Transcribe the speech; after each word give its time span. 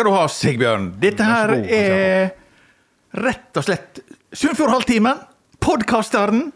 Skal 0.00 0.08
du 0.08 0.16
ha, 0.16 0.28
Sigbjørn. 0.32 0.84
Dette 0.96 1.24
her 1.28 1.50
er 1.60 2.30
rett 3.20 3.58
og 3.60 3.64
slett 3.66 3.98
Sunnfjordhalvtimen, 4.32 5.18
podkasteren, 5.60 6.46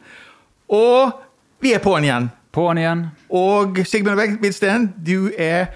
og 0.73 1.19
vi 1.61 1.75
er 1.77 1.83
på'n 1.85 2.07
igjen. 2.07 2.31
På'n 2.57 2.79
igjen. 2.81 3.03
Og 3.37 3.83
Sigbjørn 3.85 4.39
Hvidsten, 4.41 4.87
du 4.97 5.29
er 5.37 5.67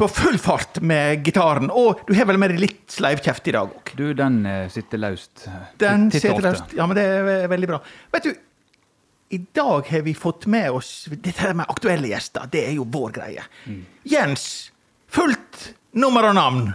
på 0.00 0.08
full 0.08 0.40
fart 0.40 0.80
med 0.80 1.26
gitaren. 1.28 1.68
Og 1.68 2.00
du 2.08 2.14
har 2.16 2.24
vel 2.30 2.40
med 2.40 2.54
deg 2.54 2.62
litt 2.62 2.86
sleivkjeft 2.94 3.50
i 3.52 3.54
dag 3.58 3.74
òg. 3.76 3.92
Du, 3.98 4.06
den 4.16 4.38
eh, 4.48 4.62
sitter 4.72 5.02
løst. 5.02 5.44
Den 5.82 6.06
sitter 6.14 6.40
løst. 6.46 6.72
Ja, 6.78 6.86
men 6.88 6.96
det 6.96 7.04
er 7.18 7.52
veldig 7.52 7.68
bra. 7.74 7.82
Vet 8.16 8.30
du, 8.30 8.32
i 9.36 9.42
dag 9.60 9.92
har 9.92 10.08
vi 10.08 10.16
fått 10.16 10.48
med 10.48 10.72
oss 10.72 11.04
Dette 11.12 11.52
med 11.52 11.68
aktuelle 11.68 12.08
gjester, 12.14 12.48
det 12.48 12.64
er 12.70 12.72
jo 12.80 12.88
vår 12.88 13.12
greie. 13.20 13.44
Mm. 13.68 13.84
Jens, 14.08 14.48
fullt 15.04 15.74
nummer 15.94 16.28
og 16.30 16.34
navn. 16.36 16.68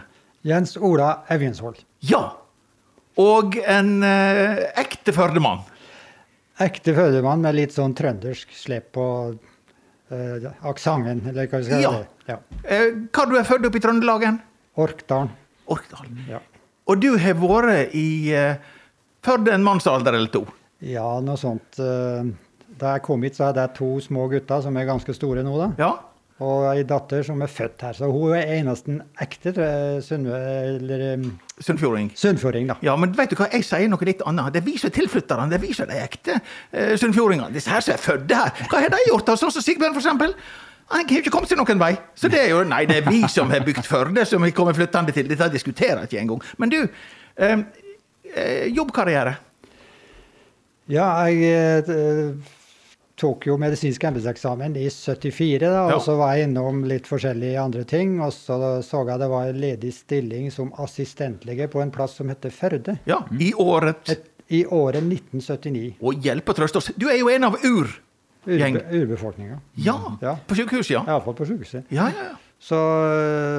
Jens 0.45 0.75
Ola 0.77 1.23
Evjensvold. 1.33 1.79
Ja. 2.05 2.23
Og 3.17 3.55
en 3.65 4.03
eh, 4.03 4.65
ekte 4.81 5.13
Førdemann. 5.15 5.63
Ekte 6.61 6.93
førdemann 6.95 7.41
med 7.43 7.55
litt 7.57 7.73
sånn 7.75 7.91
trøndersk 7.97 8.53
slep 8.55 8.93
på 8.95 9.05
eh, 10.11 10.45
aksenten, 10.69 11.23
eller 11.27 11.49
hva 11.51 11.59
vi 11.59 11.65
skal 11.67 11.81
Ja. 11.83 11.89
kalle. 11.91 12.07
Ja. 12.29 12.37
Eh, 12.63 12.91
hva 13.11 13.25
du 13.27 13.35
er 13.39 13.43
født 13.43 13.65
opp 13.67 13.75
i 13.75 13.81
Trøndelagen? 13.83 14.37
Orkdalen. 14.79 15.31
Orkdalen. 15.67 16.21
Ja. 16.29 16.39
Og 16.87 16.99
du 17.01 17.17
har 17.17 17.33
vært 17.41 17.93
i 17.97 18.31
eh, 18.33 18.55
Førde 19.25 19.51
en 19.55 19.63
mannsalder 19.65 20.13
eller 20.13 20.29
to? 20.29 20.43
ja, 20.85 21.19
noe 21.19 21.35
sånt. 21.41 21.79
eh, 21.79 22.23
da 22.77 22.91
jeg 22.93 23.01
kom 23.07 23.23
hit, 23.23 23.35
så 23.35 23.47
hadde 23.47 23.63
jeg 23.63 23.73
to 23.77 23.87
små 24.03 24.27
gutter 24.29 24.61
som 24.61 24.75
er 24.77 24.85
ganske 24.85 25.13
store 25.15 25.41
nå, 25.43 25.55
da. 25.57 25.69
Ja. 25.79 25.91
Og 26.43 26.65
ei 26.67 26.83
datter 26.83 27.23
som 27.23 27.39
er 27.39 27.47
født 27.47 27.83
her. 27.85 27.95
Så 27.95 28.09
hun 28.11 28.33
er 28.35 28.49
eneste 28.57 28.97
ekte 29.23 29.53
sunnfjording. 31.63 32.09
Sunnfjording. 32.19 32.67
da. 32.67 32.75
Ja, 32.83 32.95
men 32.99 33.13
vet 33.15 33.31
du 33.31 33.37
hva, 33.39 33.47
jeg 33.53 33.63
sier 33.63 33.87
noe 33.87 34.07
litt 34.07 34.23
annet. 34.27 34.51
Det 34.57 34.65
viser 34.65 34.91
tilflytterne, 34.91 35.47
det 35.53 35.61
viser 35.63 35.87
de 35.87 35.95
ekte 36.03 36.35
uh, 36.41 36.95
sunnfjordingene. 36.99 37.53
Disse 37.55 37.71
her 37.71 37.85
som 37.85 37.95
er 37.95 38.03
fødte 38.03 38.35
her. 38.41 38.51
Hva 38.67 38.83
har 38.83 38.91
de 38.91 38.99
gjort, 39.07 39.29
da? 39.29 39.37
Sånn 39.39 39.53
som 39.55 39.63
Sigbjørn, 39.63 39.95
for 39.95 40.03
eksempel. 40.03 40.35
Han 40.91 41.07
har 41.07 41.15
jo 41.15 41.23
ikke 41.23 41.31
kommet 41.33 41.49
seg 41.49 41.61
noen 41.61 41.79
vei. 41.81 41.93
Så 42.19 42.29
det 42.29 42.43
er 42.43 42.51
jo 42.51 42.59
Nei, 42.67 42.83
det 42.89 42.99
er 42.99 43.07
vi 43.07 43.23
som 43.31 43.49
har 43.49 43.63
bygd 43.65 43.87
Førde, 43.87 44.27
som 44.27 44.43
vi 44.43 44.51
kommer 44.53 44.75
flyttende 44.77 45.15
til. 45.15 45.31
Dette 45.31 45.47
diskuterer 45.53 46.03
jeg 46.03 46.11
ikke 46.11 46.21
engang. 46.25 46.43
Men 46.61 46.73
du, 46.73 46.77
eh, 47.39 47.57
eh, 48.35 48.67
jobbkarriere. 48.75 49.37
Ja, 50.91 51.07
jeg 51.25 51.87
eh, 51.89 52.35
tok 53.15 53.45
jo 53.47 53.55
medisinsk 53.57 54.03
embetseksamen 54.03 54.75
i 54.75 54.89
74, 54.91 55.59
da, 55.61 55.87
Ja. 55.89 55.95
og 55.95 56.01
så 56.03 56.17
var 56.19 56.35
jeg 56.35 56.49
innom 56.49 56.83
litt 56.87 57.07
forskjellige 57.07 57.61
andre 57.61 57.83
ting. 57.87 58.17
Og 58.21 58.33
så 58.35 58.57
så 58.83 59.05
jeg 59.07 59.19
det 59.19 59.29
var 59.31 59.47
en 59.47 59.59
ledig 59.61 59.93
stilling 59.93 60.49
som 60.51 60.71
assistentlege 60.83 61.67
på 61.71 61.81
en 61.81 61.91
plass 61.91 62.15
som 62.19 62.27
heter 62.29 62.49
Førde. 62.51 62.97
Ja, 63.07 63.21
i 63.39 63.53
året 63.53 64.09
Et, 64.09 64.25
I 64.51 64.65
året 64.65 65.01
1979. 65.03 65.95
Og 66.01 66.19
hjelp 66.21 66.49
og 66.49 66.55
trøst 66.55 66.75
oss. 66.75 66.91
Du 66.97 67.07
er 67.09 67.17
jo 67.17 67.29
en 67.29 67.43
av 67.43 67.55
ur... 67.63 67.87
Urbe, 68.45 68.83
urbefolkninga. 68.93 69.55
Ja, 69.81 69.95
Ja. 70.21 70.35
på 70.45 70.53
sykehuset, 70.55 70.91
ja. 70.93 71.03
Iallfall 71.07 71.33
på 71.33 71.45
sykehuset. 71.47 71.85
Ja, 71.89 72.09
ja, 72.13 72.23
ja. 72.33 72.35
Så, 72.61 72.77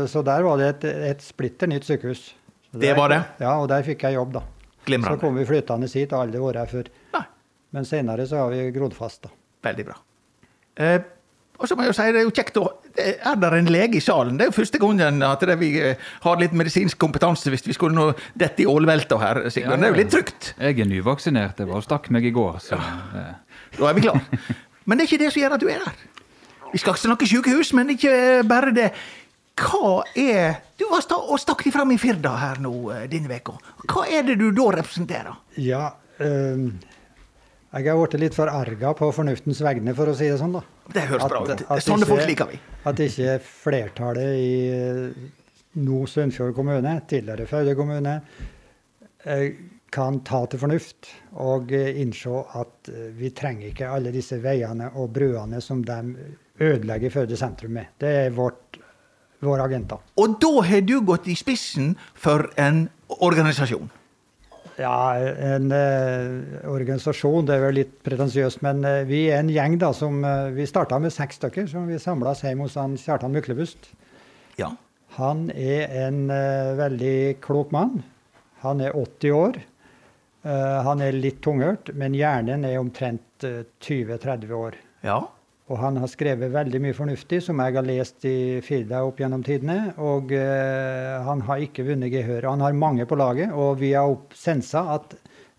så 0.09 0.23
der 0.25 0.43
var 0.47 0.59
det 0.61 0.69
et, 0.77 0.85
et 1.11 1.23
splitter 1.25 1.67
nytt 1.67 1.85
sykehus. 1.89 2.35
Der, 2.73 2.81
Det 2.81 2.93
var 2.97 3.09
det? 3.11 3.19
Ja, 3.41 3.57
og 3.61 3.69
der 3.69 3.83
fikk 3.83 4.03
jeg 4.07 4.15
jobb, 4.15 4.33
da. 4.37 4.43
Så 4.87 5.17
kom 5.19 5.35
vi 5.35 5.45
flyttende 5.49 5.89
hit, 5.91 6.13
og 6.13 6.21
aldri 6.29 6.39
vært 6.39 6.61
her 6.61 6.71
før. 6.71 6.89
Nei, 7.17 7.25
Men 7.75 7.85
senere 7.85 8.27
så 8.31 8.45
har 8.45 8.51
vi 8.55 8.71
grodd 8.71 8.95
fast, 8.95 9.23
da. 9.27 9.31
Veldig 9.67 9.87
bra. 9.91 10.01
Eh, 10.77 10.99
og 11.57 11.69
så 11.69 11.77
må 11.77 11.87
jeg 11.87 11.93
jo 11.93 11.97
si, 11.97 12.09
det 12.13 12.21
er 12.21 12.27
jo 12.27 12.35
kjekt 12.37 12.59
å 12.61 12.67
Er 13.01 13.39
det 13.41 13.49
en 13.57 13.71
lege 13.73 13.97
i 13.97 14.03
salen? 14.05 14.37
Det 14.37 14.45
er 14.45 14.51
jo 14.51 14.57
første 14.59 14.81
gangen 14.81 15.23
at 15.25 15.45
det 15.49 15.57
vi 15.61 15.71
eh, 15.81 16.03
har 16.25 16.41
litt 16.41 16.57
medisinsk 16.57 16.99
kompetanse 17.01 17.53
hvis 17.53 17.65
vi 17.65 17.77
skulle 17.77 17.97
nå 17.97 18.11
dette 18.37 18.65
i 18.65 18.69
ålvelta 18.69 19.19
her, 19.21 19.43
Sigbjørn. 19.53 19.81
Det 19.81 19.89
er 19.89 19.95
jo 19.95 20.01
litt 20.03 20.13
trygt. 20.13 20.51
Jeg 20.61 20.81
er 20.85 20.91
nyvaksinert. 20.91 21.61
Jeg 21.61 21.71
var 21.71 21.81
og 21.81 21.87
stakk 21.87 22.11
meg 22.13 22.29
i 22.29 22.35
går. 22.37 22.61
Så, 22.65 22.81
ja. 22.81 23.27
Da 23.77 23.89
er 23.91 23.97
vi 23.97 24.05
klare. 24.05 24.45
Men 24.87 24.99
det 24.99 25.07
er 25.07 25.11
ikke 25.11 25.25
det 25.25 25.33
som 25.35 25.43
gjør 25.43 25.57
at 25.57 25.65
du 25.65 25.71
er 25.73 25.85
her. 25.85 26.03
Vi 26.73 26.81
skal 26.83 26.95
ikke 26.95 27.05
snakke 27.07 27.29
sykehus, 27.31 27.73
men 27.77 27.95
ikke 27.95 28.13
bare 28.49 28.73
det. 28.75 28.91
Hva 29.57 30.03
er 30.13 30.59
Du 30.77 30.85
var 30.91 31.01
sta 31.01 31.17
og 31.17 31.39
stakk 31.41 31.63
de 31.65 31.73
fram 31.73 31.95
i 31.95 31.97
Firda 31.97 32.35
her 32.37 32.59
nå 32.61 32.73
eh, 32.93 33.07
denne 33.09 33.31
veka. 33.31 33.55
Hva 33.89 34.05
er 34.13 34.27
det 34.29 34.37
du 34.37 34.51
da 34.53 34.67
representerer? 34.77 35.39
Ja, 35.57 35.87
øhm, 36.21 36.75
jeg 37.77 37.93
er 37.93 37.99
blitt 38.01 38.21
litt 38.23 38.37
forarga 38.37 38.93
på 38.97 39.09
fornuftens 39.13 39.61
vegne, 39.65 39.95
for 39.97 40.09
å 40.09 40.15
si 40.17 40.29
det 40.31 40.39
sånn, 40.41 40.55
da. 40.57 40.63
Det 40.95 41.07
høres 41.11 41.29
bra 41.29 41.43
ut. 41.45 41.65
Sånne 41.85 42.09
folk 42.09 42.25
liker 42.29 42.49
vi. 42.51 42.61
At 42.89 43.01
ikke 43.03 43.37
flertallet 43.45 44.37
i 44.41 44.53
eh, 44.73 45.27
nå 45.83 46.03
Sunnfjord 46.09 46.55
kommune, 46.57 46.95
tidligere 47.11 47.49
Faude 47.51 47.75
kommune, 47.77 48.15
eh, 49.25 49.47
kan 49.93 50.23
ta 50.27 50.43
til 50.51 50.61
fornuft 50.63 51.11
og 51.43 51.75
eh, 51.77 52.01
innse 52.03 52.41
at 52.61 52.91
vi 53.17 53.31
trenger 53.37 53.71
ikke 53.71 53.93
alle 53.99 54.15
disse 54.15 54.41
veiene 54.43 54.91
og 54.95 55.13
bruene 55.17 55.61
som 55.65 55.85
de 55.85 56.01
ødelegger 56.63 57.13
Faude 57.13 57.37
sentrum 57.37 57.77
med. 57.77 57.93
Det 58.01 58.15
er 58.25 58.35
vårt, 58.37 58.81
vår 59.45 59.67
agenda. 59.67 60.01
Og 60.17 60.41
da 60.41 60.55
har 60.71 60.87
du 60.87 60.97
gått 61.05 61.29
i 61.29 61.37
spissen 61.37 61.95
for 62.15 62.49
en 62.57 62.87
organisasjon. 63.21 63.91
Ja, 64.77 65.17
en 65.17 65.71
eh, 65.73 66.65
organisasjon, 66.69 67.47
det 67.49 67.55
er 67.57 67.63
vel 67.65 67.79
litt 67.79 67.95
pretensiøst, 68.05 68.61
men 68.67 68.83
eh, 68.85 69.05
vi 69.09 69.23
er 69.31 69.41
en 69.41 69.53
gjeng 69.53 69.79
da, 69.81 69.93
som 69.97 70.19
eh, 70.25 70.51
Vi 70.57 70.67
starta 70.69 70.99
med 71.01 71.15
seks 71.15 71.41
stykker, 71.41 71.69
som 71.71 71.87
vi 71.89 72.01
samla 72.03 72.35
oss 72.35 72.45
hjemme 72.45 72.67
hos 72.67 72.77
han 72.77 72.99
Kjartan 73.01 73.33
Myklebust. 73.33 73.89
Ja. 74.61 74.75
Han 75.17 75.47
er 75.55 75.89
en 76.05 76.27
eh, 76.33 76.75
veldig 76.77 77.17
klok 77.45 77.73
mann. 77.73 78.03
Han 78.67 78.83
er 78.85 78.93
80 78.97 79.33
år. 79.37 79.57
Eh, 80.45 80.77
han 80.87 81.01
er 81.03 81.17
litt 81.17 81.41
tunghørt, 81.45 81.95
men 81.97 82.15
hjernen 82.17 82.69
er 82.69 82.77
omtrent 82.83 83.47
eh, 83.49 83.65
20-30 83.81 84.53
år. 84.61 84.77
ja. 85.07 85.23
Og 85.67 85.81
han 85.83 85.97
har 85.99 86.07
skrevet 86.07 86.53
veldig 86.55 86.79
mye 86.85 86.95
fornuftig 86.95 87.41
som 87.43 87.59
jeg 87.59 87.75
har 87.75 87.87
lest 87.87 88.27
i 88.29 88.37
Firda 88.63 89.01
opp 89.03 89.19
gjennom 89.19 89.43
tidene. 89.47 89.97
Og 89.99 90.31
eh, 90.37 91.17
han 91.27 91.43
har 91.49 91.65
ikke 91.65 91.89
vunnet 91.89 92.13
gehør. 92.15 92.47
Han 92.53 92.63
har 92.63 92.77
mange 92.79 93.07
på 93.11 93.19
laget, 93.19 93.51
og 93.51 93.81
vi 93.83 93.91
har 93.99 94.15
sensa 94.39 94.85
at 94.95 95.17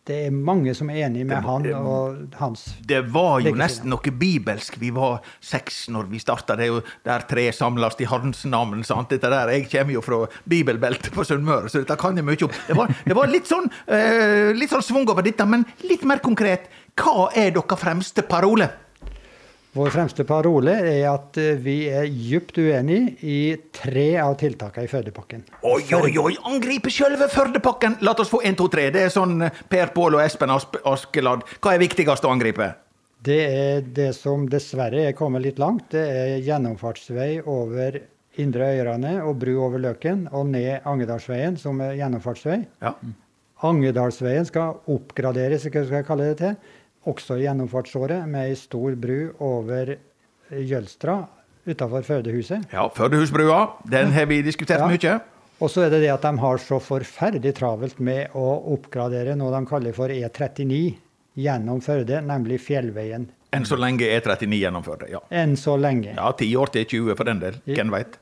det 0.08 0.18
er 0.30 0.32
mange 0.32 0.72
som 0.72 0.88
er 0.88 1.02
enig 1.10 1.26
med 1.28 1.44
han 1.44 1.66
og 1.76 2.38
hans. 2.40 2.62
Det 2.88 3.02
var 3.12 3.42
jo 3.44 3.52
nesten 3.60 3.92
noe 3.92 4.14
bibelsk. 4.16 4.78
Vi 4.80 4.94
var 4.96 5.20
seks 5.44 5.82
når 5.92 6.08
vi 6.14 6.22
starta. 6.24 6.56
Det 6.56 6.64
er 6.64 6.72
jo 6.72 6.80
der 7.04 7.28
tre 7.28 7.50
samles 7.52 8.00
i 8.00 8.08
Hans 8.08 8.46
navn. 8.48 8.86
sant? 8.88 9.12
Dette 9.12 9.28
der, 9.28 9.52
Jeg 9.52 9.68
kommer 9.68 9.94
jo 9.94 10.02
fra 10.06 10.22
bibelbeltet 10.48 11.12
på 11.12 11.28
Sunnmøre, 11.28 11.68
så 11.68 11.84
dette 11.84 12.00
kan 12.00 12.16
jeg 12.16 12.24
mye 12.24 12.40
om. 12.48 12.56
Det 12.68 12.78
var, 12.78 12.96
det 13.04 13.16
var 13.20 13.28
litt 13.28 13.52
sånn 13.52 13.68
eh, 13.88 14.56
litt 14.56 14.72
sånn 14.72 14.88
svung 14.88 15.10
over 15.12 15.22
dette, 15.28 15.44
men 15.46 15.68
litt 15.84 16.08
mer 16.08 16.24
konkret. 16.24 16.72
Hva 16.96 17.28
er 17.36 17.52
deres 17.52 17.84
fremste 17.84 18.24
parole? 18.24 18.70
Vår 19.78 19.92
fremste 19.94 20.24
parole 20.26 20.74
er 20.74 21.04
at 21.06 21.38
eh, 21.38 21.58
vi 21.62 21.84
er 21.86 22.08
djupt 22.10 22.56
uenig 22.58 23.20
i 23.22 23.42
tre 23.76 24.08
av 24.18 24.34
tiltakene 24.40 24.88
i 24.88 24.90
Førdepakken. 24.90 25.44
Oi, 25.70 25.84
oi, 25.94 26.16
oi! 26.18 26.32
Angripe 26.50 26.90
sjølve 26.90 27.28
Førdepakken! 27.30 28.00
La 28.02 28.16
oss 28.18 28.32
få 28.32 28.40
én, 28.42 28.58
to, 28.58 28.66
tre. 28.74 28.88
Det 28.96 29.04
er 29.06 29.14
sånn 29.14 29.46
eh, 29.46 29.60
Per 29.70 29.92
Pål 29.94 30.18
og 30.18 30.24
Espen 30.24 30.54
Askeladd. 30.56 31.46
Hva 31.62 31.76
er 31.76 31.84
viktigst 31.84 32.26
å 32.26 32.32
angripe? 32.34 32.72
Det 33.28 33.38
er 33.46 33.86
det 34.00 34.10
som 34.18 34.48
dessverre 34.50 35.06
er 35.12 35.16
kommet 35.18 35.46
litt 35.46 35.62
langt. 35.62 35.92
Det 35.94 36.08
er 36.10 36.34
gjennomfartsvei 36.48 37.30
over 37.46 38.00
Indre 38.42 38.72
Øyrane 38.80 39.14
og 39.28 39.38
bru 39.44 39.54
over 39.62 39.84
Løken 39.84 40.26
og 40.32 40.50
ned 40.56 40.90
Angedalsveien, 40.90 41.62
som 41.62 41.86
er 41.86 42.00
gjennomfartsvei. 42.00 42.64
Ja. 42.82 42.96
Angedalsveien 43.68 44.46
skal 44.46 44.82
oppgraderes, 44.90 45.70
hva 45.70 45.86
skal 45.86 46.02
jeg 46.02 46.10
kalle 46.10 46.32
det 46.32 46.42
til. 46.42 46.58
Også 47.08 47.38
gjennomfartsåret 47.40 48.28
med 48.28 48.50
ei 48.50 48.56
stor 48.60 48.96
bru 49.00 49.32
over 49.40 49.96
Jølstra 50.52 51.22
utafor 51.68 52.04
fødehuset. 52.08 52.68
ja 52.74 52.88
Førdehusbrua. 52.90 53.62
Den 53.90 54.12
har 54.12 54.26
vi 54.26 54.42
diskutert 54.42 54.80
Ja. 54.80 54.88
mye. 54.88 55.22
Og 55.60 55.70
så 55.70 55.86
er 55.86 55.90
det 55.90 56.02
det 56.04 56.12
at 56.14 56.22
de 56.22 56.38
har 56.38 56.58
så 56.58 56.78
forferdelig 56.80 57.54
travelt 57.58 58.00
med 58.00 58.30
å 58.36 58.44
oppgradere 58.76 59.36
noe 59.36 59.52
de 59.60 59.66
kaller 59.66 59.94
for 59.94 60.10
E39 60.10 60.96
gjennom 61.38 61.82
Førde, 61.82 62.22
nemlig 62.22 62.60
Fjellveien. 62.62 63.28
Enn 63.54 63.64
så 63.66 63.76
lenge 63.80 64.02
er 64.06 64.22
39 64.22 64.60
gjennomført. 64.60 65.10
Ja. 65.10 65.20
Enn 65.32 65.56
så 65.56 65.78
lenge. 65.80 66.14
ja, 66.16 66.32
ti 66.34 66.54
år 66.56 66.68
til 66.72 66.86
20 66.86 67.16
for 67.16 67.24
den 67.24 67.40
del. 67.40 67.54
Hvem 67.66 67.90
veit? 67.92 68.18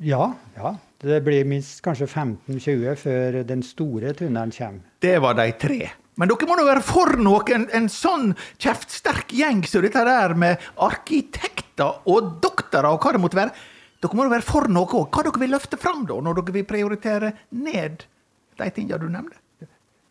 Ja, 0.00 0.34
ja. 0.56 0.74
Det 1.00 1.22
blir 1.24 1.44
minst 1.46 1.82
kanskje 1.82 2.06
15-20 2.08 2.96
før 2.96 3.42
den 3.46 3.62
store 3.62 4.12
tunnelen 4.12 4.50
kommer. 4.52 4.80
Det 5.00 5.18
var 5.22 5.34
de 5.34 5.52
tre. 5.52 5.90
Men 6.16 6.30
dere 6.30 6.48
må 6.48 6.56
nå 6.56 6.64
være 6.64 6.82
for 6.84 7.18
noe, 7.20 7.44
en, 7.52 7.88
sånn 7.92 8.30
kjeftsterk 8.62 9.34
gjeng 9.36 9.62
som 9.68 9.84
dette 9.84 10.04
der 10.08 10.34
med 10.38 10.62
arkitekter 10.80 12.06
og 12.08 12.38
doktorer 12.44 12.88
og 12.88 13.02
hva 13.04 13.12
det 13.16 13.20
måtte 13.20 13.40
være. 13.40 13.66
Dere 14.00 14.16
må 14.16 14.24
nå 14.24 14.32
være 14.32 14.46
for 14.46 14.68
noe 14.72 14.88
òg. 14.88 15.10
Hva 15.12 15.26
dere 15.26 15.42
vil 15.42 15.52
løfte 15.52 15.80
fram 15.80 16.06
da, 16.08 16.16
når 16.24 16.40
dere 16.40 16.56
vil 16.56 16.68
prioritere 16.68 17.34
ned 17.56 18.06
de 18.56 18.70
tingene 18.72 19.02
du 19.02 19.10
nevnte? 19.12 19.40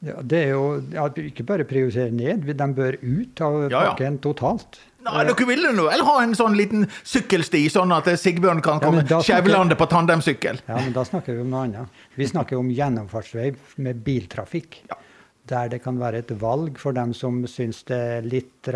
Ja, 0.05 0.19
det 0.21 0.41
er 0.43 0.51
jo 0.53 0.65
ja, 0.93 1.07
ikke 1.09 1.45
bare 1.47 1.65
prioritere 1.65 2.11
ned, 2.13 2.43
de 2.45 2.67
bør 2.77 2.97
ut 3.01 3.41
av 3.41 3.55
Ja, 3.63 3.69
ja. 3.71 3.79
pakken 3.87 4.19
totalt. 4.21 4.77
Nei, 5.05 5.23
dere 5.25 5.47
ville 5.49 5.71
nå 5.73 5.85
vel 5.87 6.03
ha 6.05 6.15
en 6.21 6.35
sånn 6.37 6.57
liten 6.57 6.85
sykkelsti, 7.05 7.63
sånn 7.73 7.93
at 7.93 8.09
Sigbjørn 8.21 8.61
kan 8.65 8.81
komme 8.81 9.01
ja, 9.09 9.21
skjevlande 9.25 9.77
på 9.77 9.87
tandemsykkel? 9.89 10.61
Ja, 10.67 10.77
men 10.81 10.93
da 10.93 11.05
snakker 11.05 11.37
vi 11.37 11.45
om 11.45 11.49
noe 11.53 11.65
annet. 11.65 11.99
Vi 12.17 12.29
snakker 12.29 12.61
om 12.61 12.69
gjennomfartsvei 12.73 13.51
med 13.85 14.05
biltrafikk. 14.05 14.81
Ja. 14.89 14.99
Der 15.45 15.69
det 15.69 15.83
kan 15.83 15.99
være 16.01 16.23
et 16.23 16.31
valg 16.41 16.79
for 16.81 16.95
dem 16.97 17.13
som 17.13 17.43
syns 17.47 17.83
det 17.85 17.97
er 18.17 18.25
litt 18.25 18.69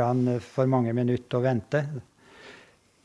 for 0.45 0.69
mange 0.69 0.93
minutter 0.93 1.39
å 1.39 1.45
vente. 1.45 1.81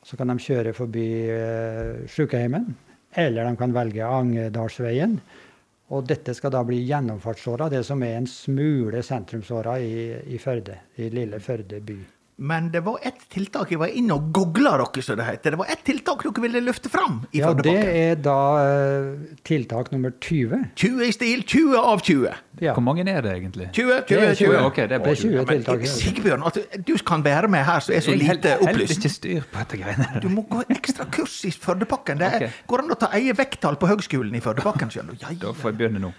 Så 0.05 0.19
kan 0.21 0.29
de 0.29 0.37
kjøre 0.37 0.75
forbi 0.77 1.07
eh, 1.33 2.05
sykehjemmet, 2.13 2.67
eller 3.17 3.49
de 3.49 3.57
kan 3.57 3.73
velge 3.73 4.05
Angedalsveien. 4.05 5.17
Og 5.97 6.05
dette 6.09 6.35
skal 6.37 6.53
da 6.53 6.61
bli 6.65 6.83
gjennomfartsåra, 6.85 7.71
det 7.73 7.85
som 7.89 8.03
er 8.05 8.19
en 8.19 8.29
smule 8.29 9.01
sentrumsåra 9.05 9.79
i, 9.81 10.13
i 10.35 10.41
Førde, 10.41 10.77
i 11.01 11.09
lille 11.13 11.41
Førde 11.41 11.81
by. 11.81 11.97
Men 12.37 12.73
det 12.73 12.81
var 12.83 12.99
ett 13.07 13.21
tiltak 13.31 13.71
jeg 13.71 13.79
var 13.79 13.93
inne 13.95 14.17
og 14.17 14.33
googla 14.35 14.73
dere, 14.81 15.03
som 15.07 15.19
det 15.21 15.27
heter. 15.29 15.55
Det 15.55 15.59
var 15.61 15.69
ett 15.71 15.85
tiltak 15.87 16.25
dere 16.27 16.43
ville 16.43 16.63
løfte 16.67 16.91
fram 16.91 17.21
i 17.31 17.39
Ja, 17.39 17.53
det 17.55 17.75
er 17.79 18.19
da 18.19 18.39
eh, 18.65 19.37
tiltak 19.47 19.93
nummer 19.95 20.11
20. 20.19 20.65
20 20.75 21.05
i 21.07 21.13
stil, 21.15 21.45
20 21.47 21.79
av 21.79 22.03
20. 22.03 22.35
Ja. 22.63 22.75
Hvor 22.75 22.83
mange 22.87 23.07
er 23.07 23.23
det 23.23 23.37
egentlig? 23.37 23.69
20, 23.71 24.03
20, 24.11 24.19
er 24.19 24.35
20. 24.35 24.51
20. 24.51 24.59
Ok, 24.67 24.83
det 24.83 24.99
er 24.99 25.07
er 25.07 25.23
20 25.23 25.39
Ja, 25.39 25.47
tiltak. 25.53 25.87
Sigbjørn, 25.95 26.45
at 26.51 26.59
du 26.87 26.95
kan 27.07 27.25
være 27.25 27.49
med 27.55 27.65
her 27.71 27.87
som 27.87 27.95
er 27.95 28.03
så 28.03 28.17
Jeg 28.17 28.25
lite 28.25 28.59
opplyst. 28.59 28.99
Jeg 28.99 28.99
ikke 28.99 29.15
styr 29.15 29.49
på 29.53 29.63
dette 29.63 29.83
greiene. 29.85 30.11
Du 30.23 30.29
må 30.35 30.47
gå 30.51 30.67
ekstra 30.75 31.07
kurs 31.07 31.39
i 31.47 31.55
Førdepakken. 31.55 32.19
Det 32.19 32.35
okay. 32.35 32.55
Går 32.67 32.83
an 32.83 32.95
å 32.97 32.99
ta 32.99 33.15
eie 33.15 33.35
vekttall 33.37 33.79
på 33.79 33.95
høgskolen 33.95 34.35
i 34.35 34.43
Førdepakken, 34.43 34.91
skjønner 34.91 35.15
du. 35.15 35.23
Ja, 35.23 35.35
Da 35.47 35.55
får 35.55 35.71
jeg 35.71 35.85
begynne 35.85 36.03
nå. 36.03 36.15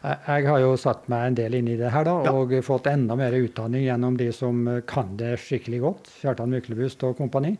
Jeg 0.00 0.46
har 0.48 0.60
jo 0.62 0.76
satt 0.80 1.08
meg 1.12 1.26
en 1.28 1.34
del 1.36 1.58
inn 1.58 1.68
i 1.68 1.76
det 1.76 1.90
her, 1.92 2.04
da, 2.08 2.14
Ja. 2.24 2.32
og 2.32 2.54
fått 2.64 2.86
enda 2.88 3.16
mer 3.16 3.32
utdanning 3.36 3.84
gjennom 3.84 4.16
de 4.16 4.30
som 4.32 4.66
eh, 4.68 4.80
kan 4.88 5.16
det 5.16 5.34
skikkelig 5.38 5.80
godt. 5.80 6.08
Kjartan 6.22 6.48
Myklebust 6.48 7.02
og 7.04 7.18
kompani. 7.18 7.58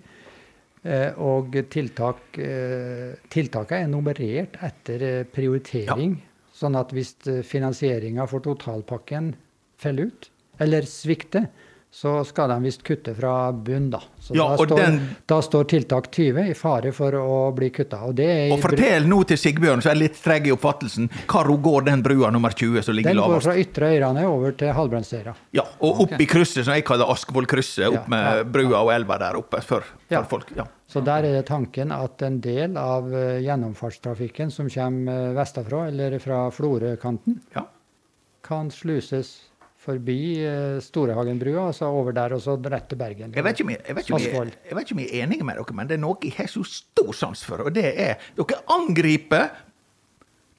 Eh, 0.83 1.13
og 1.21 1.53
tiltak, 1.69 2.17
eh, 2.39 3.13
tiltakene 3.29 3.85
er 3.85 3.89
nummerert 3.93 4.57
etter 4.63 5.25
prioritering. 5.29 5.87
prioritering. 5.87 6.17
Sånn 6.55 6.77
at 6.77 6.91
hvis 6.93 7.15
finansieringa 7.45 8.27
for 8.29 8.41
totalpakken 8.41 9.35
faller 9.79 10.07
ut, 10.09 10.31
eller 10.59 10.83
svikter, 10.83 11.49
så 11.93 12.25
skal 12.25 12.49
de 12.53 12.57
visst 12.63 12.85
kutte 12.87 13.13
fra 13.17 13.51
bunn, 13.53 13.89
da. 13.91 13.99
Så 14.23 14.35
Ja, 14.37 14.45
da, 14.55 14.57
står, 14.65 14.77
den- 14.79 15.17
da 15.27 15.41
står 15.43 15.65
tiltak 15.67 16.07
20 16.15 16.51
i 16.51 16.55
fare 16.55 16.93
for 16.95 17.11
å 17.19 17.53
bli 17.53 17.71
kutta. 17.71 17.99
Og 18.07 18.15
Og 18.53 18.61
fortell 18.63 19.09
nå 19.11 19.25
til 19.27 19.37
Sigbjørn, 19.37 19.83
som 19.83 19.91
er 19.91 19.97
litt 19.97 20.15
treg 20.23 20.47
i 20.47 20.53
oppfattelsen, 20.55 21.09
hvor 21.27 21.51
går 21.61 21.85
den 21.87 22.03
brua 22.03 22.31
nummer 22.31 22.51
20 22.55 22.83
som 22.85 22.95
ligger 22.95 23.11
den 23.11 23.19
går 23.19 23.29
lavest? 23.29 23.47
fra 23.49 23.57
Ytre 23.59 23.91
Øyrane 23.99 24.25
over 24.29 24.53
til 24.53 24.69
Halvbrandsøyra. 24.73 25.35
Ja, 25.53 25.63
og 25.81 26.01
opp 26.07 26.21
i 26.21 26.27
krysset 26.27 26.65
som 26.65 26.75
jeg 26.75 26.85
kaller 26.85 27.11
Askvollkrysset, 27.11 27.89
opp 27.89 27.95
Ja, 27.95 28.05
med 28.07 28.37
ja. 28.39 28.45
brua 28.45 28.85
og 28.85 28.93
elva 28.95 29.19
der 29.19 29.35
oppe 29.37 29.61
for, 29.61 29.81
for 29.83 30.15
Ja. 30.15 30.23
folk. 30.23 30.47
Ja. 30.57 30.65
Så 30.89 31.03
der 31.05 31.19
er 31.25 31.33
det 31.43 31.47
tanken 31.47 31.91
at 31.91 32.23
en 32.23 32.41
del 32.41 32.77
av 32.77 33.13
eh, 33.13 33.41
gjennomfartstrafikken 33.43 34.51
som 34.53 34.69
kommer 34.71 35.31
eh, 35.31 35.35
vestafra, 35.35 35.89
eller 35.89 36.19
fra 36.21 36.51
Florø-kanten, 36.51 37.41
Ja. 37.57 37.63
kan 38.43 38.71
sluses 38.71 39.41
forbi 39.81 40.21
eh, 40.45 40.77
Storehagenbrua, 40.85 41.71
altså 41.71 41.89
over 41.89 42.15
der 42.17 42.37
og 42.37 42.43
så 42.45 42.57
rett 42.61 42.89
til 42.91 43.01
Bergen. 43.01 43.33
Jeg 43.35 43.45
vet, 43.45 43.57
ikke 43.57 43.65
om 43.65 43.73
jeg, 43.73 45.09
er 45.09 45.25
enig 45.25 45.41
med 45.45 45.57
dere, 45.57 45.77
men 45.77 45.89
det 45.89 45.97
er 45.97 46.03
noe 46.03 46.21
jeg 46.25 46.37
har 46.37 46.51
så 46.53 46.65
stor 46.69 47.13
sans 47.17 47.45
for, 47.47 47.65
og 47.65 47.75
det 47.75 47.89
er 47.91 48.21
Dere 48.37 48.61
angriper 48.77 49.49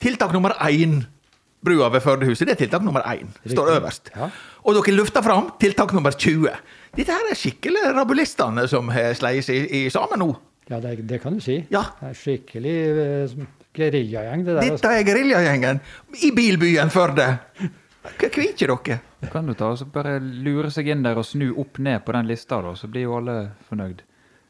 tiltak 0.01 0.33
nummer 0.33 0.57
én. 0.65 1.03
Brua 1.61 1.91
ved 1.93 2.01
Førdehuset. 2.01 2.47
Det 2.49 2.55
er 2.55 2.61
tiltak 2.63 2.81
nummer 2.81 3.05
én. 3.05 3.29
Står 3.45 3.75
øverst. 3.75 4.09
Ja. 4.15 4.31
Og 4.65 4.73
dere 4.79 4.95
løfter 4.95 5.21
fram 5.21 5.51
tiltak 5.61 5.93
nummer 5.93 6.11
20. 6.11 6.49
Dette 6.97 7.13
her 7.13 7.29
er 7.29 7.37
skikkelig 7.37 7.91
rabulistene 7.93 8.65
som 8.67 8.89
har 8.89 9.13
seg 9.19 9.45
i, 9.45 9.59
i 9.83 9.89
sammen 9.93 10.23
nå. 10.23 10.31
Ja, 10.71 10.79
det, 10.81 11.03
det 11.05 11.19
kan 11.21 11.37
du 11.37 11.43
si. 11.43 11.59
Ja. 11.69 11.83
Det 11.99 12.09
er 12.09 12.17
skikkelig 12.17 12.75
uh, 12.97 13.45
geriljagjeng, 13.77 14.47
det 14.47 14.55
der. 14.55 14.63
altså. 14.63 14.79
Dette 14.79 14.95
er 14.97 15.05
geriljagjengen 15.05 15.83
i 16.17 16.33
bilbyen 16.33 16.89
Førde. 16.89 17.27
Hva 18.01 18.29
kviker 18.33 18.71
dere? 18.73 19.01
Kan 19.31 19.49
du 19.49 19.53
ta 19.57 19.71
og 19.73 19.77
så 19.77 19.85
bare 19.85 20.17
lure 20.19 20.71
seg 20.73 20.89
inn 20.89 21.03
der 21.05 21.19
og 21.21 21.27
snu 21.27 21.51
opp 21.61 21.77
ned 21.83 22.01
på 22.05 22.15
den 22.15 22.29
lista, 22.29 22.61
da, 22.65 22.73
så 22.77 22.89
blir 22.89 23.05
jo 23.05 23.19
alle 23.19 23.35
fornøyd. 23.69 24.01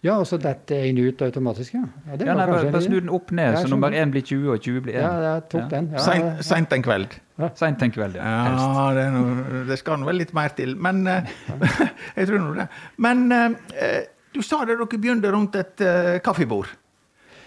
Ja, 0.01 0.15
og 0.17 0.25
så 0.25 0.39
detter 0.41 0.87
én 0.87 0.97
ut 0.97 1.19
automatisk, 1.21 1.75
ja. 1.75 1.83
ja 2.07 2.15
det 2.17 2.25
Ja, 2.25 2.33
nei, 2.33 2.47
bare, 2.49 2.71
bare 2.73 2.81
snu 2.81 2.95
den 2.97 3.11
opp 3.13 3.29
ned, 3.37 3.59
så 3.59 3.69
nummer 3.69 3.93
én 3.93 4.09
blir 4.13 4.23
20, 4.25 4.47
og 4.49 4.63
20 4.63 4.85
blir 4.87 4.95
1. 4.97 5.03
Ja, 5.03 5.11
jeg 5.27 5.43
tok 5.51 5.67
den. 5.69 5.91
Ja, 5.93 6.05
Seint 6.41 6.71
ja. 6.71 6.77
en 6.79 6.85
kveld. 6.87 7.17
Seint 7.59 7.85
en 7.85 7.93
kveld, 7.93 8.17
ja. 8.17 8.31
Helst. 8.47 8.63
Ja, 8.65 8.87
det, 8.97 9.03
er 9.03 9.13
noe, 9.13 9.61
det 9.69 9.77
skal 9.77 10.01
nå 10.01 10.09
vel 10.09 10.17
litt 10.23 10.33
mer 10.33 10.55
til. 10.57 10.73
Men 10.73 11.03
eh, 11.11 11.29
jeg 12.17 12.31
tror 12.31 12.41
nå 12.41 12.55
det. 12.57 12.67
Men 13.05 13.27
eh, 13.35 13.99
du 14.33 14.41
sa 14.41 14.63
det 14.65 14.79
dere 14.79 14.89
begynte 14.89 15.35
rundt 15.35 15.59
et 15.61 15.85
eh, 15.85 16.17
kaffebord. 16.25 16.73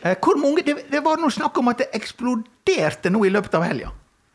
Eh, 0.05 0.15
hvor 0.23 0.39
mange, 0.39 0.63
det, 0.63 0.77
det 0.93 1.03
var 1.03 1.19
noe 1.19 1.35
snakk 1.35 1.59
om 1.59 1.73
at 1.73 1.83
det 1.83 1.91
eksploderte 1.99 3.11
nå 3.11 3.25
i 3.27 3.35
løpet 3.35 3.59
av 3.59 3.67
helga. 3.67 3.91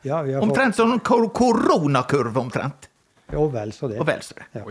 Ja, 0.08 0.22
vi 0.24 0.34
har 0.34 0.42
Omtrent 0.46 0.76
sånn 0.78 1.00
kor 1.04 1.28
koronakurve, 1.36 2.38
omtrent. 2.40 2.88
fått 3.28 3.34
Jo, 3.36 3.48
vel 3.54 3.72
så 3.76 3.90
det. 3.92 4.00
Og 4.00 4.08
vel 4.08 4.22
så 4.26 4.34
det. 4.40 4.48
Ja. 4.56 4.64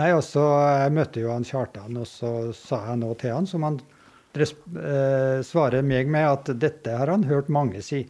Nei, 0.00 0.08
og 0.16 0.22
så 0.24 0.40
Jeg 0.80 0.92
møtte 0.96 1.20
jo 1.20 1.30
han 1.30 1.44
Kjartan, 1.44 1.96
og 2.00 2.06
så 2.08 2.52
sa 2.56 2.78
jeg 2.88 2.98
nå 3.02 3.12
til 3.20 3.34
han, 3.36 3.46
som 3.46 3.62
han 3.68 3.80
eh, 4.34 5.42
svarer 5.44 5.82
meg 5.84 6.08
med, 6.08 6.26
at 6.30 6.52
dette 6.58 6.94
har 6.96 7.12
han 7.12 7.24
hørt 7.28 7.50
mange 7.52 7.82
si. 7.84 8.06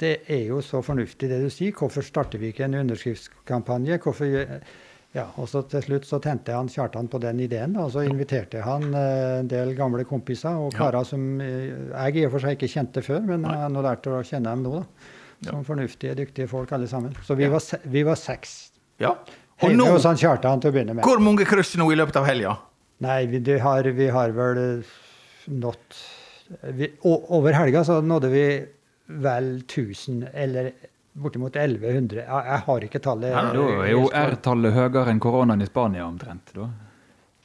Det 0.00 0.22
er 0.28 0.46
jo 0.50 0.62
så 0.64 0.82
fornuftig 0.84 1.28
det 1.30 1.42
du 1.44 1.50
sier. 1.52 1.72
Hvorfor 1.76 2.04
starter 2.04 2.40
vi 2.40 2.50
ikke 2.52 2.64
en 2.66 2.74
underskriftskampanje? 2.82 3.98
Hvorfor 4.04 4.28
gjør- 4.28 4.60
ja, 5.16 5.26
og 5.40 5.46
så 5.48 5.62
Til 5.68 5.80
slutt 5.82 6.04
så 6.04 6.18
tente 6.20 6.52
han 6.52 6.68
Kjartan 6.68 7.08
på 7.08 7.18
den 7.20 7.38
ideen, 7.40 7.76
og 7.80 7.90
så 7.92 8.02
inviterte 8.04 8.60
han 8.62 8.92
eh, 8.94 9.38
en 9.40 9.48
del 9.48 9.74
gamle 9.74 10.04
kompiser 10.04 10.56
og 10.56 10.72
Ja. 10.72 10.78
karer 10.90 11.04
som 11.06 11.40
eh, 11.40 11.92
jeg 11.92 12.16
i 12.16 12.26
og 12.26 12.32
for 12.32 12.40
seg 12.40 12.56
ikke 12.58 12.68
kjente 12.72 13.02
før, 13.04 13.20
men 13.24 13.42
jeg 13.44 13.56
har 13.62 13.68
nå 13.70 13.82
lært 13.82 14.06
å 14.06 14.22
kjenne 14.24 14.50
dem 14.50 14.62
nå. 14.64 14.80
da. 14.80 14.84
Som 15.44 15.64
fornuftige, 15.64 16.14
dyktige 16.16 16.48
folk 16.48 16.72
alle 16.72 16.88
sammen. 16.88 17.12
Så 17.26 17.34
vi, 17.36 17.44
Ja. 17.44 17.50
var, 17.50 17.60
vi 17.84 18.02
var 18.02 18.14
seks. 18.16 18.70
Ja. 18.98 19.10
Og 19.62 19.70
Hjemme 19.70 19.76
nå, 19.76 19.90
hos 19.92 20.04
han 20.04 20.16
Kjartan 20.16 20.60
til 20.60 20.70
å 20.70 20.74
begynne 20.74 20.94
med. 20.94 21.04
hvor 21.04 21.18
mange 21.20 21.44
kryss 21.44 21.76
nå 21.76 21.90
i 21.92 21.96
løpet 21.96 22.16
av 22.16 22.24
helga? 22.26 22.56
Nei, 23.00 23.26
vi, 23.26 23.38
det 23.40 23.58
har, 23.60 23.82
vi 23.82 24.08
har 24.08 24.30
vel 24.32 24.84
nådd 25.48 25.98
vi, 26.76 26.90
Over 27.04 27.52
helga 27.52 27.82
så 27.84 28.00
nådde 28.00 28.28
vi 28.30 28.44
vel 29.08 29.62
1000, 29.66 30.28
eller 30.34 30.72
bortimot 31.16 31.56
1100. 31.56 32.22
Jeg, 32.24 32.44
jeg 32.46 32.60
har 32.66 32.80
ikke 32.88 33.00
tallet. 33.02 33.30
Ja, 33.32 33.42
Da 33.52 33.66
er 33.84 33.90
jo 33.92 34.08
R-tallet 34.12 34.72
høyere 34.76 35.10
enn 35.12 35.20
koronaen 35.20 35.62
i 35.62 35.66
Spania 35.68 36.04
omtrent. 36.06 36.52
da. 36.54 36.68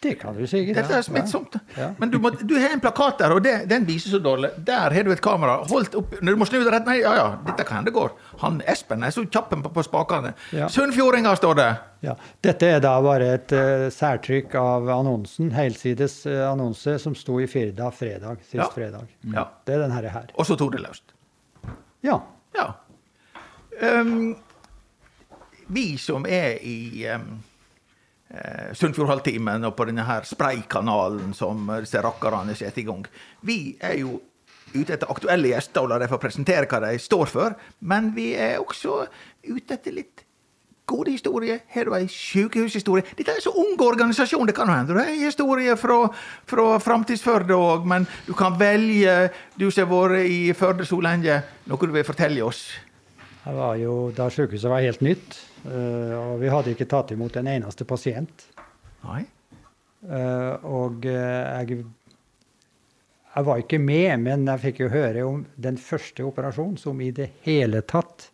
Det 0.01 0.15
kan 0.17 0.33
du 0.33 0.47
sikkert. 0.49 0.79
Dette 0.79 0.95
er 0.97 1.03
smittsomt. 1.05 1.55
Ja. 1.77 1.91
Men 2.01 2.09
du, 2.09 2.15
må, 2.17 2.31
du 2.33 2.55
har 2.57 2.71
en 2.73 2.81
plakat 2.81 3.19
der, 3.21 3.35
og 3.35 3.43
det, 3.45 3.51
den 3.69 3.83
viser 3.85 4.15
så 4.15 4.19
dårlig. 4.23 4.49
Der 4.65 4.89
har 4.95 5.05
du 5.05 5.11
et 5.13 5.21
kamera. 5.21 5.59
Holdt 5.69 5.93
opp, 5.99 6.15
Du 6.17 6.31
må 6.39 6.47
snu 6.49 6.57
deg 6.63 6.71
rett. 6.73 6.87
Nei, 6.89 6.95
ja 7.03 7.11
ja, 7.19 7.27
dette 7.45 7.65
kan 7.69 7.83
hende 7.83 7.93
går. 7.93 8.15
Han 8.41 8.57
Espen 8.71 9.05
er 9.05 9.13
så 9.13 9.21
kjapp 9.29 9.51
på, 9.53 9.69
på 9.75 9.83
spakene. 9.85 10.33
Ja. 10.57 10.71
Sunnfjordinger, 10.73 11.37
står 11.37 11.59
det. 11.59 11.67
Ja. 12.07 12.15
Dette 12.41 12.71
er 12.79 12.81
da 12.81 12.95
bare 13.05 13.27
et 13.35 13.53
uh, 13.53 13.85
særtrykk 13.93 14.57
av 14.57 14.89
annonsen, 14.89 15.51
helsides 15.53 16.23
uh, 16.25 16.47
annonse, 16.49 16.97
som 17.03 17.13
sto 17.15 17.37
i 17.37 17.45
Firda 17.51 17.91
fredag, 17.93 18.41
sist 18.47 18.57
Ja. 18.63 18.71
fredag. 18.73 19.05
Ja. 19.35 19.45
Det 19.69 19.77
er 19.77 19.85
denne 19.85 20.01
her. 20.01 20.33
Og 20.33 20.49
så 20.49 20.57
tok 20.57 20.73
det 20.79 20.81
løst. 20.81 21.13
Ja. 22.01 22.17
Ja. 22.57 22.71
Um, 23.85 24.33
vi 25.69 25.85
som 26.01 26.25
er 26.25 26.57
i 26.65 27.05
um, 27.13 27.37
uh, 28.33 28.71
Sunnfjordhalvtimen 28.77 29.67
og 29.69 29.75
på 29.77 29.87
denne 29.89 30.05
her 30.07 30.27
Spray-kanalen 30.27 31.35
som 31.37 31.69
eh, 31.69 31.83
disse 31.85 32.01
rakkerne 32.03 32.55
setter 32.57 32.83
i 32.83 32.87
gang, 32.87 33.05
vi 33.47 33.59
er 33.79 33.99
jo 34.01 34.19
ute 34.71 34.95
etter 34.95 35.11
aktuelle 35.11 35.51
gjester 35.51 35.83
og 35.83 35.91
la 35.91 35.99
dem 36.01 36.11
få 36.11 36.19
presentere 36.21 36.67
hva 36.71 36.79
de 36.85 36.97
står 37.01 37.31
for, 37.31 37.55
men 37.83 38.11
vi 38.15 38.31
er 38.39 38.61
også 38.61 39.05
ute 39.49 39.75
etter 39.75 39.95
litt 39.95 40.25
gode 40.91 41.13
historier. 41.13 41.61
Har 41.71 41.87
du 41.87 41.95
ei 41.95 42.07
sykehushistorie? 42.11 43.05
Dette 43.17 43.35
er 43.35 43.43
så 43.43 43.53
ung 43.55 43.79
organisasjon, 43.79 44.47
det 44.49 44.55
kan 44.57 44.69
hende. 44.71 44.91
Du 44.91 44.99
har 44.99 45.07
en 45.11 45.23
historie 45.23 45.75
fra, 45.79 45.99
fra 46.49 46.67
Framtidsførde 46.83 47.55
òg, 47.55 47.87
men 47.87 48.07
du 48.27 48.33
kan 48.37 48.57
velge, 48.59 49.31
du 49.55 49.69
som 49.71 49.87
har 49.87 50.15
vært 50.15 50.31
i 50.31 50.41
Førde 50.57 50.87
så 50.87 50.99
lenge, 51.03 51.41
noe 51.69 51.87
du 51.87 51.95
vil 51.95 52.07
fortelle 52.07 52.43
oss. 52.43 52.65
Jeg 53.41 53.57
var 53.57 53.77
jo 53.81 53.93
da 54.13 54.27
sykehuset 54.29 54.69
var 54.69 54.83
helt 54.85 55.01
nytt, 55.01 55.37
eh, 55.65 56.13
og 56.13 56.35
vi 56.43 56.49
hadde 56.53 56.75
ikke 56.75 56.89
tatt 56.89 57.13
imot 57.15 57.39
en 57.41 57.49
eneste 57.49 57.87
pasient. 57.89 58.45
Nei? 59.07 59.23
Eh, 60.05 60.65
og 60.65 61.05
eh, 61.09 61.65
jeg 61.65 61.83
Jeg 63.31 63.45
var 63.47 63.57
ikke 63.61 63.77
med, 63.79 64.19
men 64.19 64.41
jeg 64.45 64.59
fikk 64.59 64.79
jo 64.81 64.89
høre 64.91 65.21
om 65.23 65.45
den 65.55 65.77
første 65.79 66.25
operasjonen 66.27 66.75
som 66.77 66.99
i 66.99 67.11
det 67.15 67.29
hele 67.45 67.79
tatt 67.81 68.25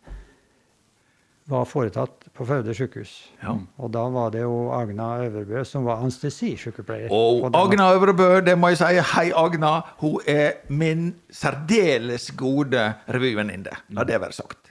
var 1.48 1.64
foretatt 1.70 2.26
på 2.34 2.44
Føde 2.44 2.74
sykehus. 2.74 3.12
Ja. 3.40 3.54
Og 3.78 3.92
da 3.94 4.02
var 4.10 4.32
det 4.34 4.42
jo 4.42 4.72
Agna 4.74 5.06
Øverbø 5.22 5.62
som 5.64 5.86
var 5.86 6.02
anestesisykepleier. 6.02 7.08
Og 7.14 7.46
Og 7.46 7.56
Agna 7.56 7.92
Øverbø, 7.94 8.40
det 8.44 8.58
må 8.58 8.68
jeg 8.74 8.80
si. 8.82 8.98
Hei, 9.14 9.30
Agna. 9.30 9.80
Hun 10.02 10.18
er 10.26 10.58
min 10.68 11.14
særdeles 11.30 12.32
gode 12.36 12.92
revyvenninne. 13.08 13.78
La 13.96 14.04
det 14.04 14.20
være 14.20 14.32
sagt. 14.32 14.67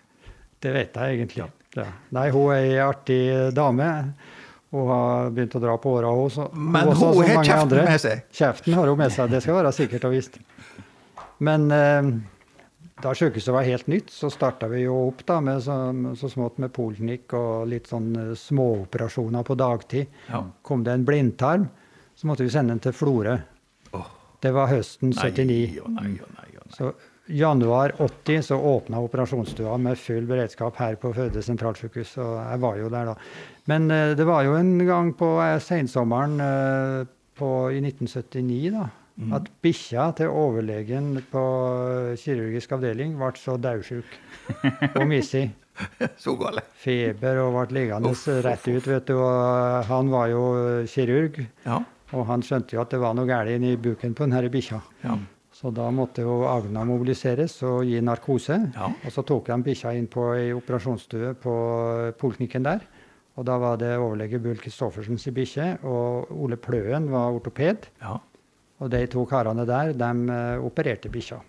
Det 0.63 0.73
vet 0.73 0.93
jeg 0.97 1.17
egentlig. 1.19 1.47
Ja. 1.77 1.85
Nei, 2.15 2.29
hun 2.33 2.51
er 2.55 2.63
ei 2.63 2.77
artig 2.81 3.21
dame. 3.53 3.89
Hun 4.73 4.87
har 4.89 5.29
begynt 5.31 5.53
å 5.55 5.61
dra 5.63 5.75
på 5.79 5.91
åra, 5.99 6.09
hun. 6.17 6.29
så- 6.29 6.49
Men 6.53 6.87
også, 6.87 7.13
hun 7.13 7.25
som 7.25 7.35
har 7.35 7.43
kjeften 7.45 7.61
andre. 7.61 7.83
med 7.85 8.01
seg. 8.01 8.23
Kjeften 8.31 8.73
har 8.73 8.87
hun 8.87 8.97
med 8.97 9.11
seg, 9.11 9.29
det 9.29 9.41
skal 9.43 9.55
være 9.61 9.71
sikkert 9.73 10.05
og 10.05 10.11
visst. 10.11 10.39
Men 11.39 11.71
eh, 11.71 12.09
da 13.01 13.13
sykehuset 13.13 13.53
var 13.53 13.63
helt 13.63 13.87
nytt, 13.87 14.09
så 14.09 14.31
starta 14.33 14.67
vi 14.67 14.81
jo 14.87 14.95
opp 15.07 15.23
da 15.25 15.39
med 15.39 15.61
så, 15.61 15.75
så 16.17 16.29
smått 16.33 16.57
med 16.57 16.73
poliklinikk 16.73 17.33
og 17.37 17.67
litt 17.69 17.87
sånn 17.87 18.09
eh, 18.17 18.33
småoperasjoner 18.35 19.43
på 19.45 19.55
dagtid. 19.55 20.07
Ja. 20.31 20.43
Kom 20.63 20.83
det 20.83 20.93
en 20.97 21.05
blindtarm, 21.05 21.69
så 22.17 22.25
måtte 22.27 22.43
vi 22.43 22.49
sende 22.49 22.73
den 22.73 22.79
til 22.79 22.91
Florø. 22.97 23.37
Oh. 23.93 24.07
Det 24.41 24.51
var 24.53 24.67
høsten 24.73 25.13
Nei 25.13 25.29
79. 25.31 25.79
og 25.85 25.91
nei 25.93 26.11
oh, 26.17 26.33
nei. 26.41 26.49
nei. 26.57 26.73
Så 26.73 26.91
januar 27.27 27.93
80 28.01 28.41
så 28.49 28.57
åpna 28.59 28.99
operasjonsstua 29.03 29.77
med 29.81 29.97
full 29.99 30.25
beredskap 30.29 30.77
her 30.81 30.95
på 31.01 31.11
Føde 31.15 31.41
sentralsykehus. 31.43 32.15
Og 32.23 32.33
jeg 32.39 32.61
var 32.63 32.77
jo 32.81 32.89
der 32.93 33.11
da. 33.11 33.15
Men 33.67 33.91
eh, 33.91 34.13
det 34.17 34.25
var 34.27 34.45
jo 34.47 34.55
en 34.59 34.77
gang 34.87 35.11
på 35.19 35.33
eh, 35.43 35.57
sensommeren 35.63 36.39
eh, 36.39 37.05
på, 37.37 37.51
i 37.75 37.81
1979 37.83 38.71
da, 38.73 38.87
at 39.37 39.47
bikkja 39.65 40.07
til 40.17 40.29
overlegen 40.33 41.15
på 41.31 41.43
kirurgisk 42.21 42.73
avdeling 42.77 43.15
ble 43.19 43.31
så 43.37 43.57
daudsjuk. 43.61 44.17
Og 44.95 45.03
missig. 45.09 45.47
Så 46.17 46.33
gale. 46.39 46.63
Feber 46.81 47.37
og 47.43 47.51
ble 47.53 47.75
liggende 47.77 48.09
Uff, 48.09 48.23
uff, 48.25 48.39
rett 48.41 48.63
ut, 48.65 48.87
vet 48.89 49.05
du. 49.11 49.13
Og 49.21 49.83
han 49.85 50.07
var 50.09 50.31
jo 50.31 50.41
kirurg, 50.89 51.37
Ja. 51.67 51.83
og 52.17 52.23
han 52.31 52.41
skjønte 52.41 52.73
jo 52.73 52.81
at 52.81 52.89
det 52.95 52.97
var 53.03 53.13
noe 53.13 53.29
galt 53.29 53.53
inni 53.53 53.75
buken 53.77 54.15
på 54.17 54.25
denne 54.25 54.49
bikkja. 54.49 54.79
Ja. 55.03 55.19
Så 55.57 55.71
da 55.73 55.87
måtte 55.89 56.21
jo 56.21 56.43
Agna 56.45 56.83
mobiliseres 56.85 57.55
og 57.65 57.81
gi 57.87 57.97
narkose. 58.05 58.59
Ja. 58.75 58.91
Og 58.93 59.13
så 59.13 59.23
tok 59.25 59.49
de 59.49 59.57
bikkja 59.65 59.95
inn 59.97 60.05
på 60.11 60.29
ei 60.35 60.51
operasjonsstue 60.53 61.33
på 61.41 61.53
poliklinikken 62.21 62.67
der. 62.67 62.85
Og 63.37 63.45
da 63.45 63.57
var 63.61 63.77
det 63.81 63.95
overlege 63.97 64.41
Bull 64.41 64.57
Kristoffersens 64.61 65.25
bikkje, 65.33 65.67
og 65.85 66.29
Ole 66.33 66.57
Pløen 66.61 67.09
var 67.13 67.33
ortoped. 67.37 67.89
ja. 68.01 68.17
Og 68.77 68.91
de 68.93 68.99
to 69.09 69.23
karene 69.25 69.63
der, 69.65 69.89
de 69.97 70.07
eh, 70.29 70.61
opererte 70.61 71.09
bikkja. 71.09 71.39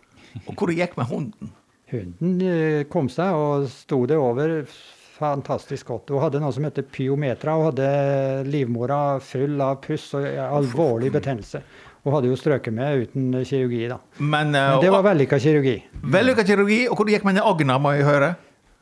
Og 0.47 0.55
hvor 0.55 0.71
det 0.71 0.79
gikk 0.79 0.95
med 0.97 1.11
hunden? 1.11 1.51
Hunden 1.93 2.39
eh, 2.41 2.85
kom 2.89 3.11
seg 3.13 3.37
og 3.37 3.67
sto 3.69 4.07
det 4.09 4.17
over 4.17 4.63
fantastisk 5.19 5.91
godt. 5.93 6.13
Hun 6.15 6.23
hadde 6.23 6.41
noe 6.41 6.55
som 6.55 6.65
heter 6.65 6.87
pyometra. 6.89 7.59
og 7.59 7.67
hadde 7.73 8.49
livmora 8.49 9.19
full 9.21 9.61
av 9.61 9.81
puss 9.85 10.15
og 10.17 10.25
alvorlig 10.25 11.13
betennelse. 11.13 11.61
Hun 12.05 12.15
hadde 12.15 12.31
jo 12.31 12.37
strøket 12.39 12.75
med 12.75 13.07
uten 13.07 13.31
kirurgi, 13.45 13.87
da. 13.91 13.99
Men, 14.19 14.53
uh, 14.55 14.75
Men 14.77 14.85
det 14.85 14.93
var 14.95 15.07
vellykka 15.07 15.39
kirurgi. 15.43 15.79
Vellykka 16.03 16.45
kirurgi. 16.47 16.85
Og 16.89 16.97
hvor 16.97 17.09
det 17.09 17.19
gikk 17.19 17.27
med 17.29 17.41
Agna, 17.43 17.79
må 17.83 17.97
jeg 17.97 18.07
høre? 18.07 18.35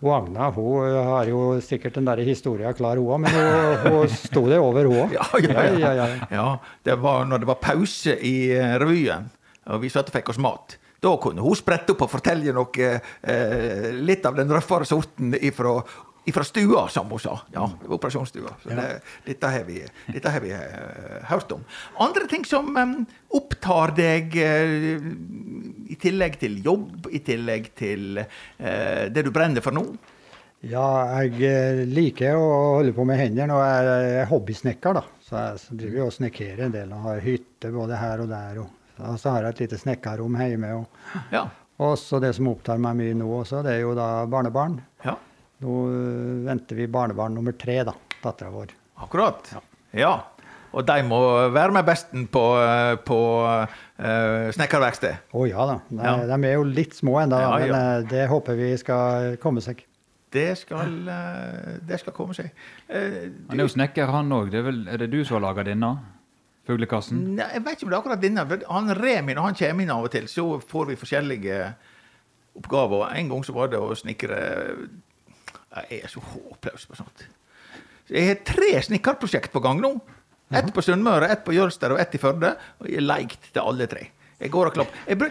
Og 0.05 0.11
Agna 0.13 0.51
hun 0.53 0.85
eh, 0.85 0.97
har 1.09 1.29
jo 1.31 1.45
sikkert 1.65 1.95
den 1.97 2.09
der 2.09 2.21
historia 2.27 2.73
klar, 2.77 3.01
hun 3.01 3.15
òg, 3.15 3.23
men 3.25 3.33
hun, 3.33 3.95
hun 3.95 4.11
sto 4.13 4.43
det 4.51 4.59
over, 4.61 4.89
hun 4.91 5.07
òg. 5.07 5.15
Ja, 5.17 5.29
ja, 5.41 5.63
ja. 5.65 5.79
ja, 5.81 5.93
ja. 5.97 6.27
Ja, 6.37 6.49
det 6.85 6.99
var 7.01 7.25
når 7.25 7.45
det 7.45 7.49
var 7.49 7.63
pause 7.63 8.19
i 8.21 8.35
eh, 8.53 8.77
revyen, 8.83 9.31
og 9.73 9.81
vi 9.81 9.93
satt 9.93 10.13
og 10.13 10.19
fikk 10.19 10.35
oss 10.35 10.43
mat. 10.43 10.77
Da 11.01 11.15
kunne 11.21 11.45
hun 11.45 11.57
sprette 11.57 11.95
opp 11.95 12.05
og 12.05 12.13
fortelle 12.13 12.53
noe, 12.57 12.91
eh, 13.25 13.89
litt 13.97 14.25
av 14.29 14.37
den 14.37 14.53
røffere 14.53 14.89
sorten 14.89 15.33
ifra, 15.41 15.79
ifra 16.27 16.45
stua, 16.45 16.89
som 16.91 17.11
hun 17.11 17.21
sa. 17.23 17.37
Ja, 17.55 17.69
var 17.85 17.95
operasjonsstua. 17.97 18.53
Så 18.63 18.75
det, 18.75 18.87
dette 19.27 19.51
har 19.53 19.65
vi, 19.69 19.79
dette 20.11 20.33
har 20.35 20.43
vi 20.43 20.51
eh, 20.57 21.23
hørt 21.31 21.53
om. 21.55 21.63
Andre 22.03 22.27
ting 22.31 22.45
som 22.49 22.73
um, 22.77 22.97
opptar 23.39 23.95
deg, 23.97 24.35
uh, 24.35 25.07
i 25.87 25.97
tillegg 26.03 26.39
til 26.43 26.59
jobb, 26.65 27.07
i 27.15 27.21
tillegg 27.27 27.71
til 27.79 28.21
uh, 28.25 29.07
det 29.13 29.23
du 29.27 29.31
brenner 29.35 29.63
for 29.65 29.77
nå? 29.77 29.85
Ja, 30.67 30.87
jeg 31.21 31.85
liker 31.93 32.39
å 32.41 32.47
holde 32.81 32.95
på 32.97 33.05
med 33.07 33.21
hendene, 33.21 33.55
og 33.55 33.63
jeg 33.63 34.17
er 34.23 34.31
hobbysnekker, 34.31 34.97
da. 34.99 35.05
Så 35.23 35.37
jeg 35.37 35.79
driver 35.83 36.09
og 36.09 36.15
snekrer 36.17 36.65
en 36.67 36.75
del, 36.75 36.95
og 36.97 37.05
har 37.11 37.23
hytte 37.23 37.71
både 37.75 38.01
her 38.01 38.25
og 38.25 38.33
der. 38.33 38.59
Og, 38.65 38.99
og 39.05 39.21
så 39.21 39.35
har 39.37 39.47
jeg 39.47 39.55
et 39.55 39.63
lite 39.67 39.79
snekkerrom 39.85 40.39
hjemme. 40.43 40.73
Og, 40.81 41.23
Ja. 41.31 41.45
og 41.87 41.95
så 42.01 42.19
det 42.25 42.33
som 42.35 42.49
opptar 42.51 42.81
meg 42.83 42.97
mye 42.99 43.15
nå 43.21 43.29
også, 43.43 43.61
det 43.67 43.77
er 43.77 43.85
jo 43.85 43.95
da 43.95 44.09
barnebarn. 44.33 44.81
ja. 45.05 45.15
Nå 45.65 45.75
eh, 45.89 46.47
venter 46.47 46.77
vi 46.77 46.87
barnebarn 46.93 47.35
nummer 47.39 47.55
tre, 47.57 47.81
da. 47.89 47.95
Dattera 48.23 48.51
vår. 48.53 48.73
Akkurat. 49.05 49.53
Ja. 49.97 50.15
Og 50.77 50.85
de 50.85 50.97
må 51.09 51.19
være 51.55 51.73
med 51.73 51.87
besten 51.89 52.27
på, 52.29 52.43
eh, 52.61 52.97
på 53.07 53.19
uh, 53.47 54.49
snekkerverksted. 54.53 55.23
Å 55.33 55.45
ja 55.49 55.65
da. 55.71 55.77
De, 55.89 56.01
Ja. 56.05 56.17
de 56.37 56.49
er 56.51 56.57
jo 56.59 56.67
litt 56.69 56.93
små 56.99 57.15
ennå, 57.23 57.39
Ja, 57.41 57.53
men 57.63 57.71
ja. 57.71 58.01
det 58.11 58.27
håper 58.29 58.59
vi 58.59 58.75
skal 58.81 59.39
komme 59.41 59.63
seg. 59.65 59.85
Det 60.37 60.51
skal, 60.59 60.91
det 61.87 62.01
skal 62.03 62.13
komme 62.13 62.35
seg. 62.37 62.51
Eh, 62.93 63.31
Han 63.49 63.57
er 63.57 63.65
jo 63.65 63.73
snekker, 63.73 64.11
han 64.13 64.29
òg. 64.37 64.53
Er, 64.53 64.69
er 64.93 65.01
det 65.01 65.09
du 65.15 65.23
som 65.25 65.39
har 65.39 65.47
laga 65.47 65.65
denne? 65.65 65.95
Fuglekassen? 66.67 67.23
Nei, 67.39 67.47
jeg 67.55 67.63
vet 67.65 67.79
ikke 67.79 67.87
om 67.87 67.93
det 67.93 67.97
er 67.97 68.03
akkurat 68.03 68.25
denne. 68.27 68.45
Han 68.69 68.93
Remi, 68.99 69.37
når 69.39 69.47
han 69.47 69.59
kommer 69.63 69.87
inn 69.87 69.93
av 69.95 70.05
og 70.09 70.13
til, 70.13 70.27
så 70.29 70.45
får 70.61 70.91
vi 70.91 70.99
forskjellige 71.01 71.61
oppgaver. 72.59 73.07
En 73.17 73.31
gang 73.33 73.45
så 73.47 73.55
var 73.57 73.71
det 73.73 73.81
å 73.81 73.95
snekre 73.97 74.41
Jeg 75.77 76.05
er 76.05 76.13
så 76.13 76.23
håpløs 76.25 76.87
på 76.89 76.99
sånt. 76.99 77.27
Jeg 78.09 78.31
har 78.31 78.45
tre 78.47 78.71
snekkerprosjekt 78.87 79.53
på 79.55 79.63
gang 79.65 79.81
nå. 79.83 79.97
Ett 80.55 80.69
på 80.75 80.83
Sunnmøre, 80.85 81.29
ett 81.35 81.43
på 81.45 81.55
Jølster 81.57 81.93
og 81.95 82.01
ett 82.01 82.15
i 82.15 82.21
Førde. 82.23 82.55
Og 82.81 82.89
jeg 82.91 83.03
er 83.03 83.07
leigt 83.07 83.51
til 83.51 83.65
alle 83.65 83.89
tre. 83.91 84.09
Jeg 84.39 84.53
går 84.53 84.71
og 84.71 84.77
klapper. 84.77 85.31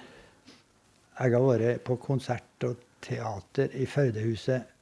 jeg 1.19 1.35
har 1.35 1.43
vært 1.43 1.83
på 1.89 1.99
konsert 1.99 2.69
og 2.69 2.79
teater 3.03 3.75
i 3.75 3.87
Førdehuset 3.91 4.78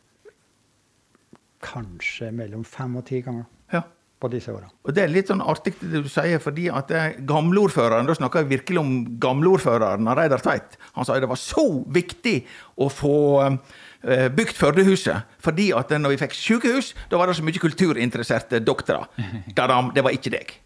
kanskje 1.67 2.31
mellom 2.35 2.65
fem 2.67 2.97
og 3.01 3.07
ti 3.09 3.21
ganger 3.27 3.47
Ja. 3.75 3.83
på 4.23 4.31
disse 4.33 4.49
årene. 4.55 4.71
Og 4.87 4.95
det 4.97 5.03
er 5.05 5.13
litt 5.13 5.29
sånn 5.29 5.43
artig 5.45 5.75
det 5.83 6.03
du 6.07 6.09
sier, 6.09 6.39
fordi 6.41 6.69
at 6.73 6.89
det 6.89 6.97
er 6.97 7.17
gamleordføreren, 7.29 8.07
da 8.09 8.15
snakker 8.17 8.45
jeg 8.45 8.53
virkelig 8.55 8.81
om 8.81 8.93
gamleordføreren, 9.21 10.09
Reidar 10.17 10.41
Tveit, 10.41 10.79
han 10.95 11.05
sa 11.05 11.19
det 11.21 11.29
var 11.29 11.41
så 11.41 11.67
viktig 11.93 12.37
å 12.81 12.89
få 12.89 13.17
eh, 13.45 14.29
bygd 14.33 14.57
Førdehuset, 14.57 15.27
fordi 15.43 15.73
at 15.77 15.91
når 15.91 16.15
vi 16.15 16.23
fikk 16.25 16.39
sykehus, 16.39 16.95
da 17.11 17.19
var 17.21 17.29
det 17.29 17.37
så 17.37 17.45
mye 17.45 17.61
kulturinteresserte 17.61 18.63
doktorer. 18.65 19.11
Det 19.97 20.05
var 20.05 20.15
ikke 20.15 20.33
deg. 20.33 20.57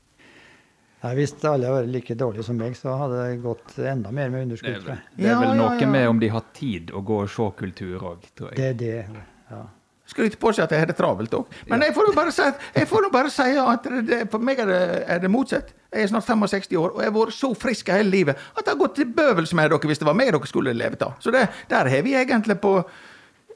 Nei, 1.00 1.14
Hvis 1.16 1.32
alle 1.48 1.64
hadde 1.64 1.76
vært 1.78 1.92
like 1.94 2.14
dårlige 2.20 2.44
som 2.44 2.58
meg, 2.60 2.74
så 2.76 2.92
hadde 3.00 3.20
det 3.24 3.40
gått 3.40 3.76
enda 3.78 4.10
mer 4.12 4.28
med 4.32 4.50
Det 4.52 4.60
er 4.68 4.82
vel, 4.84 4.98
det 5.16 5.30
er 5.30 5.38
vel 5.40 5.48
ja, 5.48 5.56
noe 5.56 5.76
ja. 5.80 5.88
med 5.88 6.08
om 6.10 6.20
de 6.20 6.28
har 6.28 6.44
tid 6.56 6.92
å 6.92 7.00
gå 7.00 7.22
og 7.24 7.30
se 7.32 7.46
kultur 7.56 8.04
òg, 8.12 8.26
tror 8.36 8.52
jeg. 8.52 8.58
Det 8.58 8.66
er 8.68 8.74
det. 8.82 9.22
Ja. 9.50 9.62
Skryter 10.10 10.40
på 10.42 10.50
seg 10.52 10.64
at 10.66 10.72
jeg 10.74 10.82
har 10.82 10.88
det 10.90 10.96
travelt 10.98 11.34
òg. 11.38 11.52
Men 11.70 11.84
jeg 11.86 11.94
får 11.94 12.08
nå 12.08 12.14
bare 12.16 12.32
si, 12.34 12.42
at- 12.42 13.12
bare 13.12 13.30
si 13.30 13.42
at 13.62 13.84
det, 14.08 14.24
for 14.30 14.38
meg 14.42 14.58
er 14.58 14.66
det, 14.66 14.80
er 15.06 15.18
det 15.22 15.30
motsatt. 15.30 15.70
Jeg 15.92 16.02
er 16.02 16.10
snart 16.10 16.26
65 16.26 16.76
år, 16.78 16.90
og 16.94 17.00
jeg 17.02 17.10
har 17.12 17.14
vært 17.18 17.34
så 17.34 17.52
frisk 17.58 17.88
hele 17.94 18.10
livet 18.10 18.36
at 18.56 18.64
det 18.64 18.72
har 18.74 18.78
gått 18.78 18.94
til 18.96 19.06
bøvels 19.14 19.54
med 19.54 19.70
dere 19.70 19.78
hvis 19.90 19.98
det 20.02 20.06
var 20.06 20.14
meg 20.18 20.32
dere 20.32 20.46
skulle 20.50 20.74
levd 20.74 21.02
av. 21.06 21.14
Så 21.22 21.30
det, 21.34 21.48
der 21.70 21.88
har 21.90 22.02
vi 22.02 22.14
egentlig 22.18 22.58
på 22.60 22.74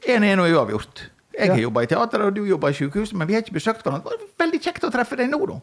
1-1 0.07 0.41
og 0.43 0.51
uavgjort. 0.55 1.05
Jeg 1.39 1.51
har 1.51 1.57
Ja. 1.59 1.63
jobba 1.67 1.83
i 1.83 1.87
teater, 1.91 2.23
og 2.23 2.35
du 2.35 2.45
jobber 2.47 2.69
i 2.71 2.77
sykehus, 2.79 3.13
men 3.15 3.27
vi 3.27 3.35
har 3.35 3.43
ikke 3.43 3.55
besøkt 3.57 3.83
hverandre. 3.83 4.11
Det 4.15 4.29
var 4.39 4.47
veldig 4.47 4.61
kjekt 4.63 4.85
å 4.87 4.91
treffe 4.95 5.17
deg 5.19 5.31
nå, 5.33 5.41
da. 5.51 5.57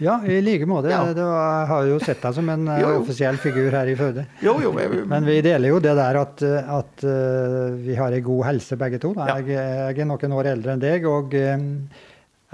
ja, 0.00 0.18
i 0.24 0.40
like 0.44 0.66
måte. 0.68 0.90
Ja. 0.92 1.04
Jeg 1.06 1.68
har 1.70 1.86
jo 1.88 1.98
sett 1.98 2.20
deg 2.20 2.34
som 2.34 2.48
en 2.52 2.68
eh, 2.68 2.80
Jo, 2.82 2.88
jo. 2.92 3.00
offisiell 3.02 3.36
figur 3.40 3.70
her 3.72 3.86
i 3.88 3.94
Førde. 3.96 4.26
Jo, 4.42 4.58
jo. 4.60 4.72
Jeg, 4.78 5.06
Men 5.08 5.24
vi 5.24 5.40
deler 5.40 5.68
jo 5.72 5.78
det 5.80 5.94
der 5.96 6.16
at, 6.20 6.42
at 6.42 7.04
eh, 7.04 7.70
vi 7.86 7.94
har 7.96 8.12
ei 8.12 8.20
god 8.20 8.44
helse 8.50 8.76
begge 8.76 8.98
to. 9.00 9.14
Jeg, 9.16 9.46
jeg 9.48 9.98
er 9.98 10.04
noen 10.04 10.32
år 10.36 10.50
eldre 10.52 10.72
enn 10.76 10.80
deg, 10.84 11.06
og 11.08 11.32
eh, 11.34 11.56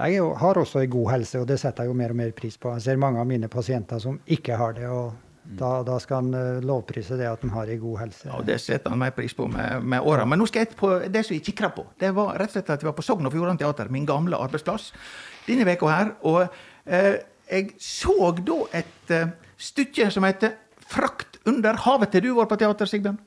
jeg 0.01 0.21
har 0.41 0.55
også 0.57 0.79
ei 0.81 0.87
god 0.87 1.11
helse, 1.11 1.39
og 1.43 1.47
det 1.47 1.59
setter 1.59 1.83
jeg 1.83 1.91
jo 1.91 1.97
mer 1.99 2.09
og 2.09 2.15
mer 2.23 2.31
pris 2.31 2.55
på. 2.57 2.71
Jeg 2.79 2.81
ser 2.87 2.97
mange 2.97 3.19
av 3.19 3.27
mine 3.27 3.47
pasienter 3.51 3.99
som 4.01 4.15
ikke 4.27 4.55
har 4.57 4.73
det, 4.79 4.87
og 4.89 5.11
da, 5.59 5.71
da 5.83 5.97
skal 5.99 6.25
en 6.25 6.33
eh, 6.37 6.61
lovprise 6.65 7.17
det 7.19 7.27
at 7.27 7.41
han 7.43 7.51
har 7.55 7.69
ei 7.71 7.77
god 7.81 7.99
helse. 8.05 8.27
Ja, 8.29 8.39
Det 8.45 8.57
setter 8.63 8.93
han 8.93 9.01
mer 9.01 9.11
pris 9.15 9.33
på 9.37 9.47
med, 9.51 9.83
med 9.83 10.01
åra. 10.07 10.25
Men 10.25 10.39
nå 10.39 10.47
skal 10.49 10.65
jeg 10.65 10.77
på 10.79 10.93
det 11.11 11.25
som 11.27 11.35
jeg 11.35 11.43
kikka 11.49 11.71
på. 11.75 11.85
Det 11.99 12.13
var 12.15 12.37
rett 12.39 12.51
og 12.53 12.57
slett 12.57 12.71
at 12.75 12.83
vi 12.83 12.89
var 12.89 12.95
på 12.97 13.05
Sogn 13.05 13.27
og 13.27 13.33
Fjordane 13.35 13.59
Teater, 13.59 13.91
min 13.91 14.07
gamle 14.09 14.39
arbeidsplass, 14.39 14.91
denne 15.47 15.67
veka 15.67 15.91
her. 15.91 16.13
Og 16.29 16.45
eh, 16.85 17.19
jeg 17.51 17.73
så 17.83 18.31
da 18.39 18.61
et 18.81 19.11
eh, 19.17 19.33
stykke 19.59 20.11
som 20.13 20.23
heter 20.27 20.55
'Frakt 20.91 21.39
under 21.47 21.73
havet'. 21.73 22.13
Har 22.13 22.21
du 22.21 22.33
vært 22.35 22.49
på 22.51 22.59
teater, 22.59 22.85
Sigbjørn? 22.89 23.19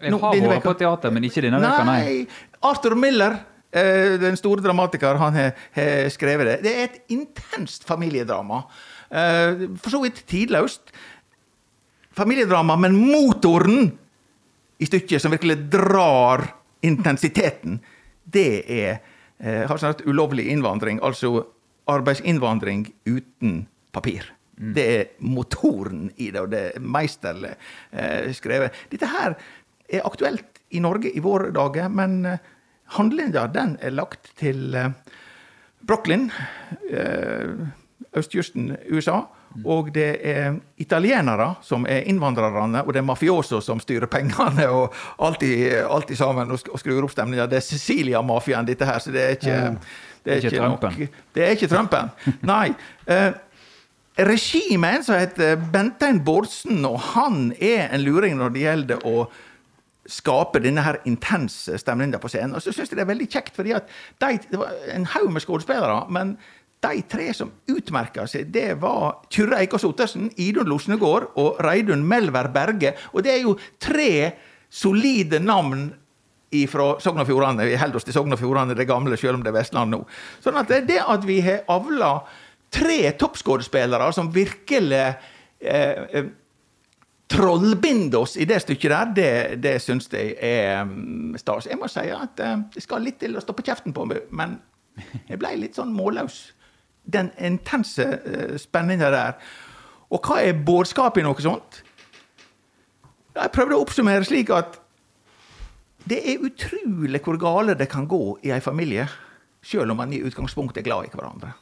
Jeg 0.00 0.10
Nå, 0.10 0.18
har 0.18 0.36
vært 0.48 0.64
på 0.64 0.72
teater, 0.78 1.12
men 1.12 1.24
ikke 1.24 1.42
denne 1.44 1.60
veka, 1.60 1.84
nei. 1.84 1.98
nei. 2.04 2.48
Arthur 2.64 2.96
Miller, 2.96 3.36
eh, 3.72 4.16
den 4.20 4.36
store 4.36 4.64
dramatiker, 4.64 5.16
han 5.20 5.36
har 5.36 5.52
har 5.76 6.08
skrevet 6.12 6.46
det. 6.46 6.56
Det 6.64 6.72
er 6.74 6.84
et 6.88 7.00
intenst 7.14 7.84
familiedrama. 7.84 8.64
Eh, 9.10 9.68
For 9.76 9.90
så 9.90 10.02
vidt 10.02 10.24
tidløst. 10.26 10.92
Familiedrama, 12.14 12.76
men 12.78 12.94
motoren 12.94 13.88
i 14.78 14.86
stykket 14.86 15.22
som 15.22 15.34
virkelig 15.34 15.56
drar 15.72 16.44
intensiteten, 16.84 17.80
det 18.24 18.64
er 18.70 18.90
eh, 19.38 19.64
har 19.66 19.80
snart 19.80 20.04
ulovlig 20.06 20.46
innvandring, 20.52 21.00
altså 21.02 21.42
arbeidsinnvandring 21.90 22.86
uten 23.04 23.64
papir. 23.92 24.30
Det 24.54 24.84
er 24.94 25.04
motoren 25.18 26.06
i 26.16 26.30
det, 26.30 26.40
og 26.40 26.50
det 26.54 26.62
er 26.68 26.86
meisterlig 26.86 27.54
eh, 27.90 28.30
skrevet. 28.36 28.84
Dette 28.92 29.10
her 29.10 29.34
er 29.90 30.06
aktuelt 30.06 30.62
i 30.74 30.82
Norge 30.82 31.10
i 31.10 31.22
våre 31.22 31.50
dager, 31.54 31.90
men 31.90 32.20
eh, 32.28 32.42
handlinga 32.98 33.48
den 33.54 33.76
er 33.82 33.94
lagt 33.94 34.30
til 34.38 34.74
eh, 34.78 34.92
Brooklyn, 35.84 36.30
eh, 36.90 37.66
østkysten 38.14 38.76
USA. 38.90 39.24
Og 39.62 39.92
det 39.94 40.08
er 40.26 40.56
italienere 40.82 41.52
som 41.62 41.84
er 41.86 42.08
innvandrerne, 42.10 42.82
og 42.82 42.92
det 42.92 42.98
er 42.98 43.06
mafioso 43.06 43.60
som 43.62 43.78
styrer 43.78 44.10
pengene 44.10 44.66
og 44.66 44.92
alltid, 45.22 45.84
alltid 45.86 46.18
sammen 46.18 46.50
og 46.50 46.58
og 46.72 46.80
skrur 46.82 47.06
opp 47.06 47.14
stemninga. 47.14 47.46
Det 47.46 47.60
er 47.60 47.66
Sicilia-mafiaen, 47.68 48.66
dette 48.66 48.84
her, 48.88 48.98
så 48.98 49.12
det 49.14 49.22
er 49.22 49.36
ikke 49.38 49.58
Det 50.24 50.32
er 50.32 50.36
Ikke 50.42 50.56
Trumpen. 50.56 50.98
nok. 50.98 51.18
Det 51.34 51.42
er 51.44 51.50
ikke 51.54 51.68
Trumpen. 51.68 52.10
Nei. 52.52 52.74
Eh, 53.06 53.32
regimet 54.18 54.96
en 54.98 55.04
som 55.04 55.18
heter 55.18 55.56
Bentein 55.72 56.20
Bårdsen, 56.24 56.84
og 56.88 56.98
han 57.14 57.52
er 57.60 57.88
en 57.92 58.02
luring 58.06 58.36
når 58.38 58.54
det 58.54 58.62
gjelder 58.64 59.06
å 59.06 59.26
skape 60.06 60.60
denne 60.60 60.82
her 60.84 60.98
intense 61.08 61.78
stemninga 61.80 62.18
på 62.20 62.28
scenen. 62.28 62.54
Og 62.56 62.62
så 62.64 62.72
syns 62.74 62.90
jeg 62.92 62.98
det 62.98 63.04
er 63.06 63.12
veldig 63.12 63.28
kjekt, 63.32 63.54
fordi 63.56 63.72
at 63.76 63.86
de, 64.20 64.34
det 64.50 64.60
var 64.60 64.72
en 64.92 65.06
haug 65.14 65.30
med 65.32 65.44
skuespillere, 65.44 66.02
men 66.12 66.34
de 66.84 67.02
tre 67.08 67.30
som 67.36 67.50
utmerka 67.72 68.28
seg, 68.30 68.52
det 68.54 68.76
var 68.82 69.24
Kyrre 69.32 69.62
Eikås 69.64 69.86
Ottersen, 69.88 70.30
Idun 70.40 70.68
Losnegård 70.70 71.32
og 71.40 71.60
Reidun 71.64 72.04
Melvær 72.06 72.52
Berge. 72.54 72.94
Og 73.12 73.24
det 73.26 73.34
er 73.34 73.44
jo 73.44 73.58
tre 73.82 74.34
solide 74.70 75.40
navn 75.42 75.88
fra 76.70 76.92
Sogn 77.02 77.18
og 77.18 77.26
Fjordane. 77.26 77.66
Vi 77.66 77.78
holder 77.80 77.98
oss 77.98 78.06
til 78.06 78.14
Sogn 78.14 78.34
og 78.34 78.38
Fjordane, 78.38 78.76
det 78.78 78.86
gamle, 78.86 79.16
selv 79.18 79.40
om 79.40 79.42
det 79.42 79.50
er 79.50 79.58
Vestland 79.58 79.90
nå. 79.90 80.04
Sånn 80.44 80.58
at 80.60 80.70
det, 80.70 81.00
at 81.02 81.26
vi 81.26 81.40
har 81.42 81.64
avla 81.72 82.14
tre 82.74 83.10
toppskuespillere 83.18 84.12
som 84.14 84.30
virkelig 84.34 85.02
eh, 85.60 86.28
trollbinder 87.30 88.20
oss 88.22 88.36
i 88.36 88.46
det 88.48 88.60
stykket 88.62 88.92
der, 88.92 89.12
det, 89.16 89.32
det 89.64 89.74
syns 89.82 90.10
jeg 90.12 90.36
er 90.38 90.84
mm, 90.86 91.34
stas. 91.40 91.68
Jeg 91.70 91.80
må 91.80 91.90
si 91.90 92.06
at 92.14 92.42
eh, 92.42 92.62
det 92.74 92.84
skal 92.84 93.04
litt 93.06 93.20
til 93.22 93.36
å 93.36 93.42
stoppe 93.42 93.64
kjeften 93.66 93.94
på 93.96 94.06
meg, 94.10 94.26
men 94.30 94.58
jeg 95.30 95.40
ble 95.40 95.54
litt 95.58 95.78
sånn 95.78 95.94
målløs. 95.94 96.44
Den 97.04 97.30
intense 97.38 98.06
uh, 98.24 98.54
spenninga 98.60 99.10
der. 99.12 99.34
Og 100.14 100.22
hva 100.24 100.40
er 100.44 100.56
budskapet 100.66 101.22
i 101.22 101.26
noe 101.26 101.42
sånt? 101.42 101.82
Jeg 103.34 103.50
prøvde 103.50 103.76
å 103.76 103.82
oppsummere 103.82 104.24
slik 104.26 104.52
at 104.54 104.78
det 106.04 106.20
er 106.20 106.42
utrolig 106.44 107.20
hvor 107.24 107.38
gale 107.40 107.74
det 107.78 107.88
kan 107.90 108.06
gå 108.06 108.38
i 108.44 108.52
en 108.52 108.62
familie, 108.62 109.08
selv 109.64 109.94
om 109.94 110.02
man 110.02 110.12
i 110.12 110.20
utgangspunktet 110.20 110.82
er 110.82 110.88
glad 110.90 111.08
i 111.08 111.14
hverandre. 111.14 111.54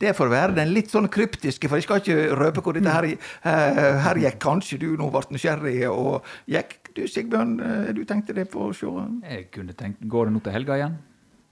Det 0.00 0.14
får 0.16 0.30
være 0.32 0.56
den 0.56 0.70
litt 0.72 0.88
sånn 0.88 1.10
kryptiske, 1.12 1.68
for 1.68 1.76
jeg 1.76 1.84
skal 1.84 2.00
ikke 2.00 2.36
røpe 2.38 2.62
hvor 2.64 2.76
dette 2.76 2.94
her, 2.94 3.04
eh, 3.04 3.98
her 4.00 4.20
gikk. 4.22 4.38
Kanskje 4.40 4.78
du 4.80 4.86
nå 4.96 5.10
ble 5.12 5.20
nysgjerrig 5.34 5.90
og 5.90 6.24
gikk. 6.48 6.78
Du 6.96 7.02
Sigbjørn, 7.06 7.60
eh, 7.60 7.92
du 7.92 8.04
tenkte 8.04 8.34
det 8.34 8.48
på 8.50 8.70
å 8.70 8.74
se 8.74 8.86
Jeg 9.28 9.50
kunne 9.50 9.74
tenkt, 9.74 10.00
Går 10.08 10.26
det 10.26 10.32
nå 10.32 10.42
til 10.42 10.52
helga 10.52 10.72
igjen? 10.78 10.98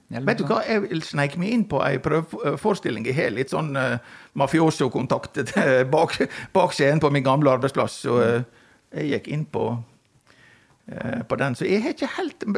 Vet 0.08 0.40
du 0.40 0.46
hva, 0.48 0.62
jeg 0.64 0.86
vil 0.86 1.02
sneike 1.04 1.36
meg 1.40 1.52
inn 1.52 1.66
på 1.68 1.82
ei 1.84 1.98
prøveforestilling. 2.00 3.04
Jeg 3.10 3.16
har 3.18 3.34
litt 3.34 3.52
sånn 3.52 3.74
uh, 3.76 3.98
mafioso-kontakt 4.40 5.42
eh, 5.60 5.82
bak, 5.84 6.16
bak 6.54 6.72
scenen 6.72 7.02
på 7.04 7.10
min 7.12 7.26
gamle 7.26 7.52
arbeidsplass. 7.52 7.98
Så 8.06 8.16
uh, 8.16 8.38
jeg 8.94 9.10
gikk 9.12 9.28
inn 9.36 9.44
på, 9.52 9.66
uh, 9.76 11.20
på 11.28 11.40
den. 11.44 11.58
Så 11.60 11.68
jeg 11.68 11.84
har 11.84 11.92
ikke 11.92 12.10
helt 12.16 12.48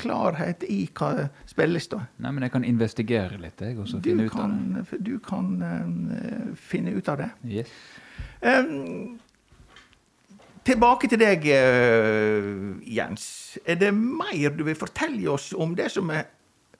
klarhet 0.00 0.64
i 0.64 0.86
hva 0.96 1.28
spilles 1.50 1.92
da. 1.92 2.06
Nei, 2.24 2.32
men 2.32 2.48
jeg 2.48 2.56
kan 2.56 2.64
investigere 2.64 3.36
litt, 3.44 3.60
jeg, 3.60 3.76
og 3.76 3.92
så 3.92 4.00
finne 4.00 4.30
ut 4.30 4.40
av 4.40 4.56
det. 4.56 5.04
du 5.04 5.14
kan 5.28 5.54
finne 6.56 6.96
ut 6.96 7.12
av 7.12 7.20
det. 7.20 7.32
Yes. 7.52 7.80
Um, 8.40 9.18
tilbake 10.64 11.12
til 11.12 11.20
deg, 11.20 11.44
Jens. 12.88 13.58
Er 13.68 13.76
det 13.76 13.92
mer 13.92 14.54
du 14.56 14.64
vil 14.64 14.86
fortelle 14.88 15.28
oss 15.36 15.52
om 15.52 15.76
det 15.76 15.92
som 15.92 16.08
er 16.16 16.30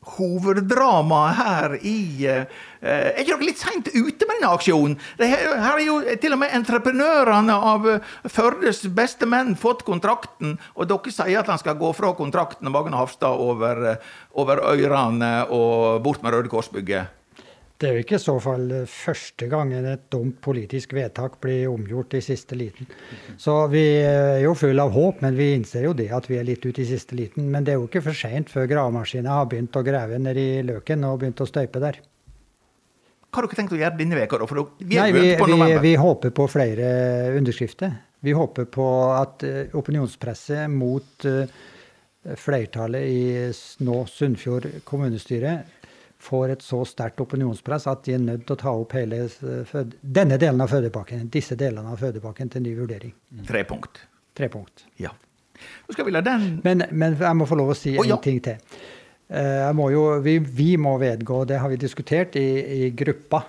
hoveddramaet 0.02 1.36
her 1.38 1.74
i 1.86 2.26
eh, 2.26 2.44
Er 2.82 3.20
ikke 3.22 3.36
dere 3.36 3.46
litt 3.46 3.60
seint 3.60 3.90
ute 3.92 4.26
med 4.26 4.40
denne 4.40 4.50
aksjonen? 4.50 4.96
Her, 5.20 5.54
er 5.70 5.82
jo 5.84 6.00
til 6.22 6.34
og 6.34 6.42
med 6.42 6.54
entreprenørene 6.58 7.54
av 7.54 7.88
eh, 7.88 8.12
Førdes 8.26 8.82
beste 8.96 9.28
menn 9.30 9.54
fått 9.58 9.86
kontrakten, 9.86 10.56
og 10.74 10.90
dere 10.90 11.14
sier 11.14 11.42
at 11.42 11.50
han 11.52 11.62
skal 11.62 11.78
gå 11.80 11.92
fra 11.94 12.12
kontrakten 12.18 12.72
Magne 12.74 12.98
Hafstad 12.98 13.38
over, 13.38 13.84
eh, 13.94 14.12
over 14.34 14.64
Øyrane 14.72 15.34
og 15.54 16.02
bort 16.02 16.24
med 16.24 16.34
Røde 16.34 16.50
Kors-bygget. 16.52 17.21
Det 17.82 17.88
er 17.88 17.96
jo 17.96 18.02
ikke 18.04 18.14
i 18.14 18.22
så 18.22 18.36
fall 18.38 18.68
første 18.86 19.48
gangen 19.50 19.86
et 19.90 20.04
dumt 20.14 20.36
politisk 20.44 20.92
vedtak 20.94 21.40
blir 21.42 21.64
omgjort 21.66 22.14
i 22.14 22.20
siste 22.22 22.54
liten. 22.54 22.86
Så 23.34 23.56
vi 23.72 23.82
er 23.98 24.38
jo 24.44 24.52
full 24.54 24.78
av 24.78 24.92
håp, 24.94 25.18
men 25.24 25.34
vi 25.34 25.48
innser 25.56 25.88
jo 25.88 25.96
det 25.98 26.06
at 26.14 26.28
vi 26.30 26.38
er 26.38 26.46
litt 26.46 26.62
ute 26.62 26.84
i 26.84 26.86
siste 26.86 27.18
liten. 27.18 27.48
Men 27.50 27.66
det 27.66 27.74
er 27.74 27.80
jo 27.80 27.88
ikke 27.88 28.04
for 28.06 28.14
seint 28.14 28.54
før 28.54 28.70
gravemaskina 28.70 29.34
har 29.40 29.50
begynt 29.50 29.74
å 29.74 29.82
grave 29.82 30.22
ned 30.22 30.38
i 30.38 30.46
løken 30.68 31.02
og 31.08 31.18
begynt 31.24 31.42
å 31.42 31.48
støype 31.50 31.82
der. 31.82 31.98
Hva 33.32 33.40
har 33.40 33.48
dere 33.48 33.58
tenkt 33.58 33.74
å 33.74 33.82
gjøre 33.82 33.98
denne 33.98 34.18
veka 34.20 34.38
da? 34.38 34.46
Vi 34.78 34.96
Nei, 35.00 35.10
vi, 35.16 35.26
vi, 35.42 35.76
vi 35.88 35.92
håper 35.98 36.36
på 36.38 36.46
flere 36.52 36.88
underskrifter. 37.34 37.98
Vi 38.22 38.38
håper 38.38 38.70
på 38.70 38.88
at 39.10 39.42
eh, 39.42 39.74
opinionspresset 39.74 40.70
mot 40.70 41.26
eh, 41.26 41.50
flertallet 42.38 43.08
i 43.10 43.82
nå 43.82 44.02
Sunnfjord 44.06 44.68
kommunestyre 44.86 45.56
får 46.22 46.52
et 46.54 46.62
så 46.62 46.84
sterkt 46.86 47.18
opinionspress 47.24 47.88
at 47.90 48.04
de 48.06 48.14
er 48.14 48.22
nødt 48.22 48.44
til 48.46 48.54
å 48.54 48.60
ta 48.60 48.70
opp 48.78 48.92
hele 48.94 49.24
s- 49.26 49.40
denne 50.02 50.36
delen 50.38 50.60
av 50.62 50.70
fødepakken, 50.70 51.24
disse 51.34 51.56
delene 51.58 51.90
av 51.90 51.98
fødepakken 51.98 52.50
til 52.54 52.62
ny 52.62 52.74
vurdering. 52.78 53.12
Tre 53.48 53.64
punkt. 53.66 53.98
Tre 54.38 54.48
punkt. 54.52 54.84
Ja. 55.02 55.10
Nå 55.88 55.94
skal 55.94 56.06
vi 56.06 56.12
la 56.14 56.20
den 56.24 56.60
Men, 56.64 56.84
men 56.90 57.16
jeg 57.18 57.36
må 57.38 57.46
få 57.46 57.56
lov 57.58 57.72
å 57.74 57.76
si 57.78 57.96
Å, 57.98 58.02
en 58.04 58.08
ja. 58.14 58.16
ting 58.22 58.38
til. 58.42 58.56
Eh, 59.28 59.66
Jeg 59.66 59.74
må 59.78 59.90
jo, 59.92 60.04
vi, 60.24 60.38
vi 60.38 60.76
må 60.76 60.96
vedgå, 61.02 61.42
det 61.46 61.58
har 61.62 61.68
vi 61.70 61.76
diskutert 61.82 62.34
i, 62.36 62.46
i 62.86 62.90
gruppa. 62.90 63.42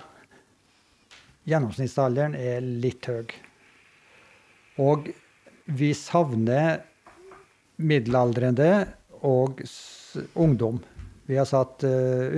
Gjennomsnittsalderen 1.50 2.34
er 2.38 2.60
litt 2.64 3.06
høy. 3.10 3.26
Og 4.80 5.10
vi 5.66 5.92
savner 5.94 6.80
middelaldrende 7.78 8.70
og 9.24 9.60
ungdom 10.38 10.80
Vi 11.24 11.38
har 11.38 11.48
satt 11.48 11.84
uh, 11.88 12.34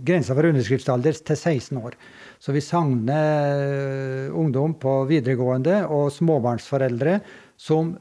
grensa 0.00 0.36
for 0.36 0.48
underskriftsalder 0.48 1.18
til 1.20 1.36
16 1.36 1.80
år. 1.82 1.96
Så 2.40 2.54
vi 2.56 2.64
savner 2.64 3.62
uh, 4.28 4.36
ungdom 4.38 4.78
på 4.80 5.02
videregående 5.10 5.82
og 5.86 6.12
småbarnsforeldre 6.16 7.18
som 7.60 7.96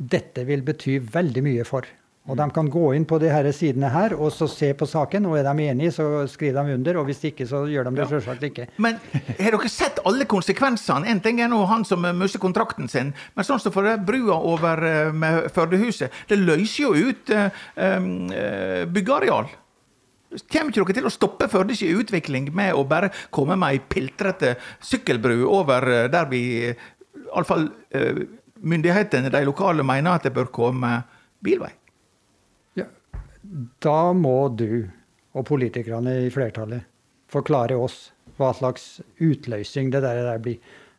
dette 0.00 0.46
vil 0.48 0.62
bety 0.64 1.00
veldig 1.12 1.42
mye 1.44 1.66
for. 1.68 1.88
Og 2.30 2.36
De 2.38 2.46
kan 2.54 2.68
gå 2.70 2.92
inn 2.94 3.04
på 3.08 3.18
de 3.18 3.30
her 3.32 3.48
sidene 3.54 3.90
her 3.90 4.14
og 4.14 4.30
så 4.34 4.46
se 4.50 4.70
på 4.78 4.86
saken. 4.86 5.26
og 5.26 5.38
Er 5.38 5.48
de 5.48 5.66
enige, 5.66 5.92
så 5.92 6.26
skriver 6.30 6.62
de 6.62 6.74
under. 6.74 6.98
og 6.98 7.04
Hvis 7.08 7.24
ikke, 7.24 7.46
så 7.46 7.64
gjør 7.66 7.90
de 7.90 7.96
det 7.96 8.08
selvsagt 8.08 8.42
ikke. 8.46 8.68
Men 8.78 9.00
har 9.40 9.56
dere 9.56 9.68
sett 9.68 9.98
alle 10.06 10.24
konsekvensene? 10.30 11.08
En 11.10 11.20
ting 11.20 11.40
er 11.40 11.50
nå 11.50 11.64
han 11.66 11.84
som 11.84 12.06
mister 12.18 12.38
kontrakten 12.42 12.88
sin, 12.88 13.12
men 13.34 13.46
sånn 13.46 13.60
som 13.62 13.74
for 13.74 13.88
brua 14.06 14.36
over 14.36 14.84
eh, 14.86 15.12
med 15.12 15.50
Førdehuset, 15.54 16.14
det 16.30 16.38
løser 16.38 16.84
jo 16.84 17.10
ut 17.10 17.32
um, 17.34 18.30
byggeareal. 18.94 19.50
Kommer 20.46 20.70
ikke 20.70 20.84
dere 20.92 21.00
til 21.00 21.10
å 21.10 21.12
stoppe 21.12 21.48
Førdes 21.50 21.82
utvikling 21.82 22.52
med 22.54 22.76
å 22.78 22.84
bare 22.86 23.10
komme 23.34 23.56
med 23.58 23.74
ei 23.74 23.82
piltrete 23.82 24.54
sykkelbru 24.78 25.42
over 25.48 26.06
der 26.12 26.30
vi 26.30 26.44
iallfall 26.70 27.66
uh, 27.66 28.22
myndighetene, 28.60 29.32
de 29.32 29.44
lokale, 29.48 29.82
mener 29.82 30.14
at 30.14 30.28
det 30.28 30.34
bør 30.36 30.52
komme 30.54 31.00
bilvei? 31.42 31.72
Da 33.80 34.12
må 34.12 34.48
du 34.52 34.90
og 35.30 35.46
politikerne 35.46 36.16
i 36.26 36.32
flertallet 36.32 36.86
forklare 37.30 37.76
oss 37.78 38.10
hva 38.40 38.50
slags 38.56 39.00
utløsning 39.22 39.92
det 39.92 40.02
der, 40.02 40.22
der 40.26 40.42
blir. 40.42 40.58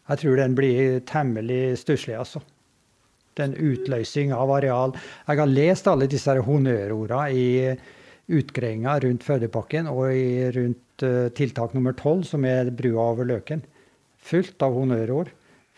Jeg 0.10 0.22
tror 0.22 0.40
den 0.40 0.56
blir 0.58 1.00
temmelig 1.08 1.78
stusslig, 1.82 2.16
altså. 2.20 2.42
Den 3.40 3.54
utløsning 3.56 4.34
av 4.36 4.52
areal. 4.52 4.96
Jeg 5.28 5.40
har 5.40 5.50
lest 5.50 5.88
alle 5.88 6.08
disse 6.12 6.36
honnørordene 6.44 7.32
i 7.32 7.46
utgreiinga 8.32 8.98
rundt 9.04 9.26
Fødepakken 9.28 9.88
og 9.92 10.12
i, 10.14 10.50
rundt 10.56 11.06
uh, 11.06 11.30
tiltak 11.36 11.76
nummer 11.76 11.96
tolv, 11.98 12.26
som 12.28 12.46
er 12.48 12.72
brua 12.76 13.12
over 13.14 13.28
Løken. 13.28 13.64
Fullt 14.22 14.62
av 14.64 14.76
honnørord. 14.78 15.32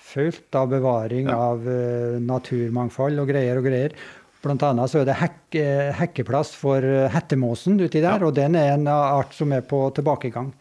Fullt 0.03 0.57
av 0.57 0.73
bevaring 0.73 1.29
ja. 1.29 1.37
av 1.51 1.63
uh, 1.67 2.19
naturmangfold 2.21 3.21
og 3.21 3.31
greier 3.31 3.61
og 3.61 3.69
greier. 3.69 3.95
Blant 4.43 4.63
annet 4.67 4.91
så 4.91 4.99
er 5.01 5.07
det 5.07 5.15
hek, 5.21 5.39
eh, 5.55 5.89
hekkeplass 5.95 6.51
for 6.59 6.83
eh, 6.83 7.07
hettemåsen 7.13 7.79
uti 7.79 8.01
der, 8.01 8.19
ja. 8.19 8.27
og 8.27 8.35
den 8.35 8.57
er 8.59 8.73
en 8.73 8.89
art 8.91 9.35
som 9.37 9.53
er 9.55 9.63
på 9.67 9.85
tilbakegang. 9.95 10.51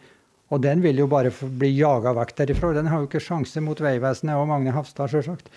Og 0.53 0.61
den 0.63 0.83
vil 0.83 1.01
jo 1.01 1.07
bare 1.09 1.31
bli 1.33 1.71
jaga 1.75 2.13
vekk 2.15 2.35
derifra. 2.37 2.73
Den 2.77 2.87
har 2.91 3.01
jo 3.01 3.09
ikke 3.09 3.23
sjanse 3.23 3.61
mot 3.63 3.79
Vegvesenet 3.81 4.37
og 4.37 4.47
Magne 4.51 4.73
Hafstad, 4.75 5.09
sjølsagt. 5.11 5.49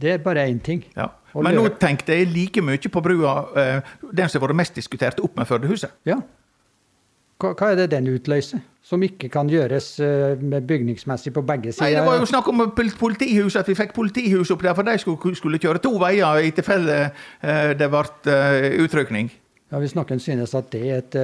Det 0.00 0.16
er 0.16 0.22
bare 0.24 0.48
én 0.48 0.60
ting. 0.64 0.82
Ja. 0.96 1.10
Men 1.36 1.54
nå 1.54 1.66
tenkte 1.80 2.16
jeg 2.16 2.30
like 2.32 2.62
mye 2.64 2.90
på 2.90 3.02
brua, 3.04 3.34
eh, 3.56 3.80
den 4.10 4.28
som 4.28 4.40
har 4.40 4.48
vært 4.48 4.60
mest 4.62 4.76
diskutert, 4.76 5.20
opp 5.22 5.36
med 5.38 5.48
Førdehuset. 5.48 5.92
Ja. 6.08 6.18
Hva, 7.40 7.54
hva 7.56 7.72
er 7.72 7.82
det 7.82 7.90
den 7.94 8.10
utløser? 8.12 8.60
som 8.90 9.02
ikke 9.04 9.28
kan 9.30 9.50
gjøres 9.50 9.92
uh, 10.02 10.40
bygningsmessig 10.40 11.32
på 11.36 11.44
begge 11.46 11.72
sider. 11.72 11.84
Nei, 11.84 12.00
Det 12.00 12.06
var 12.06 12.18
jo 12.18 12.26
snakk 12.30 12.48
om 12.50 12.64
politihus, 12.74 13.56
at 13.60 13.68
vi 13.68 13.76
fikk 13.78 13.94
politihus 13.96 14.50
opp 14.50 14.64
der, 14.64 14.74
for 14.74 14.88
de 14.88 14.96
skulle, 14.98 15.36
skulle 15.38 15.60
kjøre 15.62 15.82
to 15.84 15.94
veier 16.00 16.40
i 16.46 16.50
tilfelle 16.56 16.98
uh, 17.12 17.70
det 17.78 17.90
ble 17.92 18.02
uh, 18.32 18.82
utrykning. 18.84 19.30
Ja, 19.70 19.78
Hvis 19.78 19.94
noen 19.94 20.18
synes 20.18 20.56
at 20.58 20.72
det 20.72 20.82
er 20.90 21.04
et 21.04 21.16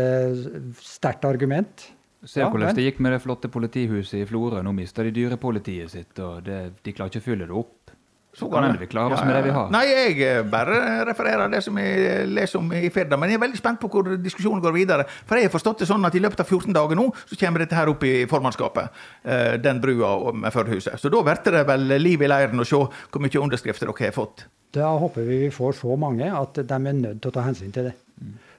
sterkt 0.78 1.24
argument. 1.26 1.88
Se 2.26 2.38
ja, 2.40 2.46
hvordan 2.50 2.76
det 2.76 2.84
gikk 2.84 3.00
med 3.02 3.16
det 3.16 3.22
flotte 3.24 3.50
politihuset 3.50 4.20
i 4.20 4.26
Florø. 4.26 4.60
Nå 4.62 4.70
mister 4.74 5.06
de 5.06 5.14
dyrepolitiet 5.14 5.90
sitt, 5.90 6.20
og 6.22 6.44
det, 6.46 6.60
de 6.86 6.94
klarer 6.94 7.10
ikke 7.10 7.24
å 7.24 7.26
fylle 7.26 7.48
det 7.48 7.58
opp. 7.58 7.75
Så 8.36 8.50
kan 8.52 8.66
hende 8.66 8.80
vi 8.80 8.86
klarer 8.86 9.14
oss 9.14 9.22
ja, 9.22 9.26
med 9.26 9.38
det 9.38 9.46
vi 9.46 9.52
har. 9.54 9.70
Nei, 9.72 9.84
jeg 9.88 10.16
eh, 10.26 10.42
bare 10.52 10.80
refererer 11.08 11.48
det 11.48 11.62
som 11.64 11.78
jeg 11.80 12.26
leser 12.28 12.60
om 12.60 12.68
i 12.76 12.90
Firda. 12.92 13.16
Men 13.16 13.32
jeg 13.32 13.38
er 13.38 13.44
veldig 13.46 13.60
spent 13.62 13.80
på 13.80 13.88
hvor 13.88 14.10
diskusjonen 14.20 14.60
går 14.60 14.74
videre. 14.76 15.06
For 15.24 15.40
jeg 15.40 15.48
har 15.48 15.54
forstått 15.54 15.80
det 15.80 15.88
sånn 15.88 16.04
at 16.04 16.18
i 16.18 16.20
løpet 16.20 16.42
av 16.44 16.50
14 16.50 16.76
dager 16.76 17.00
nå, 17.00 17.06
så 17.24 17.38
kommer 17.40 17.64
dette 17.64 17.78
her 17.78 17.88
opp 17.88 18.04
i 18.04 18.12
formannskapet. 18.28 19.00
Eh, 19.24 19.54
den 19.64 19.80
brua 19.80 20.34
med 20.36 20.52
Førdehuset. 20.52 21.00
Så 21.00 21.08
da 21.12 21.22
blir 21.24 21.40
det 21.56 21.64
vel 21.70 21.96
liv 22.02 22.26
i 22.26 22.28
leiren 22.28 22.60
å 22.60 22.68
se 22.68 22.82
hvor 22.82 23.24
mye 23.24 23.40
underskrifter 23.40 23.88
dere 23.88 24.10
har 24.10 24.16
fått. 24.18 24.44
Da 24.76 24.92
håper 25.00 25.24
vi 25.24 25.40
vi 25.46 25.50
får 25.54 25.78
så 25.80 25.96
mange 25.96 26.28
at 26.28 26.60
de 26.60 26.76
er 26.76 27.00
nødt 27.00 27.22
til 27.24 27.32
å 27.32 27.36
ta 27.38 27.46
hensyn 27.46 27.72
til 27.72 27.88
det. 27.88 27.96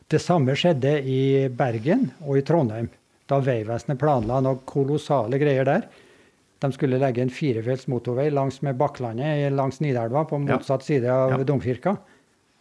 Det 0.09 0.23
samme 0.23 0.55
skjedde 0.57 0.97
i 1.05 1.21
Bergen 1.53 2.09
og 2.25 2.39
i 2.39 2.45
Trondheim. 2.47 2.89
Da 3.29 3.41
Vegvesenet 3.43 3.99
planla 4.01 4.39
noen 4.41 4.65
kolossale 4.65 5.37
greier 5.37 5.67
der. 5.67 5.85
De 6.59 6.71
skulle 6.73 6.97
legge 7.01 7.21
en 7.21 7.33
firefelts 7.33 7.87
motorvei 7.91 8.29
langs 8.33 8.61
med 8.65 8.77
Bakklandet 8.79 9.51
langs 9.53 9.81
Nidelva 9.83 10.25
på 10.25 10.39
motsatt 10.41 10.85
side 10.85 11.11
av 11.11 11.35
ja. 11.35 11.43
domkirka. 11.45 11.97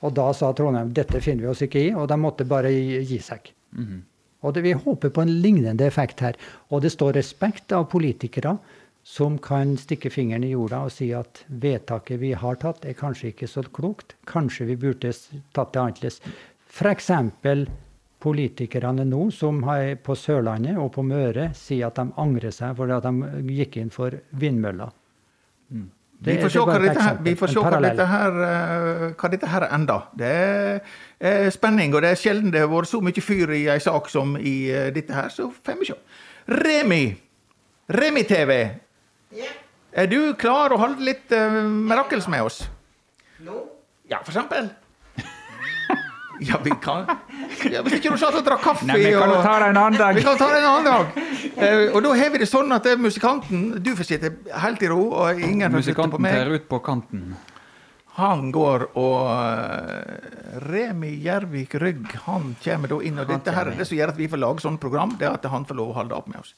Og 0.04 0.12
da 0.16 0.26
sa 0.36 0.52
Trondheim 0.52 0.92
dette 0.94 1.20
finner 1.24 1.46
vi 1.46 1.52
oss 1.52 1.64
ikke 1.64 1.80
i, 1.80 1.94
og 1.96 2.08
de 2.10 2.18
måtte 2.20 2.44
bare 2.48 2.72
gi, 2.72 3.00
gi 3.08 3.18
seg. 3.18 3.52
Mm 3.72 3.84
-hmm. 3.84 4.02
Og 4.40 4.54
det, 4.54 4.62
Vi 4.62 4.72
håper 4.72 5.08
på 5.08 5.20
en 5.20 5.40
lignende 5.42 5.86
effekt 5.86 6.20
her. 6.20 6.36
Og 6.70 6.82
det 6.82 6.92
står 6.92 7.12
respekt 7.12 7.72
av 7.72 7.88
politikere 7.90 8.58
som 9.02 9.38
kan 9.38 9.76
stikke 9.76 10.10
fingeren 10.10 10.44
i 10.44 10.50
jorda 10.50 10.80
og 10.84 10.92
si 10.92 11.12
at 11.14 11.44
vedtaket 11.48 12.20
vi 12.20 12.32
har 12.32 12.54
tatt, 12.54 12.84
er 12.84 12.92
kanskje 12.92 13.28
ikke 13.28 13.46
så 13.46 13.62
klokt. 13.62 14.16
Kanskje 14.26 14.66
vi 14.66 14.76
burde 14.76 15.12
tatt 15.54 15.72
det 15.72 15.80
annerledes. 15.80 16.20
F.eks 16.68 17.10
politikerne 18.26 19.06
nå, 19.06 19.28
som 19.34 19.62
på 20.02 20.16
Sørlandet 20.18 20.78
og 20.82 20.90
på 20.96 21.04
Møre, 21.06 21.52
sier 21.54 21.90
at 21.90 22.00
de 22.00 22.10
angrer 22.18 22.54
seg 22.54 22.74
fordi 22.78 22.96
at 22.96 23.06
de 23.06 23.58
gikk 23.60 23.78
inn 23.82 23.92
for 23.94 24.18
vindmøller. 24.34 24.90
Mm. 25.70 25.86
Vi 26.26 26.36
får 26.40 26.52
se 26.52 26.62
hva 26.64 26.78
dette 26.80 27.02
her, 27.02 27.18
vi 27.20 27.34
får 27.36 27.50
se 27.52 27.62
hva 27.62 27.80
dette 27.84 28.06
her, 28.08 28.38
eh, 28.46 29.02
hva 29.20 29.30
dette 29.32 29.50
her 29.52 29.66
ender. 29.68 30.06
Det 30.16 30.30
er 31.20 31.50
spenning, 31.52 31.92
og 31.94 32.02
det 32.02 32.14
er 32.14 32.20
sjelden 32.20 32.54
det 32.54 32.62
har 32.64 32.70
vært 32.72 32.88
så 32.88 33.02
mye 33.04 33.24
fyr 33.24 33.52
i 33.52 33.66
ei 33.72 33.78
sak 33.84 34.08
som 34.08 34.32
i 34.40 34.56
eh, 34.72 34.88
dette 34.96 35.12
her, 35.12 35.28
så 35.32 35.50
får 35.52 35.76
vi 35.82 35.90
se. 35.90 35.98
Remi! 36.56 37.04
Remi-TV. 37.92 38.56
Ja. 39.36 39.52
Er 39.96 40.08
du 40.10 40.18
klar 40.40 40.72
å 40.74 40.80
holde 40.80 41.04
litt 41.06 41.30
uh, 41.32 41.62
mirakels 41.70 42.26
med 42.28 42.48
oss? 42.48 42.64
Nå? 43.46 43.60
Ja, 44.10 44.18
for 44.24 44.32
eksempel. 44.32 44.72
Ja, 46.48 46.58
vi 46.64 46.70
kan 46.82 47.06
ja, 47.72 47.82
Hvis 47.82 47.98
ikke 47.98 48.12
du 48.12 48.20
satt 48.20 48.36
og 48.36 48.44
drakk 48.44 48.62
kaffe 48.64 48.86
Nei, 48.88 48.98
Vi 49.00 49.12
kan 49.14 49.32
jo 49.32 49.40
ta 49.44 49.56
det 49.62 49.70
en 49.72 49.80
annen 49.80 49.98
dag. 50.00 50.16
Vi 50.16 50.24
kan 50.26 50.38
ta 50.38 50.48
det 50.52 50.60
en 50.60 50.68
annen 50.70 50.88
dag. 50.88 51.18
Uh, 51.56 51.96
og 51.96 52.00
da 52.04 52.14
har 52.20 52.32
vi 52.34 52.40
det 52.42 52.48
sånn 52.50 52.72
at 52.76 52.86
det 52.86 52.96
er 52.96 53.02
musikanten 53.02 53.66
Du 53.80 53.92
får 53.96 54.10
sitte 54.10 54.32
helt 54.64 54.82
i 54.84 54.90
ro, 54.92 55.02
og 55.16 55.40
ingen 55.40 55.72
får 55.72 55.86
sitte 55.90 56.08
på 56.12 56.20
meg. 56.20 56.32
Musikanten 56.32 56.42
tar 56.44 56.54
ut 56.56 56.68
på 56.72 56.80
kanten. 56.84 57.28
Han 58.16 58.48
går 58.52 58.86
og 58.96 59.28
uh, 59.28 60.62
Remi 60.64 61.12
Gjervik 61.24 61.76
Rygg 61.82 62.14
han 62.24 62.54
kommer 62.64 62.94
da 62.94 63.00
inn. 63.04 63.20
Og 63.20 63.28
dette 63.28 63.52
her 63.52 63.72
er 63.72 63.76
det 63.76 63.88
som 63.88 63.98
gjør 63.98 64.14
at 64.14 64.20
vi 64.20 64.30
får 64.32 64.40
lage 64.40 64.64
sånn 64.64 64.80
program, 64.80 65.18
det 65.20 65.28
er 65.28 65.36
at 65.36 65.52
han 65.52 65.68
får 65.68 65.80
lov 65.80 65.92
å 65.92 66.00
holde 66.00 66.16
opp 66.16 66.32
med 66.32 66.40
oss. 66.40 66.56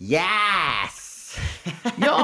Yes! 0.00 1.09
Ja! 2.06 2.16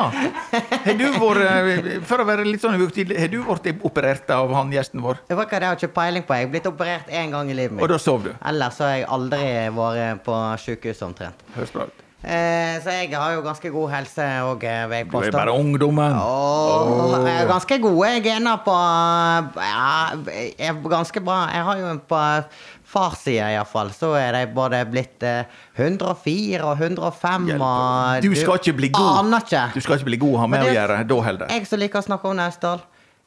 Har 0.87 0.97
du 0.99 1.05
vært, 1.19 1.91
for 2.09 2.23
å 2.23 2.27
være 2.29 2.47
litt 2.47 2.65
sånn 2.65 2.79
uhøytidelig, 2.79 3.19
har 3.21 3.33
du 3.33 3.39
blitt 3.47 3.85
operert 3.87 4.33
av 4.35 4.55
han 4.57 4.73
gjesten 4.75 5.05
vår? 5.05 5.21
Det 5.29 5.39
var 5.39 5.49
ikke 5.49 5.61
det, 5.61 5.69
jeg 5.69 5.75
har 5.75 5.83
ikke 5.83 5.99
peiling 6.01 6.27
på. 6.27 6.39
Jeg 6.39 6.49
har 6.49 6.55
blitt 6.57 6.71
operert 6.73 7.13
én 7.13 7.35
gang 7.35 7.53
i 7.53 7.59
livet 7.59 7.77
mitt. 7.77 7.85
Og 7.87 7.93
da 7.93 8.01
sov 8.03 8.27
du? 8.27 8.33
Ellers 8.41 8.81
har 8.83 8.97
jeg 8.97 9.07
aldri 9.19 9.45
vært 9.77 10.27
på 10.27 10.41
sykehus 10.65 11.07
omtrent. 11.07 11.47
Høres 11.57 11.75
bra 11.75 11.89
ut. 11.91 12.03
Eh, 12.27 12.81
så 12.83 12.91
jeg 12.91 13.13
har 13.13 13.37
jo 13.37 13.43
ganske 13.45 13.71
god 13.71 13.91
helse 13.93 14.25
òg, 14.43 14.65
eh, 14.67 14.87
vil 14.91 14.97
jeg 14.99 15.07
påstå. 15.13 15.31
Du 15.31 15.37
er 15.37 15.37
bare 15.37 15.53
ungdommen. 15.55 16.17
Oh, 16.17 17.21
oh. 17.21 17.27
Jeg 17.29 17.47
ganske 17.47 17.79
gode 17.85 18.09
gener 18.25 18.57
på 18.65 18.75
Ja, 19.63 20.73
ganske 20.91 21.21
bra. 21.21 21.45
Jeg 21.53 21.63
har 21.69 21.77
jo 21.79 21.93
på 22.09 22.23
farssida 22.87 23.49
iallfall, 23.55 23.91
så 23.95 24.13
er 24.19 24.37
de 24.37 24.45
både 24.55 24.83
blitt 24.91 25.25
eh, 25.27 25.49
104 25.75 26.63
og 26.63 26.79
105 26.79 27.51
og 27.57 28.23
Du 28.25 28.31
skal 28.39 28.61
ikke 28.61 28.77
bli 28.79 28.93
god. 28.95 29.25
Aner 29.25 29.45
ikke. 29.45 29.65
Du 29.75 29.83
skal 29.83 29.99
ikke 29.99 30.11
bli 30.13 30.21
god 30.23 30.39
å 30.39 30.45
ha 30.45 30.49
med 30.55 30.69
å 30.69 30.71
gjøre. 30.71 31.03
Da 31.11 31.21
holder 31.29 31.47
det. 31.47 31.59
Jeg 31.59 31.71
som 31.71 31.83
liker 31.83 32.03
å 32.03 32.07
snakke 32.07 32.31
om 32.31 32.39
Naustdal. 32.39 32.85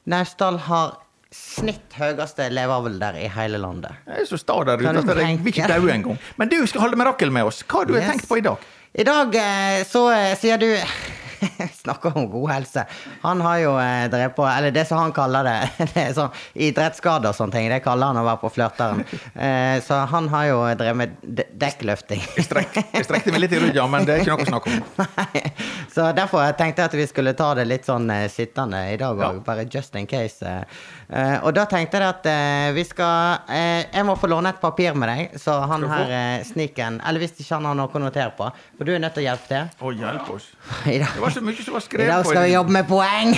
Naustdal 0.10 0.60
har 0.70 0.98
snitt 1.30 1.94
høyeste 1.94 2.48
levealder 2.50 3.20
i 3.22 3.28
hele 3.30 3.60
landet. 3.62 4.00
Jeg 4.08 4.24
er 4.24 4.30
så 4.32 4.40
sta 4.42 4.56
der 4.66 4.82
ute 4.82 4.96
at 5.04 5.12
jeg 5.22 5.38
vil 5.44 5.52
ikke 5.54 5.68
dø 5.70 5.92
engang. 5.94 6.22
Men 6.42 6.50
du 6.50 6.58
skal 6.66 6.88
holde 6.88 6.98
mirakel 7.00 7.34
med 7.34 7.52
oss. 7.52 7.62
Hva 7.68 7.84
har 7.84 7.90
du 7.92 7.98
yes. 8.00 8.08
tenkt 8.10 8.30
på 8.30 8.40
i 8.40 8.46
dag? 8.46 8.70
I 8.98 9.06
dag 9.06 9.36
eh, 9.38 9.84
så 9.86 10.08
eh, 10.16 10.34
sier 10.40 10.58
du 10.62 10.72
Snakker 11.84 12.18
om 12.18 12.28
god 12.32 12.50
helse. 12.52 12.84
Han 13.24 13.42
har 13.46 13.58
jo 13.64 13.74
eh, 13.82 14.06
drevet 14.12 14.36
på 14.38 14.46
Eller 14.50 14.74
det 14.76 14.86
som 14.90 15.00
han 15.02 15.14
kaller 15.16 15.48
det, 15.48 15.58
det 15.94 16.04
er 16.04 16.14
sånn 16.18 16.34
idrettsskader 16.54 17.32
og 17.34 17.38
sånne 17.38 17.56
ting. 17.56 17.70
Det 17.72 17.82
kaller 17.86 18.12
han 18.12 18.22
å 18.22 18.26
være 18.28 18.42
på 18.44 18.52
flørteren. 18.58 19.04
Eh, 19.36 19.78
så 19.86 20.02
han 20.12 20.30
har 20.34 20.50
jo 20.50 20.60
drevet 20.80 21.00
med 21.00 21.44
dekkløfting. 21.60 22.24
Jeg, 22.40 22.48
strekte 23.06 23.34
meg 23.34 23.44
litt 23.46 23.56
i 23.56 23.62
ryggen, 23.64 23.90
men 23.92 24.08
det 24.08 24.18
er 24.18 24.24
ikke 24.24 24.36
noe 24.36 24.46
å 24.48 24.52
snakke 24.54 24.76
om. 24.76 24.86
Nei. 25.20 25.44
Så 25.94 26.10
derfor 26.18 26.46
tenkte 26.60 26.84
jeg 26.84 26.92
at 26.92 26.98
vi 27.00 27.08
skulle 27.10 27.36
ta 27.38 27.52
det 27.58 27.68
litt 27.70 27.88
sånn 27.90 28.10
eh, 28.14 28.28
sittende 28.32 28.86
i 28.94 28.98
dag 29.02 29.20
òg, 29.30 29.42
bare 29.46 29.68
just 29.70 29.96
in 30.00 30.08
case. 30.10 30.44
eh. 30.46 30.64
Eh, 31.10 31.38
og 31.42 31.56
da 31.58 31.64
tenkte 31.70 31.98
jeg 31.98 32.06
at 32.06 32.28
eh, 32.30 32.68
vi 32.76 32.84
skal 32.86 33.40
eh, 33.50 33.88
Jeg 33.96 34.06
må 34.06 34.14
få 34.20 34.28
låne 34.30 34.52
et 34.54 34.60
papir 34.62 34.94
med 34.94 35.10
deg, 35.10 35.38
så 35.42 35.56
han 35.66 35.82
her 35.90 36.12
eh, 36.14 36.44
sniken 36.46 37.00
Eller 37.02 37.24
hvis 37.24 37.34
ikke 37.42 37.56
han 37.56 37.66
har 37.66 37.78
noe 37.80 37.90
å 37.90 38.02
notere 38.04 38.30
på, 38.38 38.46
for 38.78 38.86
du 38.86 38.94
er 38.94 39.02
nødt 39.02 39.16
til 39.18 39.24
å 39.24 39.28
hjelpe 39.32 39.50
til. 39.50 39.72
Å, 39.82 39.94
hjelp 40.04 40.30
oss. 40.36 40.46
I 40.86 41.00
dag, 41.02 41.18
var 41.30 41.36
så 41.36 41.46
mye 41.46 41.64
som 41.64 41.74
var 41.74 42.04
i 42.04 42.08
dag 42.08 42.26
skal 42.26 42.44
vi 42.44 42.54
jobbe 42.54 42.74
med 42.74 42.88
poeng! 42.90 43.34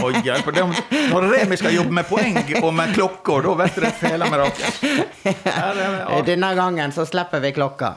Å, 0.00 0.10
hjelp. 0.24 0.50
Det 0.54 0.64
Når 1.10 1.26
Remi 1.32 1.58
skal 1.60 1.74
jobbe 1.74 1.94
med 2.00 2.08
poeng 2.08 2.38
og 2.60 2.70
med 2.76 2.94
klokker, 2.96 3.46
da 3.46 3.54
vet 3.62 3.76
du 3.76 3.84
det 3.84 3.92
fela 4.00 4.28
med 4.30 4.42
rake. 4.42 4.72
Her 5.44 5.80
er 5.80 6.26
Denne 6.26 6.52
gangen 6.58 6.94
så 6.94 7.06
slipper 7.08 7.42
vi 7.44 7.52
klokka. 7.56 7.92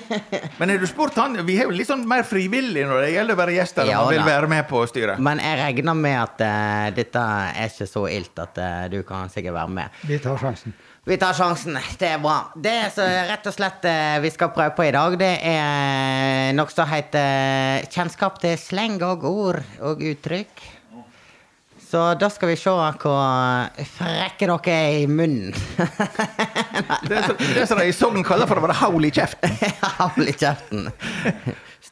Men 0.58 0.72
har 0.72 0.82
du 0.82 0.86
spurt 0.90 1.16
han 1.20 1.36
Vi 1.46 1.56
er 1.60 1.68
jo 1.68 1.74
litt 1.74 1.88
sånn 1.88 2.04
mer 2.08 2.24
frivillige 2.26 2.88
når 2.88 3.04
det 3.06 3.10
gjelder 3.14 3.36
å 3.36 3.40
være 3.42 3.54
gjester 3.56 3.88
Ja 3.88 4.00
man 4.02 4.12
vil 4.14 4.24
være 4.26 4.48
med 4.50 4.66
på 4.70 4.82
styret. 4.90 5.22
Men 5.22 5.42
jeg 5.42 5.58
regner 5.60 5.98
med 5.98 6.18
at 6.18 6.42
uh, 6.44 6.86
dette 6.94 7.22
er 7.22 7.70
ikke 7.70 7.88
så 7.90 8.06
ilt 8.10 8.42
at 8.42 8.58
uh, 8.62 8.86
du 8.92 9.02
kan 9.06 9.30
sikkert 9.32 9.56
være 9.60 9.76
med. 9.80 10.00
Vi 10.08 10.18
tar 10.22 10.40
sjansen. 10.40 10.74
Vi 11.04 11.16
tar 11.18 11.34
sjansen. 11.34 11.78
Det 11.98 12.06
er 12.14 12.20
bra. 12.22 12.36
Det 12.54 12.76
som 12.94 13.08
rett 13.26 13.46
og 13.50 13.54
slett 13.56 13.86
eh, 13.90 14.20
vi 14.22 14.30
skal 14.30 14.52
prøve 14.54 14.70
på 14.76 14.84
i 14.86 14.92
dag, 14.94 15.16
det 15.18 15.32
er 15.50 16.52
noe 16.54 16.70
som 16.70 16.86
heter 16.86 17.82
kjennskap 17.90 18.38
til 18.42 18.54
sleng 18.60 19.00
og 19.02 19.24
ord 19.26 19.58
og 19.82 20.04
uttrykk. 20.12 20.62
Så 21.92 22.04
da 22.16 22.28
skal 22.32 22.52
vi 22.52 22.54
se 22.56 22.70
hvor 22.72 23.82
frekke 23.98 24.46
dere 24.48 24.76
er 24.78 25.00
i 25.02 25.08
munnen. 25.10 25.50
Det 27.10 27.18
så- 27.26 27.34
det 27.36 27.58
er 27.60 27.66
som 27.68 27.82
de 27.82 27.90
i 27.90 27.92
Sogn 27.92 28.22
kaller 28.24 28.46
for 28.48 28.56
å 28.56 28.64
være 28.64 28.78
haul 28.80 29.04
i 29.04 29.10
kjeften. 29.12 29.58
haul 29.98 30.24
i 30.30 30.32
kjeften. 30.38 30.86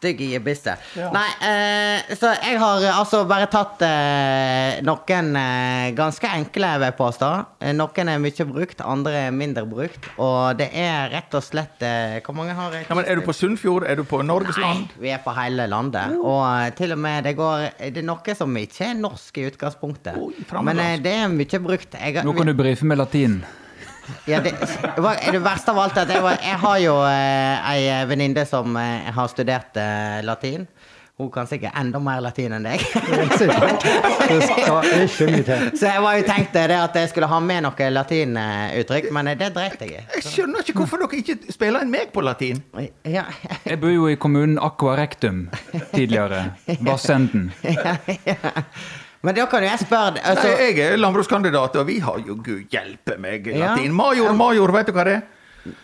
Stygg 0.01 0.21
i 0.25 0.31
gebisset. 0.33 0.81
Nei, 1.13 1.27
eh, 1.45 2.15
så 2.17 2.31
jeg 2.39 2.57
har 2.57 2.87
altså 2.95 3.19
bare 3.29 3.45
tatt 3.53 3.83
eh, 3.85 4.79
noen 4.89 5.29
eh, 5.37 5.91
ganske 5.93 6.31
enkle, 6.39 6.71
vil 6.81 6.95
påstå. 6.97 7.29
Eh, 7.61 7.75
Noen 7.77 8.09
er 8.09 8.23
mye 8.25 8.47
brukt, 8.49 8.81
andre 8.81 9.27
er 9.27 9.37
mindre 9.37 9.67
brukt. 9.69 10.09
Og 10.17 10.57
det 10.57 10.71
er 10.73 11.13
rett 11.13 11.37
og 11.37 11.45
slett 11.45 11.85
eh, 11.85 12.17
Hvor 12.25 12.39
mange 12.39 12.57
har 12.57 12.79
jeg? 12.79 12.89
Ja, 12.89 12.97
men 12.97 13.05
er 13.13 13.21
du 13.21 13.27
på 13.29 13.37
Sunnfjord? 13.37 13.85
Er 13.85 14.01
du 14.01 14.07
på 14.09 14.23
Norgesland? 14.25 14.89
Nei, 14.89 15.05
vi 15.05 15.13
er 15.13 15.21
på 15.21 15.37
hele 15.37 15.69
landet. 15.69 16.17
Og 16.17 16.41
eh, 16.49 16.71
til 16.81 16.97
og 16.97 17.05
med 17.05 17.29
det 17.29 17.37
går 17.37 17.69
Det 17.91 18.01
er 18.01 18.09
noe 18.09 18.39
som 18.41 18.57
ikke 18.65 18.89
er 18.95 18.97
norsk 19.05 19.37
i 19.45 19.51
utgangspunktet. 19.53 20.17
Oi. 20.17 20.33
Men 20.65 20.81
eh, 20.81 20.97
det 21.05 21.13
er 21.27 21.29
mye 21.29 21.61
brukt. 21.69 22.01
Jeg, 22.01 22.25
Nå 22.25 22.33
kan 22.41 22.49
du 22.49 22.57
brife 22.57 22.89
med 22.89 23.05
latin. 23.05 23.43
Ja, 24.31 24.40
det, 24.44 24.55
var- 24.99 25.20
det 25.33 25.42
verste 25.44 25.70
av 25.75 25.79
alt 25.85 25.96
er 25.99 26.07
at 26.09 26.14
jeg, 26.16 26.23
var, 26.25 26.38
jeg 26.42 26.59
har 26.64 26.79
jo 26.85 26.94
eh, 27.07 27.73
ei 27.75 28.05
venninne 28.11 28.46
som 28.49 28.77
eh, 28.81 29.11
har 29.16 29.29
studert 29.33 29.77
eh, 29.81 30.20
latin. 30.27 30.66
Hun 31.20 31.29
kan 31.29 31.44
sikkert 31.44 31.75
enda 31.77 31.99
mer 32.01 32.23
latin 32.25 32.55
enn 32.57 32.64
deg. 32.64 32.81
Så 35.77 35.85
jeg 35.85 36.01
var 36.03 36.14
jo 36.16 36.23
tenkt 36.25 36.55
det 36.57 36.62
at 36.77 36.94
jeg 36.96 37.11
skulle 37.12 37.29
ha 37.29 37.40
med 37.44 37.61
noe 37.66 37.88
latinuttrykk, 37.92 39.11
men 39.12 39.29
eh, 39.33 39.37
det 39.40 39.51
dreit 39.57 39.83
jeg 39.85 39.90
i. 39.99 40.01
Jeg 40.16 40.25
skjønner 40.31 40.64
ikke 40.64 40.79
hvorfor 40.81 41.03
dere 41.05 41.20
ikke 41.20 41.53
spiller 41.53 41.85
inn 41.85 41.92
meg 41.92 42.09
på 42.14 42.25
latin. 42.25 42.62
Ja, 43.05 43.27
Jeg 43.66 43.81
bor 43.83 43.92
jo 43.92 44.09
i 44.09 44.16
kommunen 44.20 44.57
Aqua 44.64 44.96
Rectum 45.01 45.46
tidligere. 45.92 46.46
Vassenden. 46.88 47.51
ja, 47.68 47.96
ja. 48.25 48.55
Men 49.22 49.37
da 49.37 49.44
kan 49.52 49.64
jeg 49.66 49.83
spørre 49.83 50.14
deg, 50.16 50.22
altså, 50.24 50.48
Nei, 50.48 50.70
jeg 50.70 50.87
er 50.94 50.96
landbrukskandidat, 51.00 51.76
og 51.76 51.87
vi 51.90 51.98
har 52.00 52.22
jo 52.24 52.38
gud 52.40 52.72
hjelpe 52.72 53.18
meg 53.20 53.46
Ja. 53.52 53.74
latin. 53.74 53.92
Major, 53.92 54.33
major, 54.33 54.72
vet 54.72 54.88
du 54.88 54.92
hva 54.96 55.04
det 55.04 55.18
er? 55.18 55.28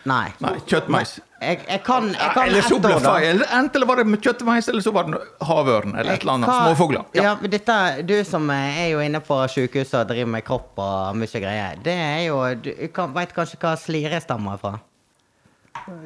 Nei. 0.09 0.31
Nei, 0.41 0.55
kjøttmeis. 0.65 1.19
Jeg, 1.37 1.59
jeg 1.69 1.81
kan, 1.85 2.07
jeg 2.09 2.31
kan 2.33 2.47
Eller 2.49 2.65
så 2.65 2.79
ble 2.81 2.95
feil. 3.03 3.43
Enten 3.53 3.83
var 3.85 4.01
det 4.01 4.19
kjøttmeis, 4.25 4.69
eller 4.71 4.81
så 4.81 4.93
var 4.95 5.05
det 5.05 5.19
havørn, 5.45 5.93
eller 5.93 6.15
et 6.15 6.25
eller 6.25 6.33
annet. 6.39 6.49
Småfugler. 6.49 7.05
Ja. 7.13 7.27
ja 7.27 7.51
dette, 7.53 7.77
du 8.09 8.15
som 8.25 8.49
er 8.49 8.87
jo 8.89 9.03
inne 9.05 9.21
på 9.21 9.37
sykehuset 9.53 9.99
og 10.01 10.09
driver 10.09 10.33
med 10.33 10.45
kropp 10.47 10.81
og 10.81 11.19
mye 11.21 11.43
greier, 11.43 11.77
det 11.85 11.93
er 11.93 12.23
jo 12.25 12.41
Du 12.57 12.71
kan, 12.93 13.13
veit 13.13 13.35
kanskje 13.37 13.61
hva 13.61 13.75
slire 13.77 14.21
stammer 14.23 14.57
fra? 14.61 14.79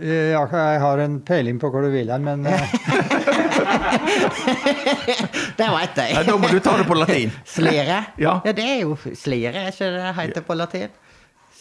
Ja, 0.01 0.41
jeg 0.45 0.79
har 0.81 0.97
en 1.03 1.19
peiling 1.25 1.59
på 1.61 1.69
hvor 1.73 1.81
du 1.85 1.89
vil 1.93 2.09
hen, 2.11 2.23
men 2.25 2.45
eh, 2.49 2.61
det 5.59 5.67
veit 5.69 5.97
Nei, 5.97 6.07
jeg. 6.11 6.25
da 6.27 6.35
må 6.39 6.49
du 6.51 6.59
ta 6.63 6.75
det 6.79 6.87
på 6.89 6.97
latin. 6.97 7.31
Slire? 7.47 8.01
Ja. 8.21 8.37
det 8.45 8.65
er 8.65 8.81
jo 8.83 8.97
slire, 9.17 9.67
er 9.67 9.71
ikke 9.73 9.91
det 9.97 10.13
heter 10.19 10.45
på 10.47 10.57
latin? 10.59 10.91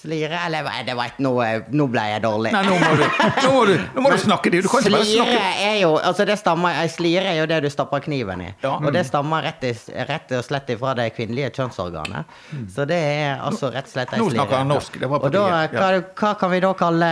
Slire 0.00 0.38
Eller 0.46 0.64
jeg 0.64 0.96
vet 0.96 1.10
ikke, 1.12 1.24
nå, 1.26 1.32
nå 1.76 1.86
ble 1.92 2.04
jeg 2.08 2.22
dårlig. 2.24 2.52
Nei, 2.54 2.62
nå 2.64 2.76
må 2.80 2.92
du, 2.96 3.02
nå 3.44 3.50
må 3.52 3.64
du, 3.68 3.72
nå 3.96 4.04
må 4.04 4.12
du 4.14 4.22
snakke. 4.22 4.52
Du 4.54 4.56
kan 4.64 4.80
ikke 4.80 4.94
bare 4.94 5.04
Slire 5.04 5.26
snakke. 5.26 5.50
er 5.66 5.76
jo 5.82 5.90
altså 5.98 6.26
det 6.28 6.36
stammer, 6.40 6.78
Slire 6.88 7.34
er 7.34 7.40
jo 7.42 7.48
det 7.50 7.58
du 7.66 7.68
stapper 7.72 8.04
kniven 8.06 8.44
i. 8.46 8.48
Ja. 8.64 8.76
Og 8.78 8.88
det 8.96 9.04
stammer 9.08 9.44
rett, 9.44 9.66
i, 9.68 9.74
rett 10.08 10.32
og 10.38 10.46
slett 10.46 10.72
ifra 10.72 10.94
det 10.96 11.10
kvinnelige 11.18 11.52
kjønnsorganet. 11.58 12.38
Så 12.72 12.86
det 12.88 13.00
er 13.10 13.44
altså 13.44 13.72
rett 13.74 13.90
og 13.90 13.94
slett 13.94 14.14
ei 14.16 14.22
Nå 14.22 14.30
snakker 14.32 14.62
han 14.62 14.72
norsk, 14.72 14.96
det 15.02 15.10
var 15.10 15.20
på 15.20 15.28
Og 15.28 15.34
da, 15.36 15.44
hva, 15.74 15.90
hva 16.22 16.32
kan 16.40 16.54
vi 16.54 16.62
da 16.64 16.72
kalle 16.78 17.10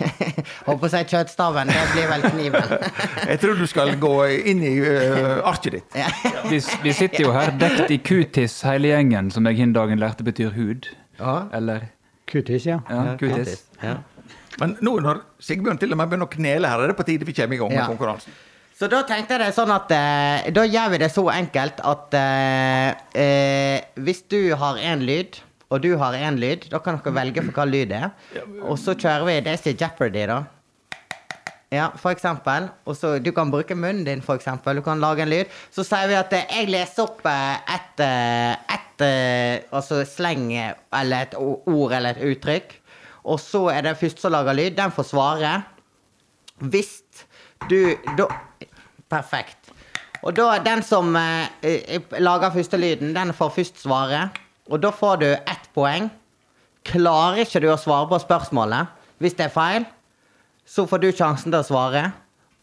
Holdt 0.66 0.80
på 0.82 0.88
å 0.88 0.92
si 0.92 1.02
kjøttstaven. 1.12 1.72
Det 1.72 1.84
blir 1.92 2.08
vel 2.10 2.26
kniven. 2.30 2.76
Jeg 3.30 3.42
tror 3.42 3.58
du 3.60 3.66
skal 3.68 3.92
gå 4.00 4.14
inn 4.52 4.62
i 4.64 4.74
uh, 4.80 5.44
arket 5.48 5.78
ditt. 5.78 5.98
Vi, 6.50 6.60
vi 6.84 6.92
sitter 6.94 7.24
jo 7.24 7.32
her 7.34 7.50
dekt 7.58 7.90
i 7.90 7.98
kutis 7.98 8.60
hele 8.66 8.92
gjengen, 8.92 9.32
som 9.34 9.46
jeg 9.48 9.58
hin 9.58 9.72
dagen 9.74 9.98
lærte 9.98 10.22
betyr 10.26 10.52
hud. 10.54 10.86
Ja. 11.18 11.48
Eller 11.56 11.88
kutis, 12.26 12.66
ja. 12.66 12.80
ja, 12.90 13.16
kutis. 13.20 13.64
Ja. 13.82 13.96
Men 14.60 14.76
nå 14.84 14.96
når 15.04 15.20
Sigbjørn 15.42 15.78
til 15.80 15.92
og 15.92 15.98
med 16.00 16.08
begynner 16.10 16.28
å 16.28 16.32
knele 16.32 16.68
her, 16.72 16.82
er 16.86 16.92
det 16.92 16.96
på 16.98 17.04
tide 17.06 17.26
vi 17.28 17.34
kommer 17.36 17.54
i 17.54 17.58
gang 17.60 17.72
med 17.74 17.82
Ja. 17.82 17.86
konkurransen. 17.90 18.32
Så 18.76 18.88
da 18.92 19.02
tenkte 19.08 19.36
jeg 19.36 19.40
det 19.40 19.54
sånn 19.56 19.70
at 19.72 19.92
eh, 19.96 20.50
Da 20.52 20.66
gjør 20.68 20.90
vi 20.92 20.98
det 21.00 21.08
så 21.14 21.22
enkelt 21.32 21.78
at 21.80 22.16
eh, 22.18 22.90
eh, 23.16 23.78
hvis 24.04 24.20
du 24.28 24.52
har 24.60 24.76
én 24.76 25.00
lyd, 25.08 25.38
og 25.72 25.80
du 25.82 25.96
har 25.96 26.12
én 26.14 26.36
lyd, 26.38 26.68
da 26.70 26.78
kan 26.84 26.98
dere 27.00 27.14
velge 27.16 27.42
for 27.46 27.56
hva 27.56 27.64
lyd 27.66 27.88
det 27.94 28.02
er. 28.04 28.10
Og 28.68 28.76
så 28.78 28.92
kjører 28.94 29.24
vi 29.26 29.40
Daisy 29.48 29.72
Jeopardy, 29.74 30.26
da. 30.28 30.42
Ja, 31.76 31.90
for 32.00 32.14
eksempel. 32.14 32.70
Og 32.86 32.96
så 32.96 33.18
Du 33.22 33.32
kan 33.32 33.50
bruke 33.50 33.74
munnen 33.74 34.04
din, 34.06 34.22
for 34.22 34.38
eksempel. 34.38 34.76
Du 34.76 34.82
kan 34.82 35.00
lage 35.00 35.22
en 35.22 35.28
lyd. 35.28 35.52
Så 35.70 35.84
sier 35.84 36.08
vi 36.08 36.16
at 36.16 36.32
eh, 36.32 36.48
jeg 36.54 36.70
leser 36.72 37.04
opp 37.04 37.24
eh, 37.26 37.74
et, 37.74 38.02
eh, 38.04 38.76
et 38.76 39.04
eh, 39.04 39.66
altså 39.72 40.04
sleng 40.08 40.48
eller 40.56 41.26
et 41.26 41.36
ord 41.36 41.92
eller 41.92 42.16
et 42.16 42.32
uttrykk. 42.32 42.76
Og 43.26 43.40
så 43.42 43.66
er 43.74 43.82
det 43.82 43.96
første 44.00 44.22
som 44.22 44.32
lager 44.32 44.56
lyd. 44.56 44.76
Den 44.78 44.94
får 44.94 45.10
svare. 45.10 45.54
Hvis 46.58 47.02
du 47.68 47.94
da, 48.16 48.30
Perfekt. 49.10 49.70
Og 50.26 50.34
da 50.34 50.56
den 50.58 50.82
som 50.82 51.12
lager 51.14 52.50
første 52.50 52.78
lyden, 52.80 53.12
den 53.14 53.30
får 53.36 53.52
først 53.54 53.82
svare. 53.84 54.28
Og 54.66 54.80
da 54.82 54.90
får 54.90 55.20
du 55.20 55.26
ett 55.30 55.68
poeng. 55.74 56.08
Klarer 56.86 57.44
ikke 57.44 57.62
du 57.62 57.68
å 57.70 57.78
svare 57.78 58.08
på 58.10 58.18
spørsmålet 58.22 58.94
hvis 59.22 59.36
det 59.36 59.46
er 59.46 59.52
feil, 59.54 59.86
så 60.66 60.86
får 60.90 61.04
du 61.04 61.12
sjansen 61.12 61.52
til 61.52 61.60
å 61.60 61.66
svare. 61.66 62.08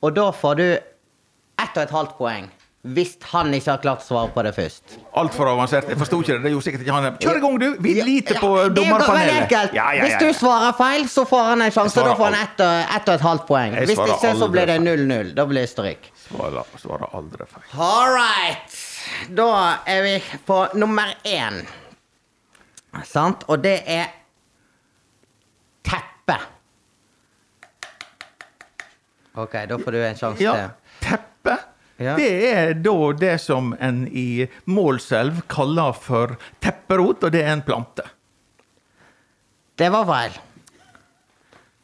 Og 0.03 0.15
da 0.17 0.27
får 0.35 0.59
du 0.59 0.67
ett 0.73 1.77
og 1.77 1.81
et 1.85 1.95
halvt 1.95 2.17
poeng. 2.19 2.51
Hvis 2.83 3.13
han 3.31 3.53
ikke 3.55 3.71
har 3.71 3.79
klart 3.79 4.01
å 4.03 4.05
svare 4.09 4.31
på 4.35 4.43
det 4.43 4.51
først. 4.57 4.97
Altfor 5.15 5.47
avansert. 5.53 5.87
Jeg 5.87 5.95
forsto 6.01 6.17
ikke 6.19 6.33
det. 6.33 6.41
Det 6.43 6.49
gjorde 6.51 6.65
sikkert 6.65 6.81
ikke 6.83 6.95
han. 6.97 7.05
Kjør 7.23 7.37
i 7.39 7.43
gang, 7.45 7.59
du! 7.61 7.67
Vi 7.85 7.93
liter 8.03 8.39
på 8.41 8.49
Ja, 8.57 8.65
er 8.65 8.73
dommerpanelet. 8.75 9.53
Ja, 9.55 9.61
ja, 9.71 9.85
ja, 9.95 10.03
Hvis 10.03 10.17
du 10.19 10.39
svarer 10.41 10.75
feil, 10.75 11.05
så 11.07 11.23
får 11.29 11.45
han 11.53 11.63
en 11.63 11.71
sjanse. 11.71 12.03
Da 12.03 12.15
får 12.19 12.27
han 12.27 12.35
ett 12.41 12.63
og, 12.65 12.95
ett 12.97 13.07
og 13.07 13.13
et 13.15 13.23
halvt 13.23 13.45
poeng. 13.47 13.77
Hvis 13.79 13.93
ikke, 13.95 14.33
så 14.41 14.49
blir 14.51 14.67
det 14.67 14.75
0-0. 14.83 15.31
Da 15.37 15.45
blir 15.47 15.63
det 15.63 15.71
stryk. 15.71 16.09
Svarer, 16.25 16.75
svarer 16.81 17.15
aldri 17.15 17.47
feil. 17.53 17.69
All 17.87 18.11
right. 18.17 18.75
Da 19.31 19.47
er 19.87 20.03
vi 20.03 20.17
på 20.43 20.59
nummer 20.75 21.15
én. 21.23 21.63
Sant? 23.07 23.47
Og 23.47 23.63
det 23.63 23.77
er 23.87 24.11
teppe. 25.87 26.37
OK, 29.35 29.53
da 29.69 29.77
får 29.81 29.91
du 29.95 29.99
en 30.05 30.15
sjanse 30.19 30.43
Ja, 30.43 30.53
til. 30.53 30.97
teppe. 31.07 31.55
Ja. 32.03 32.15
Det 32.17 32.29
er 32.51 32.73
da 32.83 32.93
det 33.17 33.35
som 33.41 33.71
en 33.79 34.03
i 34.09 34.47
Målselv 34.69 35.43
kaller 35.49 35.93
for 35.97 36.35
tepperot, 36.61 37.23
og 37.23 37.31
det 37.33 37.41
er 37.45 37.53
en 37.53 37.61
plante. 37.65 38.03
Det 39.77 39.89
var 39.93 40.05
feil. 40.09 40.35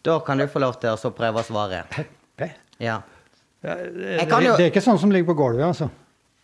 Da 0.05 0.19
kan 0.25 0.37
du 0.41 0.45
få 0.49 0.59
lov 0.61 0.77
til 0.81 0.89
å 0.93 1.11
prøve 1.15 1.41
å 1.41 1.45
svare. 1.47 1.83
Teppe. 1.93 2.51
Ja. 2.81 2.99
Det, 3.61 3.75
Det, 3.91 4.27
jo- 4.45 4.55
det 4.57 4.65
er 4.67 4.71
ikke 4.71 4.83
sånn 4.85 4.99
som 5.01 5.11
ligger 5.11 5.33
på 5.33 5.37
gulvet, 5.41 5.65
altså. 5.65 5.89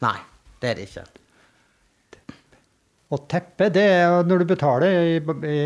Nei, 0.04 0.18
det 0.62 0.70
er 0.70 0.76
det 0.82 0.88
ikke. 0.90 1.06
Og 3.16 3.28
teppe, 3.32 3.70
det 3.72 3.84
er 3.86 4.24
når 4.28 4.42
du 4.42 4.46
betaler 4.50 4.96
i, 4.98 5.20
i 5.22 5.60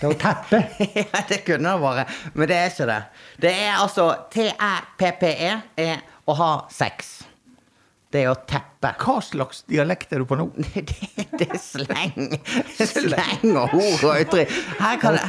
Det 0.00 0.06
er 0.06 0.10
jo 0.10 0.16
teppe. 0.20 0.62
ja, 1.00 1.20
det 1.28 1.42
kunne 1.46 1.74
det 1.76 1.84
vært, 1.84 2.16
men 2.34 2.50
det 2.50 2.56
er 2.56 2.72
ikke 2.72 2.88
det. 2.90 3.02
Det 3.46 3.52
er 3.66 3.76
altså 3.78 4.08
T-æ-p-p-e 4.34 5.52
er 5.86 6.02
å 6.26 6.36
ha 6.40 6.50
sex. 6.72 7.14
Det 8.14 8.20
er 8.22 8.28
å 8.30 8.36
teppe. 8.46 8.92
Hva 9.00 9.16
slags 9.26 9.64
dialekt 9.66 10.12
er 10.14 10.22
du 10.22 10.26
på 10.30 10.36
nå? 10.38 10.44
Det, 11.34 11.40
det 11.40 11.48
er 11.48 11.58
sleng. 11.72 12.36
Sleng 12.78 13.56
og 13.58 13.72
ord 13.74 14.04
og 14.06 14.20
uttrykk. 14.22 14.52
Her 14.78 15.00
kan 15.02 15.16
det 15.18 15.24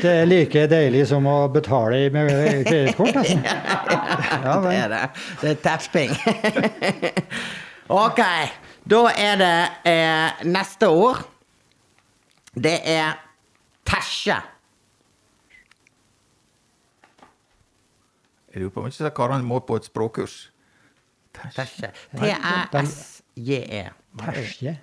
Det 0.00 0.12
er 0.12 0.24
like 0.30 0.62
deilig 0.72 1.02
som 1.10 1.26
å 1.28 1.36
betale 1.52 2.06
med 2.14 2.32
kredittkort. 2.64 3.18
Altså. 3.20 3.36
Ja, 3.44 4.54
Det 4.64 4.72
er 4.78 4.88
det. 4.94 5.02
Det 5.42 5.52
er 5.52 5.60
tepping. 5.66 6.16
OK. 7.92 8.22
Da 8.88 9.02
er 9.12 9.36
det 9.42 9.52
eh, 9.92 10.46
neste 10.48 10.88
ord. 10.88 11.20
Det 12.54 12.78
er 12.84 13.12
tæsje. 13.86 14.34
Jeg 18.52 18.60
lurer 18.60 18.70
på 18.70 18.80
om 18.80 18.86
ikke 18.86 18.92
disse 18.92 19.10
karene 19.16 19.44
må 19.44 19.58
på 19.58 19.76
et 19.76 19.84
språkkurs. 19.84 20.52
Tæsje. 21.34 21.92
T-æ-s-j-e. 22.18 23.90
Tersje. 24.18 24.78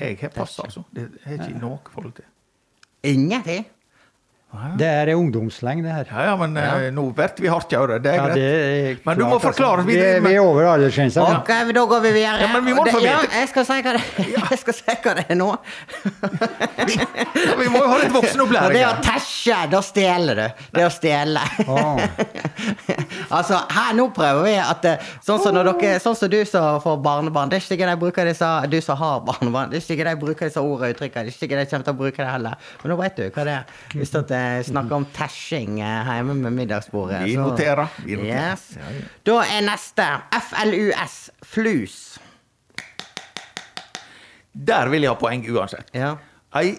Jeg 0.00 0.18
har 0.20 0.28
pass, 0.28 0.58
altså. 0.58 0.82
Det 0.94 1.18
har 1.24 1.32
ikke 1.32 1.58
noe 1.58 1.78
forhold 1.90 2.12
til. 2.12 2.24
Ingenting? 3.02 3.66
Det 4.78 4.86
er 4.88 5.10
ungdomssleng, 5.12 5.82
det 5.84 5.90
her. 5.92 6.06
Ja, 6.08 6.22
ja, 6.30 6.34
men 6.40 6.54
ja. 6.56 6.90
nå 6.94 7.02
blir 7.12 7.32
vi 7.42 7.48
hardt 7.50 7.72
i. 7.72 7.76
Det 7.76 8.12
er 8.12 8.16
Ja, 8.16 8.26
det 8.32 8.44
er 8.46 8.96
Men 9.04 9.18
du 9.18 9.24
må 9.24 9.30
klart, 9.30 9.34
altså. 9.34 9.50
forklare 9.50 9.80
oss 9.82 9.86
Vi, 9.86 9.96
men- 9.96 10.24
vi 10.24 10.34
er 10.34 10.40
over 10.40 10.64
aldersgrensa. 10.70 11.20
ja. 11.20 11.40
Ok, 11.40 11.50
da 11.74 11.84
går 11.86 12.00
vi 12.00 12.12
videre. 12.14 12.40
Ja, 12.40 12.46
men 12.52 12.64
vi 12.64 12.72
må 12.72 12.84
Det- 12.84 13.02
ja, 13.02 13.18
jeg 13.40 13.48
skal 13.48 13.64
si 13.66 13.82
hva 13.82 13.92
det, 13.92 14.02
jeg 14.50 14.58
skal 14.58 14.74
si 14.74 14.82
hva 15.02 15.14
det 15.18 15.26
er 15.28 15.34
nå. 15.34 15.50
Ja, 17.44 17.54
vi 17.58 17.68
må 17.68 17.82
jo 17.82 17.88
ha 17.90 17.98
litt 17.98 18.12
voksenopplæring. 18.14 18.72
det 18.72 18.86
å 18.86 18.94
tæsje, 19.04 19.58
da 19.70 19.80
stjeler 19.82 20.34
du. 20.40 20.46
Det 20.72 20.82
er 20.82 20.88
å 20.88 20.94
stjele. 20.94 21.42
Oh. 21.68 22.00
altså, 23.36 23.60
her 23.70 23.92
nå 23.98 24.08
prøver 24.14 24.42
vi 24.46 24.54
at 24.56 24.86
Sånn 25.26 25.40
som, 25.42 25.52
når 25.54 25.72
dere, 25.80 25.98
sånn 26.00 26.16
som 26.16 26.30
du 26.30 26.38
som 26.48 26.80
får 26.80 27.00
barnebarn. 27.02 27.50
Det 27.50 27.58
er 27.58 27.60
ikke 27.64 27.74
sikkert 27.74 27.92
de 27.92 27.96
bruker 28.04 28.24
disse 28.30 28.50
Du 28.70 28.80
som 28.80 28.96
har 28.96 29.20
barnebarn. 29.26 29.70
Det 29.70 29.76
er 29.76 29.82
ikke 29.82 29.90
sikkert 29.92 30.10
de 30.12 30.16
bruker 30.24 30.46
disse 30.48 30.62
ordene 30.62 30.88
og 30.90 30.94
uttrykkene. 30.96 31.26
Det 31.26 31.32
er 31.32 31.34
ikke 31.34 31.42
sikkert 31.44 31.64
de 31.64 31.70
kommer 31.72 31.84
til 31.90 31.94
å 31.94 32.00
bruke 32.00 32.16
det 32.22 32.30
heller. 32.30 32.54
Men 32.82 32.92
nå 32.94 32.98
vet 33.02 33.16
du 33.16 33.24
hva 33.30 33.44
det 33.48 33.56
er. 33.58 33.64
Hvis 33.96 34.14
at 34.16 34.30
jeg 34.36 34.66
snakker 34.70 34.96
om 34.96 35.06
tæsjing 35.14 35.80
eh, 35.80 36.12
hjemme 36.16 36.36
med 36.40 36.54
middagsbordet. 36.56 37.24
Vi 37.24 37.36
noterer. 37.40 37.86
Vi 38.04 38.18
noterer. 38.18 38.52
Yes. 38.52 39.08
Da 39.26 39.40
er 39.44 39.64
neste 39.66 40.06
FLUS. 40.50 41.16
Flus. 41.42 41.96
Der 44.56 44.88
vil 44.88 45.04
jeg 45.04 45.12
ha 45.12 45.18
poeng 45.20 45.44
uansett. 45.52 45.90
Ja. 45.94 46.14
Ei 46.56 46.76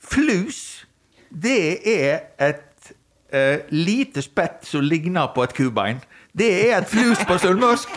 flus, 0.00 0.86
det 1.30 1.78
er 1.86 2.24
et 2.42 2.92
uh, 3.34 3.60
lite 3.70 4.22
spett 4.24 4.66
som 4.66 4.82
ligner 4.82 5.30
på 5.34 5.44
et 5.46 5.54
kubein. 5.54 6.00
Det 6.38 6.70
er 6.70 6.76
et 6.78 6.88
flus 6.88 7.18
på 7.26 7.36
sunnmørsk. 7.42 7.88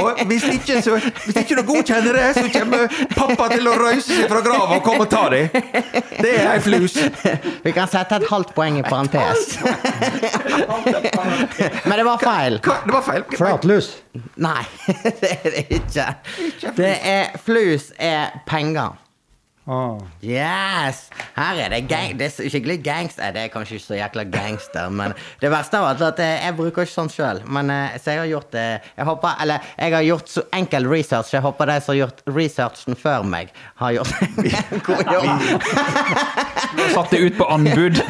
Og 0.00 0.22
hvis 0.26 0.44
ikke, 0.50 0.80
så, 0.82 0.96
hvis 1.24 1.36
ikke 1.38 1.56
du 1.60 1.62
godkjenner 1.68 2.16
det, 2.18 2.24
så 2.34 2.44
kommer 2.50 2.90
pappa 3.14 3.46
til 3.52 3.68
å 3.70 3.76
røyse 3.78 4.08
seg 4.08 4.26
fra 4.30 4.40
grava 4.42 4.80
og 4.80 4.82
komme 4.86 5.06
og 5.06 5.10
ta 5.12 5.22
deg. 5.30 5.54
Det 6.18 6.32
er 6.34 6.50
ei 6.56 6.60
flus. 6.64 6.96
Vi 7.62 7.74
kan 7.76 7.86
sette 7.92 8.18
et 8.18 8.26
halvt 8.30 8.52
poeng 8.56 8.80
i 8.80 8.84
parentes. 8.86 9.56
Men 11.86 11.96
det 12.00 12.06
var 12.10 12.20
feil. 12.22 12.60
Hva? 12.66 12.80
Det 12.86 12.96
var 12.98 13.06
feil. 13.06 13.26
Flatlus. 13.36 13.92
Nei, 14.42 14.62
det 15.22 15.32
er 15.36 15.50
det 15.50 15.64
ikke. 15.78 16.06
Det 16.76 16.94
er 17.06 17.36
Flus 17.46 17.92
er 17.98 18.34
penger. 18.48 18.96
Å. 19.66 19.98
Yes! 20.22 21.10
Her 21.34 21.58
er 21.64 21.72
det 21.74 21.80
gang... 21.90 22.12
Det 22.14 22.28
er 22.30 22.46
skikkelig 22.52 22.76
gangster. 22.86 23.32
Det 23.34 23.40
er 23.42 23.48
kanskje 23.50 23.74
ikke 23.80 23.88
så 23.88 23.96
jækla 23.98 24.22
gangster, 24.30 24.86
men 24.94 25.10
det 25.40 25.50
verste 25.50 25.80
av 25.80 25.86
alt 25.88 26.00
er 26.04 26.12
at 26.12 26.20
eh, 26.22 26.44
jeg 26.44 26.54
bruker 26.60 26.82
ikke 26.86 26.94
sånn 26.94 27.10
sjøl. 27.10 27.40
Men 27.50 27.70
eh, 27.74 27.96
så 27.98 28.10
jeg 28.14 28.20
har 28.22 28.30
gjort 28.30 28.52
det 28.54 28.78
Jeg 28.94 29.04
håper 29.08 29.30
Eller 29.42 29.58
jeg 29.74 29.90
har 29.96 30.04
gjort 30.06 30.28
så 30.30 30.42
enkel 30.54 30.86
research. 30.86 31.34
Jeg 31.34 31.42
håper 31.42 31.66
de 31.72 31.80
som 31.82 31.90
har 31.92 31.98
gjort 31.98 32.22
researchen 32.30 32.94
før 33.00 33.22
meg, 33.26 33.50
har 33.82 33.90
gjort 33.96 34.14
en 34.22 34.28
god 34.86 35.02
jobb. 35.16 35.26
Du 36.76 36.80
har 36.84 36.90
satt 36.94 37.10
det 37.10 37.18
ut 37.26 37.34
på 37.40 37.44
anbud. 37.56 37.96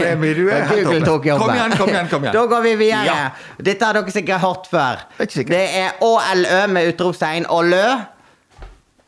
Remi, 0.00 0.30
du 0.34 0.50
er 0.50 0.66
helt 0.66 0.82
Google 0.82 1.06
tok 1.06 1.22
jobben. 1.30 1.46
Kom 1.46 1.54
igjen, 1.54 1.70
kom 1.78 1.94
igjen. 1.94 2.10
kom 2.10 2.26
igjen. 2.26 2.34
Da 2.34 2.42
går 2.56 2.62
vi 2.66 2.74
videre. 2.82 3.06
Ja. 3.06 3.30
Dette 3.70 3.82
har 3.86 3.94
dere 4.00 4.10
sikkert 4.18 4.42
hørt 4.42 4.66
før. 4.74 4.94
Er. 5.20 5.26
Det 5.54 5.64
er 5.78 5.88
ÅLØ 6.02 6.66
med 6.74 6.82
utropstegn 6.90 7.19
og 7.48 7.64
lø. 7.68 7.84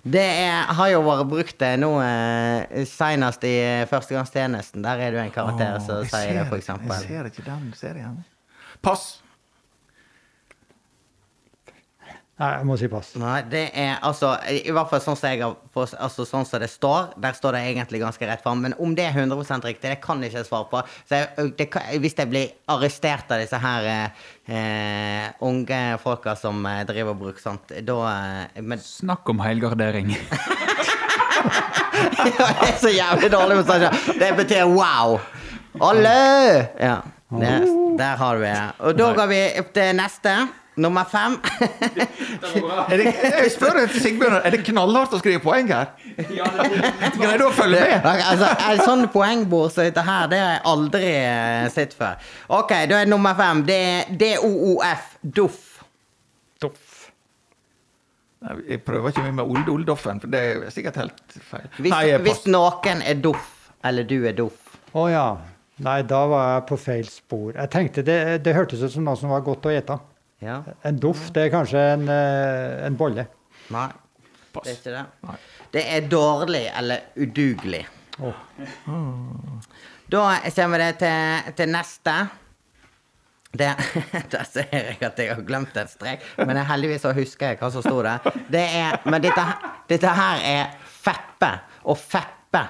Det 0.03 0.23
er, 0.23 0.67
har 0.75 0.89
jo 0.91 1.03
vært 1.07 1.29
brukt 1.31 1.59
det 1.63 1.77
nå 1.79 1.93
eh, 2.03 2.83
senest 2.91 3.45
i 3.47 3.53
eh, 3.63 3.85
førstegangstjenesten. 3.87 4.83
Der 4.83 4.99
er 4.99 5.15
det 5.15 5.21
jo 5.21 5.23
en 5.29 5.35
karakter 5.35 5.77
oh, 5.79 5.85
som 5.85 6.03
sier 6.11 6.41
det, 6.41 6.49
f.eks. 6.51 6.73
Jeg 6.75 7.05
ser 7.05 7.29
ikke 7.31 7.45
den 7.47 7.69
serien. 7.79 8.17
Pass. 8.83 9.22
Nei, 12.43 12.49
jeg 12.59 12.67
må 12.67 12.75
si 12.75 12.89
pass. 12.91 13.13
Nei, 13.23 13.37
det 13.47 13.61
er 13.79 14.01
altså 14.03 14.33
I 14.51 14.73
hvert 14.75 14.89
fall 14.91 15.03
sånn 15.05 15.19
som 15.19 15.31
jeg 15.31 15.45
har 15.45 15.53
altså 16.03 16.25
sånn 16.27 16.47
som 16.49 16.59
det 16.59 16.69
står. 16.73 17.13
Der 17.23 17.37
står 17.39 17.55
det 17.55 17.61
egentlig 17.69 18.01
ganske 18.03 18.27
rett 18.27 18.43
fram. 18.43 18.65
Men 18.65 18.75
om 18.83 18.97
det 18.99 19.05
er 19.07 19.15
100% 19.15 19.69
riktig, 19.69 19.93
det 19.93 20.01
kan 20.03 20.19
jeg 20.25 20.33
ikke 20.33 20.49
svare 20.49 20.67
på. 20.73 20.81
Så 21.07 21.21
jeg, 21.21 21.53
det, 21.61 21.69
hvis 22.03 22.17
jeg 22.19 22.31
blir 22.33 22.51
arrestert 22.75 23.31
av 23.31 23.45
disse 23.45 23.61
her 23.63 23.87
eh, 23.93 24.25
eh, 24.59 25.29
unge 25.47 25.79
folka 26.03 26.35
som 26.41 26.67
eh, 26.67 26.81
driver 26.89 27.15
og 27.15 27.21
bruker 27.21 27.45
sånt, 27.45 27.77
da 27.87 27.99
eh, 28.11 28.59
Men 28.59 28.83
Snakk 28.83 29.31
om 29.31 29.43
helgardering. 29.45 30.11
det 32.25 32.33
er 32.43 32.75
så 32.81 32.91
jævlig 32.91 33.31
dårlig 33.31 33.61
med 33.61 33.71
sånn. 33.71 34.19
Det 34.19 34.33
betyr 34.41 34.67
wow. 34.73 35.21
Alle! 35.79 36.17
Ja. 36.75 36.99
Der, 37.33 37.71
der 38.03 38.19
har 38.19 38.43
vi 38.43 38.51
det. 38.51 38.67
Og 38.83 38.99
da 38.99 39.13
går 39.17 39.31
vi 39.31 39.41
opp 39.63 39.71
til 39.79 39.95
neste. 39.97 40.35
Nummer 40.77 41.05
fem. 41.05 41.35
Er 42.93 42.97
det, 42.97 43.11
jeg 43.13 43.51
spør 43.53 43.77
Sigbjørn, 43.93 44.39
er 44.45 44.55
det 44.55 44.63
knallhardt 44.67 45.13
å 45.15 45.19
skrive 45.21 45.41
poeng 45.45 45.69
her? 45.69 45.91
Greier 46.17 47.39
du 47.41 47.45
å 47.47 47.51
følge 47.55 47.81
med? 47.81 48.07
altså, 48.09 48.49
En 48.71 48.81
sånn 48.87 49.05
poengbord 49.13 49.75
som 49.75 49.85
dette 49.87 50.05
her, 50.07 50.31
det 50.33 50.41
har 50.41 50.55
jeg 50.57 50.63
aldri 50.73 51.11
eh, 51.19 51.67
sett 51.75 51.93
før. 51.97 52.17
OK, 52.61 52.73
da 52.91 53.03
er 53.03 53.11
nummer 53.11 53.37
fem. 53.39 53.63
Det 53.69 53.79
er 53.83 54.17
DOOF. 54.23 55.07
Doff. 55.23 55.61
Doff. 56.63 56.89
Jeg 58.67 58.81
prøver 58.83 59.13
ikke 59.13 59.29
med 59.31 59.45
Olde 59.45 59.71
Oldoffen, 59.71 60.21
for 60.23 60.33
det 60.33 60.41
er 60.43 60.71
sikkert 60.75 60.99
helt 60.99 61.37
feil. 61.47 61.69
Hvis, 61.79 61.93
Nei, 61.93 62.05
hvis 62.25 62.47
noen 62.51 63.05
er 63.07 63.21
doff, 63.23 63.69
eller 63.87 64.07
du 64.09 64.17
er 64.27 64.35
doff 64.39 64.73
Å 64.99 65.05
ja. 65.11 65.27
Nei, 65.83 66.01
da 66.07 66.25
var 66.31 66.49
jeg 66.57 66.65
på 66.69 66.77
feil 66.79 67.07
spor. 67.09 67.53
Jeg 67.57 67.71
tenkte 67.73 68.03
det, 68.07 68.17
det 68.45 68.55
hørtes 68.55 68.83
ut 68.85 68.93
som 68.93 69.07
noe 69.07 69.19
som 69.19 69.31
var 69.33 69.45
godt 69.47 69.67
å 69.67 69.73
ete. 69.73 69.97
Ja? 70.43 70.59
En 70.83 70.99
duft 70.99 71.35
det 71.37 71.47
er 71.47 71.53
kanskje 71.55 71.83
en, 71.95 72.09
eh, 72.11 72.87
en 72.87 72.97
bolle. 72.99 73.27
Nei, 73.73 73.89
Pass. 74.53 74.67
det 74.67 74.73
er 74.73 74.79
ikke 74.79 74.95
det. 74.97 75.05
Nei. 75.29 75.37
Det 75.73 75.83
er 75.97 76.09
dårlig 76.11 76.65
eller 76.79 77.05
udugelig. 77.17 77.83
Oh. 78.21 78.35
Da 80.13 80.25
kommer 80.57 80.83
det 80.83 80.91
til, 81.01 81.53
til 81.57 81.71
neste. 81.73 82.17
Det, 83.53 83.71
der 84.33 84.45
ser 84.49 84.69
jeg 84.73 84.99
at 85.01 85.19
jeg 85.19 85.35
har 85.35 85.43
glemt 85.45 85.77
en 85.77 85.89
strek, 85.89 86.25
men 86.39 86.57
jeg 86.57 86.67
heldigvis 86.71 87.05
husker 87.17 87.53
jeg 87.53 87.61
hva 87.61 87.71
som 87.73 87.85
sto 87.85 87.99
der. 88.05 88.31
Det 88.53 88.65
er, 88.65 88.99
men 89.05 89.23
dette, 89.25 89.45
dette 89.93 90.13
her 90.19 90.45
er 90.49 90.77
feppe. 90.83 91.53
Og 91.85 91.99
feppe. 91.99 92.63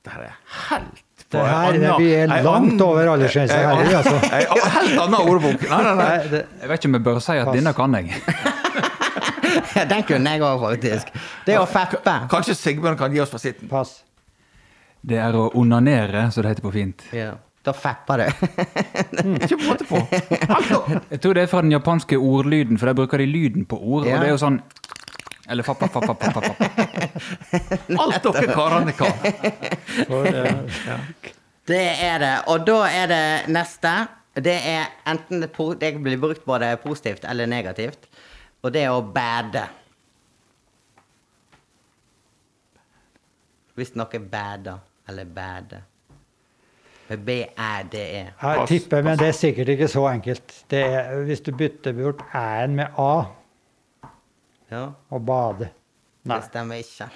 Det 0.00 0.12
her 0.12 0.26
er 0.30 0.36
helt 0.70 1.04
Det 1.30 1.42
her 1.46 1.76
det 1.78 2.08
er 2.24 2.42
langt 2.42 2.80
over 2.82 3.06
aldersgrensa 3.12 3.54
en 3.54 3.68
her, 3.68 3.84
Ei, 3.84 3.94
altså. 3.94 4.16
ei, 4.34 4.44
helt 4.74 5.02
annen 5.04 5.20
ordbok. 5.20 5.62
Nei, 5.70 5.82
nei, 5.86 5.92
nei. 6.00 6.40
Jeg 6.62 6.70
vet 6.72 6.80
ikke 6.80 6.90
om 6.90 6.96
jeg 6.98 7.04
bør 7.06 7.20
si 7.22 7.36
at 7.38 7.46
Pass. 7.46 7.58
denne 7.58 7.72
kan 7.76 7.94
jeg. 8.00 8.22
Den 9.90 10.02
kunne 10.08 10.32
jeg 10.34 10.42
òg, 10.46 10.60
faktisk. 10.64 11.12
Det 11.46 11.54
er 11.54 11.60
å 11.62 11.68
feppe. 11.70 12.16
Kanskje 12.32 12.56
Sigbjørn 12.58 12.98
kan 12.98 13.14
gi 13.14 13.22
oss 13.22 13.30
fasiten. 13.32 13.70
pass. 13.70 14.00
Det 15.00 15.16
er 15.22 15.32
å 15.38 15.46
onanere, 15.56 16.26
som 16.34 16.42
det 16.44 16.50
heter 16.56 16.66
på 16.66 16.72
fint. 16.74 17.06
Ja. 17.16 17.30
Da 17.64 17.72
fepper 17.76 18.20
du. 18.20 18.44
Ikke 19.44 19.56
måte 19.66 19.84
på. 19.88 20.00
Jeg 20.10 21.20
tror 21.20 21.34
det 21.36 21.42
er 21.44 21.48
fra 21.52 21.60
den 21.64 21.72
japanske 21.74 22.16
ordlyden, 22.16 22.78
for 22.80 22.88
der 22.90 22.96
bruker 22.96 23.20
de 23.20 23.26
lyden 23.28 23.66
på 23.68 23.76
ord. 23.78 24.06
Ja. 24.08 24.16
Og 24.16 24.22
det 24.24 24.30
er 24.30 24.34
jo 24.34 24.40
sånn 24.40 24.58
Eller 25.50 25.66
fapp, 25.66 25.78
fapp, 25.90 26.04
fapp, 26.06 26.22
fapp. 26.22 26.44
alt 28.02 28.22
dere 28.22 28.54
karene 28.54 28.92
kan. 28.94 29.12
Eh, 29.26 30.54
Det 31.66 31.86
er 32.06 32.18
det. 32.22 32.34
Og 32.50 32.62
da 32.66 32.78
er 32.86 33.10
det 33.10 33.24
neste. 33.50 33.90
Det 34.34 34.54
er 34.54 34.86
enten 35.10 35.42
det 35.42 35.50
det 35.80 35.90
blir 36.02 36.18
brukt 36.22 36.44
både 36.46 36.76
positivt 36.82 37.24
eller 37.26 37.46
negativt. 37.50 38.06
Og 38.62 38.72
det 38.72 38.84
er 38.84 38.94
å 38.94 39.02
bade. 39.02 39.64
Hvis 43.74 43.94
noe 43.98 44.20
bader 44.30 44.78
eller 45.08 45.24
bade. 45.24 45.82
Med 47.10 47.24
B-æ-d-e. 47.26 48.22
jeg 48.38 48.66
tipper, 48.68 49.02
men 49.02 49.18
det 49.18 49.32
er 49.32 49.34
sikkert 49.34 49.68
ikke 49.74 49.88
så 49.90 50.06
enkelt. 50.12 50.52
Det 50.70 50.82
er, 50.86 51.24
hvis 51.26 51.40
du 51.42 51.50
bytter 51.50 51.96
bort 51.96 52.22
æ-en 52.30 52.76
med 52.78 52.98
a 53.02 53.39
Ja. 54.70 54.86
og 55.10 55.22
bade. 55.26 55.70
Nei. 56.28 56.36
Det 56.36 56.50
stemmer 56.50 56.80
ikke. 56.82 57.06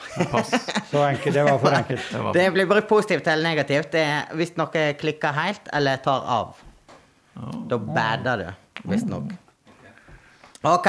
Så 0.91 1.03
enkelt. 1.05 1.35
Det 1.37 1.43
var 1.45 1.59
for 1.61 1.77
enkelt. 1.77 2.07
Det 2.11 2.23
var 2.25 2.33
Det 2.37 2.47
blir 2.55 2.67
brukt 2.71 2.89
positivt 2.89 3.27
eller 3.29 3.51
negativt. 3.51 3.91
Det 3.93 4.01
er 4.01 4.33
hvis 4.39 4.55
noe 4.57 4.85
klikker 5.01 5.37
helt 5.37 5.69
eller 5.77 6.01
tar 6.05 6.25
av. 6.39 6.55
Da 7.69 7.79
bader 7.79 8.45
du, 8.45 8.81
visstnok. 8.89 9.33
OK. 10.65 10.89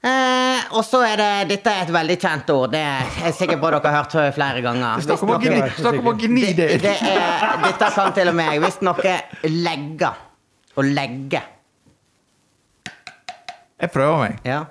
Eh, 0.00 0.60
og 0.72 0.80
så 0.88 1.02
er 1.04 1.20
det 1.20 1.32
Dette 1.50 1.72
er 1.76 1.82
et 1.84 1.92
veldig 1.92 2.16
kjent 2.22 2.50
ord. 2.54 2.72
Det 2.72 2.80
er 2.80 3.10
jeg 3.28 3.58
bra 3.60 3.74
på 3.76 3.82
dere 3.84 3.92
har 3.92 3.98
hørt 3.98 4.34
flere 4.38 4.62
ganger. 4.64 5.02
Snakk 5.04 5.24
om 5.26 5.34
å 5.34 5.38
gni, 5.42 5.60
om 5.90 6.08
å 6.08 6.14
gni 6.16 6.44
Det, 6.56 6.68
det. 6.70 6.78
det 6.86 6.94
er, 7.10 7.58
dette 7.66 7.90
kan 7.98 8.14
til 8.16 8.32
og 8.32 8.38
med 8.38 8.54
jeg. 8.54 8.62
Hvis 8.64 8.80
noe 8.86 9.16
legger 9.50 10.26
Å 10.80 10.86
legge. 10.86 11.42
Jeg 13.80 13.92
prøver 13.92 14.22
meg. 14.22 14.38
Ja. 14.48 14.62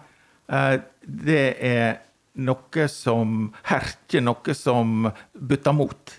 Eh, 0.50 0.80
Det 1.10 1.44
er 1.66 2.00
noe 2.40 2.88
som 2.92 3.54
herker, 3.70 4.22
noe 4.22 4.54
som 4.56 5.08
butter 5.34 5.74
mot. 5.74 6.16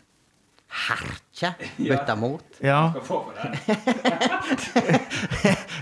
Herkje. 0.70 1.48
Bytte 1.78 2.14
mot. 2.18 2.58
Ja. 2.62 2.92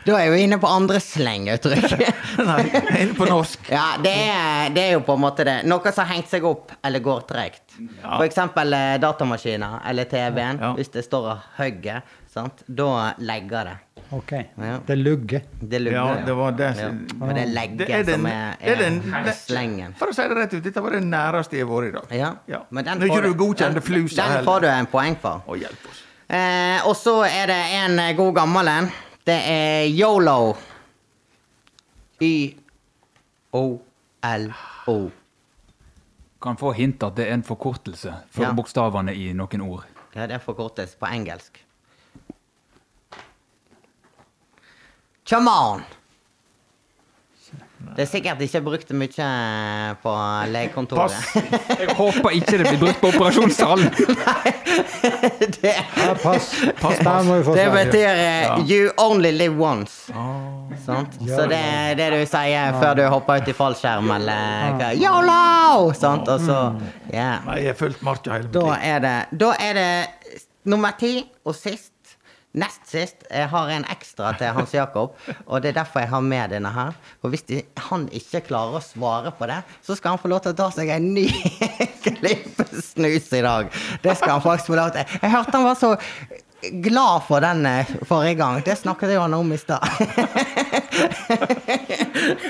Da 0.08 0.14
er 0.14 0.22
jeg 0.22 0.30
jo 0.30 0.36
inne 0.40 0.56
på 0.62 0.68
andre 0.70 1.00
slenguttrykk. 1.02 1.98
Nei, 2.48 2.62
inne 3.02 3.16
på 3.18 3.26
norsk. 3.28 3.66
Ja, 3.72 3.98
det 4.00 4.12
er, 4.30 4.70
det 4.72 4.84
er 4.86 4.94
jo 4.94 5.02
på 5.04 5.16
en 5.18 5.20
måte 5.20 5.44
det. 5.44 5.56
Noe 5.68 5.92
som 5.92 6.06
har 6.06 6.14
hengt 6.14 6.30
seg 6.30 6.46
opp 6.48 6.72
eller 6.86 7.02
går 7.04 7.26
tregt. 7.28 7.76
For 8.00 8.24
eksempel 8.24 8.72
eh, 8.78 8.94
datamaskiner 9.02 9.82
eller 9.90 10.08
TV-en. 10.08 10.62
Ja. 10.64 10.70
Hvis 10.78 10.92
det 10.94 11.04
står 11.04 11.28
og 11.34 11.44
hogger, 11.58 12.00
sant? 12.28 12.62
da 12.68 13.14
legger 13.18 13.64
det. 13.64 13.76
OK. 14.12 14.32
Ja. 14.56 14.78
Det 14.86 14.96
lugger. 14.96 15.42
Det 15.60 15.80
lugger. 15.82 15.96
Ja, 15.98 16.24
det 16.26 16.34
var 16.36 16.52
det 16.52 16.64
Ja. 16.64 16.74
som 16.88 17.06
Men 17.18 17.34
det 17.34 17.42
er 17.42 17.46
legge 17.52 17.76
Det 17.78 17.90
er 17.90 18.02
den- 18.04 18.14
som 18.20 18.26
er, 18.26 18.56
er 18.60 18.72
er, 18.72 18.76
den- 18.76 19.14
er 19.14 19.32
slengen. 19.32 19.94
For 19.98 20.06
å 20.08 20.14
si 20.14 20.22
det 20.22 20.36
rett 20.36 20.54
ut, 20.54 20.62
dette 20.64 20.80
var 20.82 20.90
det 20.90 21.02
næreste 21.02 21.52
jeg 21.58 21.66
har 21.66 21.74
vært 21.74 21.88
i 21.88 21.92
dag. 21.92 22.06
Ja. 22.18 22.34
Ja. 22.46 22.60
Men 22.70 22.84
den 22.84 22.98
Når 23.00 23.08
får 23.08 23.22
du 23.22 23.34
godkjenner 23.34 23.74
den- 23.74 23.82
flusa 23.82 24.16
Den 24.16 24.30
heller. 24.30 24.44
får 24.44 24.60
du 24.60 24.66
en 24.68 24.86
poeng 24.86 25.16
for. 25.20 25.42
Å, 25.46 25.56
hjelp 25.60 25.88
oss. 25.90 26.02
Eh, 26.30 26.80
og 26.86 26.94
så 26.96 27.24
er 27.26 27.46
det 27.46 27.64
en 27.74 28.16
god 28.16 28.34
gammel 28.34 28.68
en. 28.68 28.92
Det 29.24 29.42
er 29.46 29.86
yolo. 29.88 30.56
Y-O-L-O. 33.80 35.10
Kan 36.40 36.56
få 36.56 36.72
hint 36.72 37.02
at 37.02 37.16
det 37.16 37.26
er 37.28 37.32
en 37.34 37.42
forkortelse 37.42 38.14
for 38.30 38.42
Ja. 38.44 38.52
bokstavene 38.52 39.12
i 39.14 39.32
noen 39.32 39.60
ord. 39.60 39.84
Ja, 40.14 40.26
det 40.26 40.40
forkortes 40.42 40.94
på 40.96 41.06
engelsk. 41.06 41.58
Come 45.28 45.50
on! 45.50 45.82
Det 47.96 48.04
er 48.04 48.08
sikkert 48.10 48.40
ikke 48.42 48.60
brukt 48.62 48.90
mye 48.94 49.26
på 50.02 50.12
legekontoret. 50.52 51.14
Pass. 51.14 51.78
Jeg 51.80 51.94
håper 51.98 52.34
ikke 52.36 52.58
det 52.60 52.66
blir 52.68 52.78
brukt 52.80 53.00
på 53.02 53.10
operasjonssalen! 53.10 53.90
det, 55.58 55.72
Ja, 55.74 56.14
pass. 56.22 56.48
pass, 56.80 57.00
pass. 57.02 57.26
må 57.26 57.38
vi 57.40 57.44
få 57.46 57.56
det 57.58 57.66
betyr 57.74 58.20
ja. 58.22 58.56
'you 58.62 58.92
only 58.96 59.32
live 59.34 59.58
once'. 59.58 59.98
Sant? 60.86 61.18
Så 61.26 61.46
det 61.50 61.58
er 61.58 61.94
det 61.98 62.08
du 62.14 62.22
sier 62.26 62.78
før 62.80 62.94
du 62.94 63.04
hopper 63.08 63.42
ut 63.42 63.48
i 63.48 63.56
fallskjerm 63.60 64.10
eller. 64.16 64.94
Yolo! 64.94 65.92
Sant? 65.98 66.28
Og 66.28 66.40
så 66.40 66.58
yeah. 67.12 67.44
Nei, 67.46 67.60
jeg 67.64 67.74
har 67.74 67.78
fulgt 67.82 68.02
marka 68.02 68.38
hele 68.38 68.48
mitt 68.48 68.54
liv. 68.54 69.38
da 69.44 69.52
er 69.58 69.78
det 69.82 69.90
nummer 70.64 70.94
ti 70.98 71.14
og 71.44 71.54
sist. 71.54 71.97
Nest 72.56 72.86
sist. 72.88 73.26
Jeg 73.28 73.48
har 73.52 73.68
en 73.70 73.84
ekstra 73.92 74.32
til 74.38 74.54
Hans 74.56 74.72
Jakob, 74.72 75.12
og 75.44 75.62
det 75.62 75.68
er 75.72 75.82
derfor 75.82 76.00
jeg 76.00 76.08
har 76.08 76.22
med 76.24 76.54
denne 76.54 76.70
her. 76.72 76.96
For 77.20 77.28
hvis 77.32 77.44
de, 77.50 77.60
han 77.90 78.06
ikke 78.08 78.40
klarer 78.48 78.78
å 78.78 78.82
svare 78.82 79.32
på 79.36 79.48
det, 79.50 79.60
så 79.84 79.96
skal 79.98 80.16
han 80.16 80.22
få 80.22 80.30
lov 80.32 80.40
til 80.46 80.54
å 80.54 80.58
ta 80.62 80.70
seg 80.72 80.90
en 80.94 81.10
ny 81.14 81.26
klippesnus 82.08 83.28
i 83.36 83.42
dag. 83.44 83.68
Det 84.02 84.16
skal 84.16 84.38
han 84.38 84.44
faktisk 84.44 84.72
få 84.72 84.78
lov 84.80 84.94
til. 84.96 85.18
Jeg 85.20 85.34
hørte 85.34 85.58
han 85.58 85.68
var 85.68 85.76
så 85.78 85.92
glad 86.62 87.22
for 87.28 87.44
den 87.44 87.66
eh, 87.66 87.86
forrige 88.08 88.34
gang. 88.40 88.62
Det 88.64 88.76
snakket 88.76 89.12
jo 89.14 89.20
han 89.20 89.34
om 89.34 89.52
i 89.52 89.58
stad. 89.58 89.84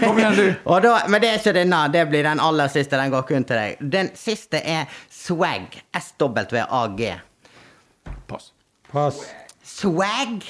Kom 0.00 0.18
igjen, 0.18 0.38
du. 0.38 0.46
Og 0.64 0.82
da, 0.82 0.94
men 1.08 1.20
det 1.22 1.32
er 1.32 1.42
ikke 1.42 1.56
denne. 1.58 1.82
Det 1.92 2.06
blir 2.10 2.24
den 2.24 2.40
aller 2.40 2.70
siste. 2.72 2.96
Den 2.96 3.12
går 3.12 3.26
kun 3.28 3.44
til 3.48 3.60
deg. 3.60 3.82
Den 3.98 4.12
siste 4.16 4.62
er 4.62 4.86
swag. 5.12 5.82
S-W-A-G. 5.98 7.12
Pass. 8.30 8.52
Pass. 8.92 9.20
Swag? 9.78 10.42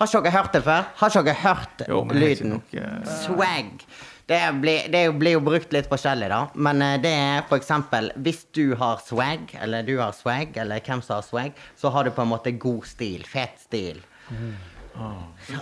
Har 0.00 0.08
ikke 0.08 0.22
dere 0.24 0.32
hørt 0.32 0.54
det 0.56 0.62
før? 0.64 0.86
Har 0.96 1.12
ikke 1.12 1.26
dere 1.26 1.40
hørt 1.42 1.82
Jo, 1.88 1.98
lyden? 2.08 2.54
Nok, 2.54 2.70
uh... 2.72 3.10
Swag. 3.20 3.84
Det 4.30 4.38
blir, 4.62 4.86
det 4.88 5.02
blir 5.18 5.34
jo 5.34 5.42
brukt 5.44 5.72
litt 5.74 5.88
forskjellig, 5.90 6.28
da. 6.30 6.38
Men 6.54 6.80
eh, 6.86 6.96
det 7.02 7.10
er 7.10 7.42
for 7.50 7.58
eksempel 7.58 8.12
hvis 8.22 8.44
du 8.54 8.76
har 8.78 9.02
swag, 9.02 9.50
eller 9.60 9.82
du 9.84 9.96
har 9.98 10.14
swag, 10.14 10.54
eller 10.62 10.80
hvem 10.86 11.02
som 11.02 11.18
har 11.18 11.26
swag, 11.26 11.58
så 11.76 11.90
har 11.90 12.06
du 12.06 12.14
på 12.14 12.22
en 12.22 12.30
måte 12.30 12.54
god 12.62 12.86
stil. 12.88 13.26
Fet 13.28 13.58
stil. 13.60 13.98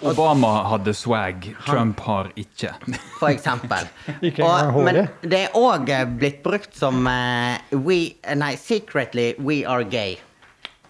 Obama 0.03 0.53
hadde 0.69 0.95
swag, 0.95 1.49
Trump 1.65 2.05
har 2.07 2.31
ikke. 2.37 2.75
For 3.19 3.33
eksempel. 3.33 3.89
Og, 4.45 4.79
men 4.85 5.03
det 5.25 5.43
er 5.49 5.59
òg 5.59 5.91
blitt 6.21 6.45
brukt 6.45 6.77
som 6.77 7.09
uh, 7.09 7.57
we, 7.73 8.19
Nei, 8.37 8.55
secretly 8.61 9.33
we 9.41 9.65
are 9.65 9.89
gay. 9.89 10.21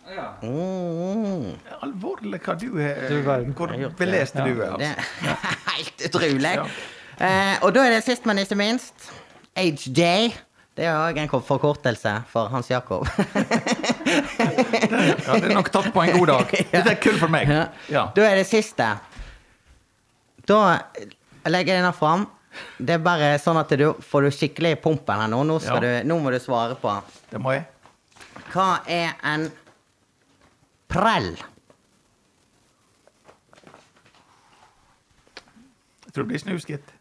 Mm. 0.08 1.52
Alvorlig 1.84 2.40
hva 2.44 2.54
du 2.58 2.66
har 2.78 3.08
Du. 3.08 3.16
Hvor 3.22 3.38
Jeg 3.38 3.54
har 3.56 3.82
gjort 3.82 3.96
det. 3.96 3.98
belest 3.98 4.34
du 4.34 4.40
er, 4.40 4.76
Det 4.78 4.88
altså. 4.88 5.32
er 5.32 5.72
helt 5.76 6.04
utrolig. 6.08 6.52
Ja. 6.54 6.66
Eh, 7.18 7.56
og 7.66 7.72
da 7.74 7.84
er 7.86 7.90
det 7.96 8.04
sist, 8.06 8.26
men 8.26 8.38
ikke 8.38 8.56
minst, 8.58 9.08
HJ. 9.58 10.32
Det 10.78 10.86
er 10.86 10.94
òg 10.94 11.16
en 11.18 11.28
forkortelse 11.42 12.12
for 12.30 12.48
Hans 12.52 12.70
Jakob. 12.70 13.06
Ja, 14.08 15.34
det 15.36 15.50
er 15.50 15.54
nok 15.54 15.68
tatt 15.74 15.90
på 15.92 16.00
en 16.02 16.14
god 16.18 16.26
dag. 16.30 16.52
Dette 16.72 16.92
er 16.94 16.98
kull 17.02 17.18
for 17.20 17.28
meg. 17.32 17.48
Ja. 17.50 17.64
Ja. 17.92 18.04
Da 18.16 18.24
er 18.30 18.38
det 18.40 18.46
siste. 18.48 18.86
Da 20.48 20.58
legger 21.50 21.74
jeg 21.74 21.82
denne 21.82 21.92
fram. 21.96 22.24
Det 22.80 22.94
er 22.96 23.02
bare 23.04 23.34
sånn 23.42 23.58
at 23.60 23.70
du 23.78 23.90
får 24.02 24.24
du 24.24 24.30
skikkelig 24.34 24.70
i 24.76 24.78
pumpen 24.80 25.20
her 25.20 25.28
nå. 25.30 25.42
Nå, 25.46 25.58
skal 25.62 25.82
Ja. 25.84 25.98
du, 26.02 26.08
nå 26.08 26.16
må 26.24 26.32
du 26.32 26.38
svare 26.42 26.78
på. 26.80 26.94
Det 27.30 27.40
må 27.42 27.52
jeg. 27.58 27.66
Hva 28.54 28.68
er 28.88 29.12
en 29.28 29.48
prell? 30.88 31.32
Jeg 36.04 36.14
tror 36.14 36.24
det 36.24 36.30
blir 36.32 36.42
snuskitt. 36.42 36.94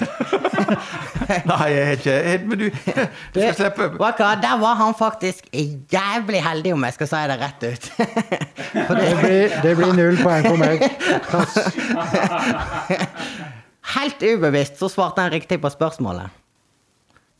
Nei, 1.50 1.66
jeg 1.68 1.80
er 1.82 1.90
ikke 1.98 2.14
Men 2.46 2.58
du, 2.60 2.64
du 3.34 3.40
skal 3.40 3.54
slippe 3.58 3.88
Waka, 4.00 4.30
Der 4.40 4.54
var 4.60 4.74
han 4.78 4.94
faktisk 4.96 5.48
jævlig 5.92 6.40
heldig, 6.44 6.72
om 6.72 6.84
jeg 6.84 6.96
skal 6.96 7.10
si 7.10 7.22
det 7.32 7.38
rett 7.40 7.66
ut. 7.66 7.88
Det 7.98 8.06
det, 9.00 9.10
blir, 9.20 9.56
det 9.62 9.76
blir 9.76 9.92
null 9.98 10.20
poeng 10.22 10.46
for 10.46 10.60
meg. 10.60 10.86
Pass. 11.28 11.58
helt 13.96 14.22
ubevisst 14.22 14.78
så 14.80 14.88
svarte 14.88 15.24
han 15.24 15.32
riktig 15.34 15.60
på 15.60 15.72
spørsmålet. 15.72 16.39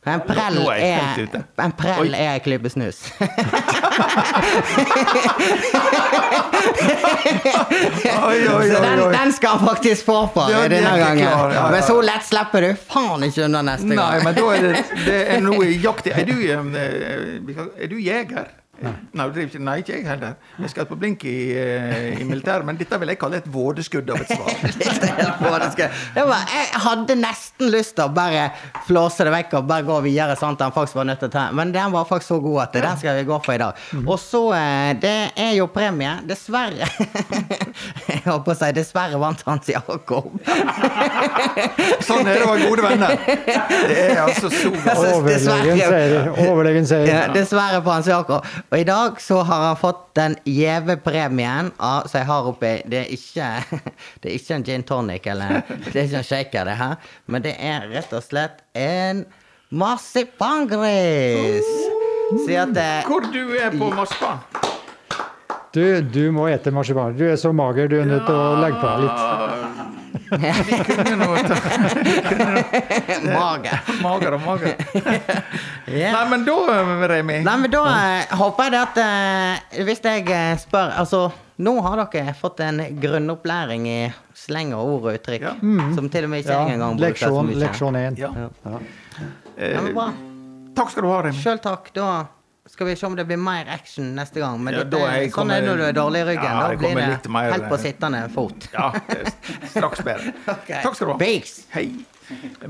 En 0.09 0.21
prell 0.25 0.57
er 0.73 1.19
en 1.61 1.73
prell 1.77 2.15
er 2.17 2.31
en 2.35 2.41
klype 2.41 2.71
snus. 2.73 3.03
Oi, 8.25 8.49
oi, 8.49 8.49
Så 8.49 8.57
oi, 8.57 8.69
den, 8.69 9.13
den 9.13 9.33
skal 9.33 9.49
han 9.59 9.69
faktisk 9.69 10.05
få 10.07 10.27
på 10.35 10.47
Ja, 10.51 10.63
denne 10.69 10.95
gangen. 10.99 11.27
klar, 11.27 11.51
ja, 11.51 11.55
ja. 11.55 11.71
Men 11.71 11.83
så 11.83 11.99
lett 12.05 12.25
slipper 12.27 12.65
du 12.65 12.71
faen 12.89 13.25
ikke 13.27 13.45
unna 13.49 13.63
neste 13.67 13.89
Nei, 13.91 13.97
gang. 13.99 14.25
men 14.25 14.35
da 14.39 14.47
er 14.55 14.67
det, 14.67 14.85
det 15.07 15.19
er 15.37 15.45
noe 15.45 15.69
jakt 15.87 16.07
Er 16.13 16.25
du, 16.29 16.35
eh, 16.41 16.57
er 17.85 17.93
du 17.93 17.97
jeger? 18.01 18.49
Nei. 18.81 18.93
Nei, 19.13 19.27
ikke- 19.45 19.61
nei, 19.61 19.75
ikke 19.83 19.93
jeg 19.99 20.07
heller. 20.07 20.35
Jeg 20.61 20.71
skal 20.71 20.87
på 20.89 20.97
blink 20.99 21.25
i, 21.29 21.53
eh, 21.59 22.21
i 22.21 22.25
militæret, 22.25 22.65
men 22.65 22.77
dette 22.81 22.99
vil 23.01 23.09
jeg 23.13 23.19
kalle 23.21 23.37
et 23.37 23.49
vådeskudd 23.53 24.09
av 24.11 24.21
et 24.23 24.29
svar. 24.29 24.55
Litt 24.65 25.03
på 25.43 25.53
det 25.61 25.73
skal- 25.73 25.91
Det 26.15 26.25
var, 26.29 26.47
jeg 26.49 26.81
hadde 26.87 27.17
nesten 27.21 27.71
lyst 27.75 27.95
til 27.97 28.05
å 28.09 28.15
bare 28.15 28.47
flåse 28.87 29.25
det 29.29 29.33
vekk 29.35 29.55
og 29.61 29.67
bare 29.69 29.83
gå 29.85 29.99
videre, 30.07 30.37
sånn 30.41 30.57
at 30.57 30.65
han 30.65 30.73
faktisk 30.73 30.95
var 31.01 31.05
nødt 31.11 31.21
til 31.21 31.29
å 31.29 31.33
ta 31.33 31.51
Men 31.53 31.73
den 31.73 31.93
var 31.93 32.05
faktisk 32.09 32.31
så 32.35 32.41
god 32.43 32.63
at 32.63 32.73
den 32.73 32.97
skal 32.99 33.17
vi 33.21 33.25
gå 33.29 33.39
for 33.45 33.53
i 33.53 33.59
dag. 33.59 33.75
Og 34.07 34.19
så 34.19 34.43
eh, 34.57 34.93
Det 35.01 35.15
er 35.37 35.53
jo 35.59 35.67
premie. 35.67 36.17
Dessverre. 36.27 36.89
Jeg 38.11 38.23
holdt 38.25 38.45
på 38.47 38.53
å 38.53 38.57
si 38.59 38.73
dessverre 38.77 39.19
vant 39.21 39.43
Hans 39.47 39.69
Jakob. 39.69 40.31
Sånn 42.07 42.27
er 42.29 42.41
det 42.41 42.45
å 42.45 42.51
være 42.53 42.69
gode 42.69 42.85
venner. 42.85 43.17
Det 43.27 43.99
er 44.11 44.21
altså 44.25 44.51
så 44.53 44.71
Overlegen 44.71 45.81
seier. 45.81 46.31
Overlegen 46.49 46.89
Ja, 47.09 47.23
dessverre 47.35 47.81
på 47.85 47.93
Hans 47.95 48.09
Jakob. 48.11 48.47
Og 48.71 48.79
i 48.79 48.85
dag 48.87 49.19
så 49.21 49.41
har 49.43 49.65
han 49.67 49.79
fått 49.79 50.03
den 50.15 50.37
gjeve 50.47 50.95
premien 51.03 51.73
av, 51.77 52.07
som 52.07 52.21
jeg 52.21 52.29
har 52.29 52.49
oppi 52.53 52.71
Det 52.87 53.01
er 53.01 53.09
ikke 53.17 53.49
Det 54.23 54.31
er 54.31 54.37
ikke 54.37 54.59
en 54.59 54.67
gin 54.69 54.87
tonic 54.87 55.27
eller 55.27 55.61
Det 55.89 55.97
er 55.97 56.05
ikke 56.07 56.23
en 56.23 56.29
shaker, 56.29 56.71
det 56.71 56.77
her. 56.79 56.95
Men 57.27 57.47
det 57.47 57.57
er 57.59 57.89
rett 57.91 58.15
og 58.15 58.23
slett 58.23 58.63
en 58.79 59.25
marsipangris. 59.71 61.67
Si 62.47 62.55
at 62.59 62.75
det, 62.75 62.89
Hvor 63.11 63.27
du 63.27 63.57
er 63.59 63.75
på 63.75 63.91
marsipan? 63.95 64.39
Du, 65.75 65.83
du 66.03 66.31
må 66.35 66.49
ete 66.51 66.71
marsipan. 66.75 67.15
Du 67.19 67.27
er 67.27 67.37
så 67.39 67.53
mager, 67.55 67.91
du 67.91 68.01
er 68.01 68.07
nødt 68.07 68.27
til 68.27 68.35
å 68.39 68.59
legge 68.59 68.79
på 68.83 68.91
deg 68.91 69.07
litt. 69.07 70.00
Vi 70.11 70.79
kunne 70.87 71.17
nå 71.21 71.29
Mager. 73.41 73.81
Mager 74.03 74.37
og 74.37 74.41
mager. 74.45 74.75
Yeah. 75.91 76.13
Nei, 76.15 76.25
men 76.31 76.45
da, 76.47 76.57
Remi 77.11 77.39
Nei, 77.47 77.57
men 77.65 77.71
da 77.73 77.83
eh, 77.91 78.35
håper 78.41 78.69
jeg 78.69 78.75
det 78.75 78.81
at 78.81 78.99
eh, 79.03 79.83
Hvis 79.89 80.03
jeg 80.07 80.27
eh, 80.31 80.53
spør 80.61 80.93
Altså, 81.03 81.23
nå 81.61 81.75
har 81.85 82.03
dere 82.05 82.35
fått 82.39 82.63
en 82.65 82.83
grunnopplæring 83.03 83.87
i 83.91 84.01
sleng 84.41 84.71
og 84.77 84.95
ord 84.95 85.09
og 85.11 85.19
uttrykk. 85.19 85.43
Ja. 85.45 85.55
Som 85.97 86.07
til 86.13 86.25
og 86.25 86.31
med 86.33 86.41
ikke 86.45 86.55
Ja, 86.55 86.61
jeg 86.71 86.79
engang 86.79 86.97
bruker 86.97 87.21
så 87.21 87.29
leksjon, 87.29 87.51
mye. 87.51 87.61
leksjon 87.61 87.99
1. 88.01 88.21
Ja. 88.23 88.31
Ja. 88.41 88.79
Ja, 89.61 89.83
men 89.85 89.91
bra. 89.93 90.07
Takk 90.79 90.95
skal 90.95 91.05
du 91.05 91.11
ha, 91.13 91.19
Remi. 91.27 91.43
Sjøl 91.43 91.61
takk. 91.61 91.91
Da 91.97 92.07
skal 92.69 92.87
vi 92.87 92.97
se 92.97 93.07
om 93.07 93.17
det 93.17 93.25
blir 93.25 93.41
mer 93.41 93.69
action 93.73 94.13
neste 94.17 94.41
gang. 94.41 94.61
Men 94.63 94.75
Ja, 94.75 94.85
dette, 94.85 95.31
sånn 95.35 95.51
er 95.51 95.65
det 95.65 95.71
når 95.71 95.81
du 95.81 95.85
er 95.89 95.97
dårlig 95.97 96.21
i 96.21 96.29
ryggen. 96.31 96.45
Ja, 96.45 96.69
da 96.69 96.77
blir 96.77 96.95
det 96.95 97.33
mer- 97.33 97.53
helt 97.53 97.69
på 97.73 97.79
sittende 97.81 98.23
fot. 98.35 98.69
Ja, 98.75 98.93
straks 99.73 100.05
bedre. 100.07 100.35
okay. 100.57 100.83
Takk 100.83 100.95
skal 100.95 101.07
du 101.07 101.13
ha. 101.15 101.19
Beaks. 101.21 101.55
Hei. 101.75 101.87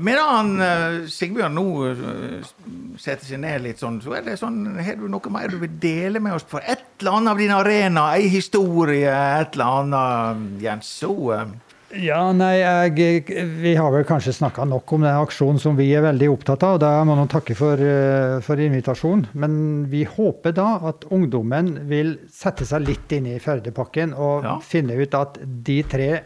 Medan 0.01 0.55
uh, 0.57 1.03
Sigbjørn 1.11 1.53
nå 1.53 1.65
uh, 1.93 2.53
setter 2.97 3.27
seg 3.27 3.43
ned 3.43 3.61
litt 3.61 3.81
sånn, 3.81 3.99
så 4.01 4.15
er 4.17 4.23
det 4.25 4.39
sånn 4.41 4.63
Har 4.81 4.97
du 4.97 5.05
noe 5.11 5.33
mer 5.33 5.51
du 5.53 5.59
vil 5.61 5.75
dele 5.83 6.21
med 6.23 6.33
oss 6.39 6.47
for 6.49 6.65
et 6.65 6.81
eller 7.01 7.19
annet 7.19 7.33
av 7.35 7.43
din 7.43 7.53
arena? 7.53 8.07
Ei 8.17 8.31
historie, 8.31 9.11
et 9.11 9.53
eller 9.53 9.83
annet, 9.83 10.47
Jens? 10.65 10.89
Så 11.03 11.13
eh, 11.35 11.45
Ja, 11.99 12.31
nei, 12.31 12.61
jeg, 12.61 13.25
Vi 13.61 13.73
har 13.75 13.91
vel 13.91 14.05
kanskje 14.07 14.31
snakka 14.37 14.63
nok 14.69 14.91
om 14.95 15.01
den 15.03 15.17
aksjonen 15.17 15.59
som 15.59 15.75
vi 15.75 15.89
er 15.97 16.05
veldig 16.05 16.29
opptatt 16.31 16.63
av. 16.63 16.77
og 16.77 16.79
Da 16.83 16.91
må 17.03 17.17
jeg 17.19 17.31
takke 17.33 17.55
for, 17.57 17.73
eh, 17.75 18.39
for 18.45 18.55
invitasjonen. 18.55 19.27
Men 19.33 19.85
vi 19.91 20.05
håper 20.05 20.53
da 20.55 20.79
at 20.87 21.03
ungdommen 21.11 21.87
vil 21.89 22.17
sette 22.31 22.63
seg 22.65 22.87
litt 22.87 23.11
inn 23.11 23.27
i 23.27 23.39
Førdepakken 23.39 24.13
og 24.17 24.43
Ja. 24.43 24.59
finne 24.59 24.95
ut 25.01 25.13
at 25.13 25.37
de 25.63 25.83
tre 25.83 26.21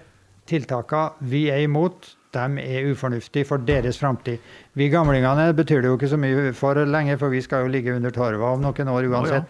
tiltakene 0.46 1.14
vi 1.22 1.50
er 1.50 1.66
imot, 1.68 2.16
de 2.32 2.40
er 2.62 2.94
ufornuftige 2.94 3.46
for 3.48 3.58
deres 3.58 3.98
framtid. 3.98 4.40
Vi 4.76 4.90
gamlingene 4.90 5.54
betyr 5.56 5.82
det 5.82 5.86
jo 5.90 5.98
ikke 5.98 6.10
så 6.12 6.20
mye 6.20 6.54
for 6.54 6.76
lenge, 6.76 7.18
for 7.18 7.30
vi 7.30 7.42
skal 7.42 7.64
jo 7.66 7.72
ligge 7.72 7.96
under 7.96 8.12
torva 8.12 8.54
om 8.54 8.62
noen 8.62 8.88
år 8.92 9.10
uansett. 9.10 9.46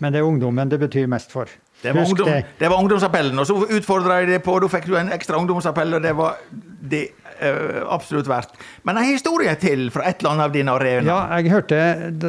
Men 0.00 0.12
det 0.12 0.20
er 0.20 0.24
ungdommen 0.24 0.68
det 0.68 0.78
betyr 0.80 1.08
mest 1.08 1.30
for. 1.30 1.46
Det 1.82 1.92
var, 1.94 2.02
ungdom, 2.08 2.26
det. 2.26 2.44
det 2.58 2.68
var 2.68 2.80
ungdomsappellen, 2.82 3.38
og 3.38 3.46
så 3.46 3.54
utfordra 3.78 4.20
jeg 4.20 4.32
det 4.32 4.42
på, 4.42 4.58
da 4.60 4.68
fikk 4.72 4.86
du 4.90 4.96
en 4.98 5.12
ekstra 5.14 5.38
ungdomsappell, 5.38 5.94
og 5.94 6.02
det 6.02 6.10
var 6.18 6.36
det 6.88 7.04
uh, 7.38 7.84
absolutt 7.94 8.26
verdt. 8.26 8.56
Men 8.82 8.98
en 8.98 9.06
historie 9.06 9.52
til 9.60 9.84
fra 9.94 10.08
et 10.08 10.18
eller 10.18 10.32
annet 10.34 10.46
av 10.48 10.54
dine 10.56 10.74
arena. 10.74 11.06
Ja, 11.06 11.18
jeg 11.38 11.52
hørte 11.52 11.78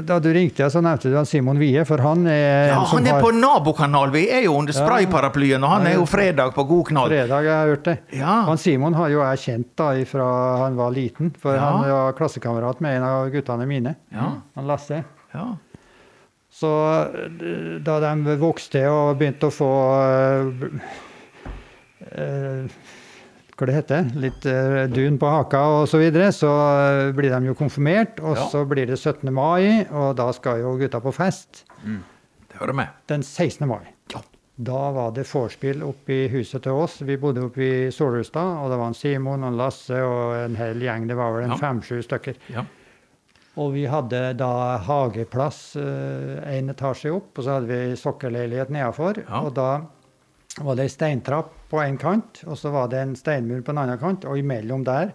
da- 0.05 0.19
du 0.21 0.29
ringte, 0.35 0.67
så 0.69 0.83
nevnte 0.85 1.09
du 1.09 1.17
Simon 1.25 1.57
Wie, 1.61 1.81
for 1.85 1.97
han 2.05 2.27
er 2.27 2.69
Ja, 2.75 2.79
han 2.91 3.07
er 3.07 3.17
har 3.17 3.21
på 3.25 3.31
nabokanal. 3.33 4.11
Vi 4.13 4.27
er 4.29 4.43
jo 4.45 4.53
under 4.59 4.73
sprayparaplyen, 4.75 5.63
og 5.63 5.69
han 5.69 5.87
er 5.87 5.97
jo 5.97 6.05
fredag 6.09 6.53
på 6.53 6.67
god 6.69 6.85
knall. 6.91 7.09
fredag, 7.09 7.43
jeg 7.49 7.53
har 7.55 7.71
hørt 7.73 7.83
det. 7.89 7.97
Ja. 8.19 8.35
Han 8.49 8.57
Simon 8.61 8.93
har 8.93 9.09
jo 9.09 9.23
jeg 9.23 9.37
kjent 9.47 9.71
da 9.81 9.89
fra 10.05 10.27
han 10.65 10.75
var 10.77 10.91
liten, 10.91 11.33
for 11.41 11.55
Ja. 11.55 11.71
han 11.71 11.89
var 11.89 12.13
klassekamerat 12.13 12.81
med 12.81 12.97
en 12.97 13.03
av 13.03 13.29
guttene 13.33 13.65
mine. 13.65 13.95
Ja. 14.13 14.29
Han 14.55 14.67
Lasse. 14.67 15.03
Ja. 15.33 15.55
Så 16.59 16.69
eh, 17.15 17.77
da 17.85 17.99
de 18.03 18.33
vokste 18.41 18.81
og 18.91 19.13
begynte 19.21 19.47
å 19.47 19.53
få 19.53 19.69
eh, 20.03 20.89
eh, 22.11 22.79
hva 23.59 23.67
det 23.67 23.75
heter, 23.75 24.05
litt 24.23 24.45
dun 24.95 25.17
på 25.19 25.27
haka 25.33 25.59
og 25.81 25.87
så 25.91 25.99
videre, 25.99 26.29
så 26.31 26.47
blir 27.15 27.33
de 27.33 27.49
jo 27.49 27.55
konfirmert, 27.59 28.21
og 28.23 28.37
Ja. 28.37 28.45
så 28.53 28.61
blir 28.67 28.87
det 28.87 28.95
17. 28.97 29.33
mai, 29.35 29.83
og 29.91 30.13
da 30.15 30.29
skal 30.31 30.61
jo 30.61 30.77
gutta 30.79 31.01
på 31.03 31.11
fest. 31.11 31.65
Det 31.83 32.55
hører 32.61 32.73
med. 32.73 32.87
Den 33.11 33.21
16. 33.21 33.67
mai. 33.67 33.83
Ja. 34.13 34.21
Da 34.57 34.91
var 34.95 35.11
det 35.11 35.25
vorspiel 35.27 35.83
oppe 35.83 36.09
i 36.23 36.27
huset 36.31 36.63
til 36.63 36.71
oss. 36.71 37.01
Vi 37.03 37.17
bodde 37.17 37.43
oppe 37.49 37.59
i 37.67 37.91
Solhustad, 37.91 38.63
og 38.63 38.71
det 38.71 38.79
var 38.79 38.87
en 38.87 38.93
Simon 38.95 39.43
og 39.43 39.51
en 39.51 39.57
Lasse 39.59 39.99
og 40.07 40.35
en 40.45 40.55
hel 40.55 40.79
gjeng. 40.79 41.07
Det 41.11 41.15
var 41.19 41.31
vel 41.35 41.43
en 41.43 41.49
Ja. 41.51 41.57
fem-sju 41.57 42.01
stykker. 42.01 42.35
Ja. 42.55 42.63
Og 43.59 43.73
vi 43.75 43.85
hadde 43.91 44.21
da 44.39 44.51
hageplass 44.85 45.73
én 45.75 46.71
etasje 46.71 47.11
opp, 47.11 47.33
og 47.35 47.43
så 47.43 47.57
hadde 47.57 47.69
vi 47.71 47.97
sokkelleilighet 47.99 48.71
nedafor. 48.71 49.19
Ja. 49.25 49.41
Og 49.43 49.55
da 49.57 49.71
var 50.63 50.77
det 50.77 50.87
ei 50.87 50.93
steintrapp 50.93 51.51
på 51.69 51.81
én 51.83 51.97
kant, 51.99 52.41
og 52.47 52.57
så 52.59 52.71
var 52.73 52.89
det 52.91 53.01
en 53.03 53.15
steinmur 53.19 53.61
på 53.65 53.73
en 53.73 53.81
annen 53.83 53.99
kant, 54.01 54.25
og 54.27 54.39
imellom 54.39 54.85
der 54.87 55.13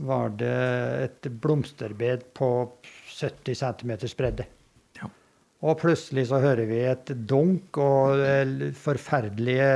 var 0.00 0.32
det 0.40 0.56
et 1.04 1.28
blomsterbed 1.42 2.30
på 2.36 2.50
70 3.18 3.60
cm 3.60 3.92
bredde. 4.16 4.46
Ja. 5.00 5.10
Og 5.66 5.80
plutselig 5.82 6.28
så 6.30 6.40
hører 6.40 6.68
vi 6.70 6.80
et 6.88 7.12
dunk 7.28 7.76
og 7.82 8.22
eh, 8.24 8.70
forferdelige 8.76 9.70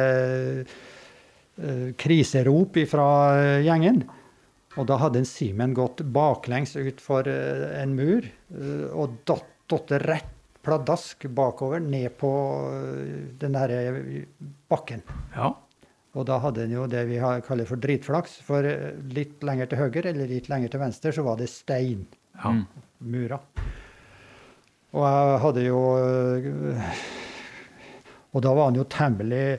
eh, 0.65 1.89
kriserop 2.01 2.79
fra 2.89 3.09
gjengen. 3.65 4.05
Og 4.75 4.87
da 4.91 4.99
hadde 4.99 5.20
en 5.22 5.29
Simen 5.29 5.75
gått 5.77 6.03
baklengs 6.14 6.75
utfor 6.77 7.25
for 7.25 7.29
en 7.31 7.93
mur 7.95 8.25
eh, 8.27 8.87
og 8.91 9.20
datt 9.29 9.51
datt 9.70 9.93
rett 10.05 10.31
pladask 10.64 11.27
bakover 11.29 11.81
ned 11.81 12.16
på 12.20 12.31
eh, 12.72 13.20
den 13.41 13.57
derre 13.57 14.25
bakken. 14.68 15.05
ja. 15.37 15.55
Og 16.14 16.22
da 16.29 16.37
hadde 16.39 16.62
en 16.62 16.70
jo 16.70 16.85
det 16.87 17.01
vi 17.09 17.16
kaller 17.18 17.66
for 17.66 17.81
dritflaks. 17.83 18.37
For 18.47 18.62
eh, 18.62 18.93
litt 19.16 19.43
lenger 19.43 19.66
til 19.66 19.81
høyre 19.83 20.12
eller 20.12 20.31
litt 20.31 20.47
lenger 20.49 20.70
til 20.70 20.85
venstre 20.85 21.12
så 21.12 21.25
var 21.27 21.41
det 21.41 21.51
stein. 21.51 22.07
ja. 22.39 22.55
Murer. 23.05 23.41
Og 24.95 25.03
jeg 25.03 25.39
hadde 25.43 25.62
jo 25.64 25.81
Og 28.33 28.43
da 28.47 28.53
var 28.55 28.68
han 28.70 28.79
jo 28.79 28.85
temmelig 28.89 29.59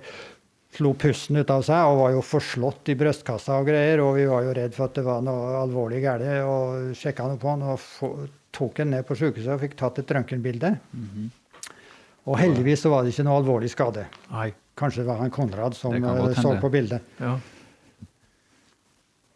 Slo 0.76 0.92
pusten 1.00 1.40
ut 1.40 1.52
av 1.54 1.62
seg 1.64 1.88
og 1.88 2.02
var 2.02 2.12
jo 2.18 2.24
forslått 2.26 2.92
i 2.92 2.98
brystkassa 3.00 3.62
og 3.62 3.70
greier. 3.70 4.02
Og 4.04 4.18
vi 4.18 4.26
var 4.28 4.44
jo 4.44 4.56
redd 4.58 4.76
for 4.76 4.90
at 4.90 4.98
det 4.98 5.06
var 5.06 5.24
noe 5.24 5.54
alvorlig 5.62 6.02
galt, 6.04 6.28
og 6.44 6.92
sjekka 7.00 7.30
noe 7.32 7.40
på 7.40 7.54
han 7.54 7.64
og 7.64 8.28
tok 8.56 8.84
han 8.84 8.92
ned 8.92 9.08
på 9.08 9.16
sykehuset 9.20 9.56
og 9.56 9.64
fikk 9.64 9.80
tatt 9.80 10.04
et 10.04 10.14
røntgenbilde. 10.18 10.76
Og 12.26 12.40
heldigvis 12.42 12.84
så 12.84 12.92
var 12.92 13.06
det 13.06 13.14
ikke 13.14 13.28
noe 13.28 13.40
alvorlig 13.42 13.72
skade. 13.72 14.08
Nei. 14.34 14.50
Kanskje 14.76 15.04
det 15.04 15.08
var 15.08 15.22
han 15.24 15.32
Konrad 15.32 15.76
som 15.78 15.94
øh, 15.96 16.34
så 16.36 16.58
på 16.60 16.70
bildet. 16.74 17.04
Ja. 17.22 17.38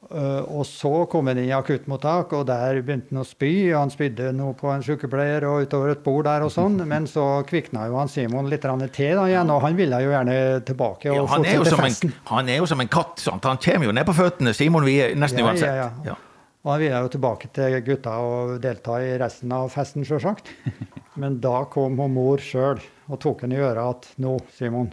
Uh, 0.10 0.42
og 0.58 0.64
så 0.66 1.04
kom 1.06 1.28
han 1.30 1.38
inn 1.38 1.52
i 1.52 1.54
akuttmottak, 1.54 2.32
og 2.34 2.48
der 2.50 2.80
begynte 2.82 3.14
han 3.14 3.22
å 3.22 3.26
spy. 3.28 3.52
og 3.70 3.84
Han 3.84 3.92
spydde 3.94 4.32
noe 4.34 4.56
på 4.58 4.72
en 4.74 4.82
sykepleier 4.86 5.46
og 5.46 5.68
utover 5.68 5.94
et 5.94 6.02
bord 6.06 6.26
der 6.26 6.46
og 6.48 6.54
sånn. 6.54 6.80
Men 6.92 7.06
så 7.10 7.26
kvikna 7.50 7.86
jo 7.92 8.00
han 8.00 8.10
Simon 8.10 8.50
litt 8.50 8.66
til 8.66 9.20
da 9.20 9.28
igjen, 9.30 9.52
og 9.54 9.62
han 9.66 9.78
ville 9.78 10.00
jo 10.02 10.14
gjerne 10.16 10.40
tilbake 10.66 11.12
og 11.14 11.20
Ja, 11.20 11.28
fortsette 11.30 11.76
som 11.76 11.86
en, 11.86 12.16
han 12.32 12.50
er 12.50 12.58
jo 12.64 12.72
som 12.72 12.82
en 12.82 12.90
katt. 12.90 13.22
Sant? 13.22 13.46
Han 13.46 13.62
kommer 13.62 13.90
jo 13.92 13.94
ned 13.96 14.08
på 14.10 14.18
føttene, 14.18 14.56
Simon 14.58 14.88
Wie, 14.88 15.12
nesten 15.14 15.44
Ja, 15.44 15.52
uansett. 15.52 15.78
ja, 15.84 15.92
ja. 16.10 16.18
Og 16.66 16.74
han 16.74 16.82
ville 16.82 16.98
jo 17.06 17.12
tilbake 17.14 17.48
til 17.56 17.78
gutta 17.86 18.18
og 18.20 18.58
delta 18.64 18.98
i 19.00 19.14
resten 19.22 19.54
av 19.56 19.70
festen, 19.72 20.04
sjølsagt. 20.08 20.50
Men 21.22 21.38
da 21.44 21.62
kom 21.72 21.96
hun 22.02 22.18
mor 22.18 22.42
sjøl 22.44 22.82
og 23.10 23.22
tok 23.24 23.46
han 23.46 23.54
i 23.56 23.62
øret 23.62 23.80
at 23.86 24.10
nå, 24.22 24.36
Simon, 24.58 24.90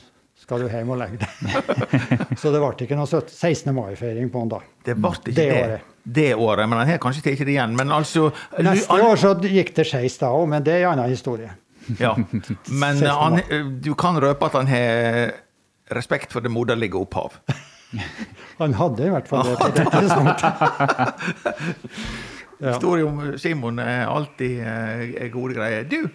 skal 0.47 0.62
du 0.62 0.68
hjem 0.70 0.90
og 0.94 1.01
legge 1.01 1.18
deg. 1.18 1.30
så 2.40 2.53
det 2.55 2.61
ble 2.62 2.86
ikke 2.86 2.99
noe 2.99 3.09
16. 3.11 3.72
mai-feiring 3.74 4.28
på 4.30 4.44
han 4.44 4.53
da. 4.53 4.61
Det 4.86 4.94
ble 4.94 5.11
ikke 5.16 5.32
Det 5.32 5.36
det, 5.36 5.47
året. 5.59 5.92
det 6.18 6.28
året, 6.34 6.68
men 6.70 6.78
han 6.78 6.92
har 6.92 7.01
kanskje 7.03 7.24
tatt 7.24 7.42
det 7.42 7.55
igjen. 7.57 7.74
Men 7.78 7.90
altså 7.94 8.28
Neste 8.62 9.01
år 9.03 9.18
så 9.18 9.34
gikk 9.42 9.74
det 9.74 9.88
skeis 9.90 10.20
da 10.22 10.30
òg, 10.30 10.47
men 10.55 10.62
det 10.66 10.78
er 10.78 10.86
en 10.86 10.92
annen 10.94 11.11
historie. 11.16 11.51
Ja. 12.01 12.14
Men 12.82 12.99
han, 12.99 13.40
du 13.78 13.92
kan 13.94 14.16
røpe 14.18 14.49
at 14.49 14.57
han 14.59 14.66
har 14.66 15.36
respekt 15.94 16.32
for 16.34 16.42
det 16.42 16.51
moderlige 16.51 16.99
opphav. 16.99 17.36
Han 18.59 18.72
hadde 18.74 19.05
i 19.07 19.11
hvert 19.12 19.28
fall 19.28 19.44
det 19.47 19.57
på 19.61 19.68
det 19.76 19.84
tidspunktet. 19.92 20.53
Ja. 22.59 22.72
Historien 22.72 23.07
om 23.07 23.34
Simon 23.38 23.78
er 23.78 24.07
alltid 24.09 24.62
eh, 24.64 25.03
er 25.26 25.28
gode 25.30 25.55
greier. 25.59 25.84
Du, 25.86 26.09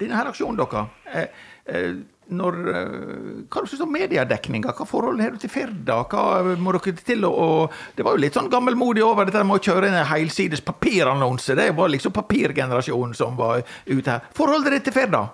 denne 0.00 0.18
her 0.18 0.26
aksjonen 0.26 0.58
deres 0.58 0.90
eh, 1.14 1.28
eh, 1.70 1.92
når, 2.30 2.54
eh, 2.74 3.44
Hva 3.50 3.66
syns 3.66 3.78
du 3.78 3.84
om 3.84 3.92
mediedekninga? 3.92 4.72
Hva 4.72 4.86
forhold 4.88 5.20
har 5.20 5.30
du 5.34 5.38
til 5.42 5.50
Firda? 5.52 6.04
Hva 6.08 6.56
må 6.56 6.72
dere 6.72 6.96
til 6.96 7.24
å 7.28 7.32
og, 7.34 7.72
Det 7.96 8.04
var 8.04 8.16
jo 8.16 8.22
litt 8.24 8.34
sånn 8.34 8.50
gammelmodig 8.50 9.04
over 9.04 9.26
dette 9.26 9.44
med 9.44 9.60
å 9.60 9.64
kjøre 9.64 9.90
en 9.90 10.06
helsides 10.06 10.60
papirannonse. 10.60 11.54
Det 11.54 11.74
var 11.76 11.88
liksom 11.88 12.12
papirgenerasjonen 12.12 13.14
som 13.14 13.36
var 13.36 13.62
ute 13.86 14.10
her. 14.10 14.22
Forholdet 14.32 14.78
ditt 14.78 14.84
til 14.84 14.92
Firda? 14.92 15.28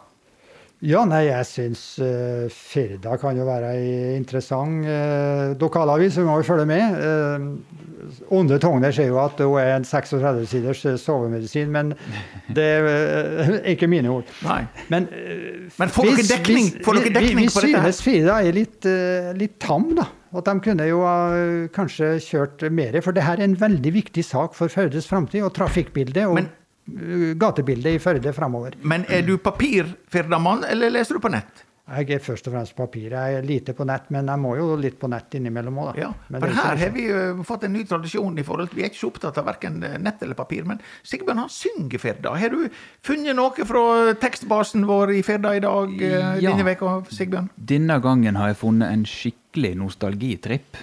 Ja, 0.80 1.02
nei, 1.04 1.26
jeg 1.26 1.44
syns 1.44 1.80
uh, 2.00 2.46
Firda 2.48 3.18
kan 3.20 3.36
jo 3.36 3.44
være 3.44 3.74
ei 3.76 4.14
interessant 4.16 4.86
uh, 4.88 5.50
lokalavis, 5.60 6.14
vi 6.16 6.24
må 6.24 6.38
jo 6.40 6.46
følge 6.46 6.64
med. 6.70 6.94
Uh, 6.96 8.30
Onde 8.32 8.56
Togner 8.62 8.94
sier 8.96 9.10
jo 9.10 9.18
at 9.20 9.36
hun 9.44 9.58
er 9.60 9.74
en 9.76 9.84
36-siders 9.84 10.80
uh, 10.88 10.94
sovemedisin, 10.98 11.68
men 11.74 11.92
det 12.56 12.68
uh, 12.80 13.42
er 13.60 13.68
ikke 13.74 13.90
mine 13.92 14.08
ord. 14.14 14.32
Nei. 14.46 14.62
Men, 14.88 15.10
uh, 15.12 15.66
Men 15.82 15.92
får 15.92 16.08
dere 16.14 16.24
dekning- 16.30 16.70
får 16.86 16.96
dere 16.96 17.10
vi- 17.10 17.14
dekning 17.18 17.42
vi, 17.44 17.52
på 17.52 17.60
dette? 17.66 17.74
Vi 17.76 17.92
synes 17.92 18.00
Firda 18.08 18.38
er 18.48 18.56
litt, 18.56 18.88
uh, 18.88 19.28
litt 19.36 19.58
tam, 19.60 19.90
da. 20.00 20.08
At 20.32 20.46
de 20.48 20.54
kunne 20.64 20.86
jo 20.88 21.02
uh, 21.04 21.66
kanskje 21.76 22.14
kjørt 22.24 22.64
mer. 22.72 22.96
For 23.04 23.12
det 23.12 23.26
her 23.28 23.36
er 23.42 23.50
en 23.50 23.58
veldig 23.60 23.92
viktig 24.00 24.24
sak 24.24 24.56
for 24.56 24.72
Førdes 24.72 25.04
framtid, 25.10 25.44
og 25.44 25.52
trafikkbildet 25.60 26.24
og 26.30 26.38
Men- 26.40 26.48
uh, 26.48 26.56
gatebildet 27.40 27.96
i 27.98 28.02
Førde 28.02 28.32
framover. 28.36 28.76
Men 28.82 29.04
er 29.08 29.22
du 29.26 29.36
papirfirdamann, 29.38 30.64
eller 30.68 30.90
leser 30.90 31.18
du 31.18 31.20
på 31.24 31.32
nett? 31.32 31.66
Jeg 31.90 32.06
er 32.14 32.20
først 32.22 32.46
og 32.46 32.52
fremst 32.54 32.76
papir. 32.78 33.08
Jeg 33.10 33.34
er 33.40 33.42
lite 33.42 33.72
på 33.74 33.82
nett, 33.88 34.04
men 34.14 34.28
jeg 34.30 34.38
må 34.38 34.52
jo 34.54 34.76
litt 34.78 34.94
på 35.00 35.08
nett 35.10 35.32
innimellom 35.34 35.74
òg, 35.82 35.88
da. 35.88 35.94
Ja, 36.04 36.10
Men 36.30 36.44
for 36.44 36.52
er 36.52 36.54
her 36.60 36.76
har 36.84 36.92
vi 36.94 37.06
jo 37.08 37.42
fått 37.48 37.64
en 37.66 37.72
ny 37.74 37.82
tradisjon 37.88 38.38
i 38.38 38.44
forhold 38.46 38.70
til 38.70 38.78
Vi 38.78 38.84
er 38.84 38.92
ikke 38.92 39.00
så 39.00 39.08
opptatt 39.10 39.40
av 39.42 39.48
verken 39.48 39.80
nett 39.98 40.22
eller 40.22 40.38
papir, 40.38 40.62
men 40.70 40.78
Sigbjørn 41.02 41.40
han 41.42 41.50
synger 41.50 41.98
Firda. 41.98 42.36
Har 42.38 42.54
du 42.54 42.68
funnet 43.02 43.34
noe 43.34 43.66
fra 43.66 43.82
tekstbasen 44.22 44.86
vår 44.86 45.16
i 45.16 45.24
Firda 45.26 45.56
i 45.58 45.64
dag 45.66 45.96
eh, 45.98 46.38
Ja. 46.44 46.52
denne 46.52 46.68
veka, 46.70 46.92
Sigbjørn? 47.10 47.50
Denne 47.58 47.98
gangen 48.06 48.38
har 48.38 48.52
jeg 48.52 48.60
funnet 48.62 48.92
en 48.94 49.02
skikkelig 49.04 49.74
nostalgitripp. 49.82 50.78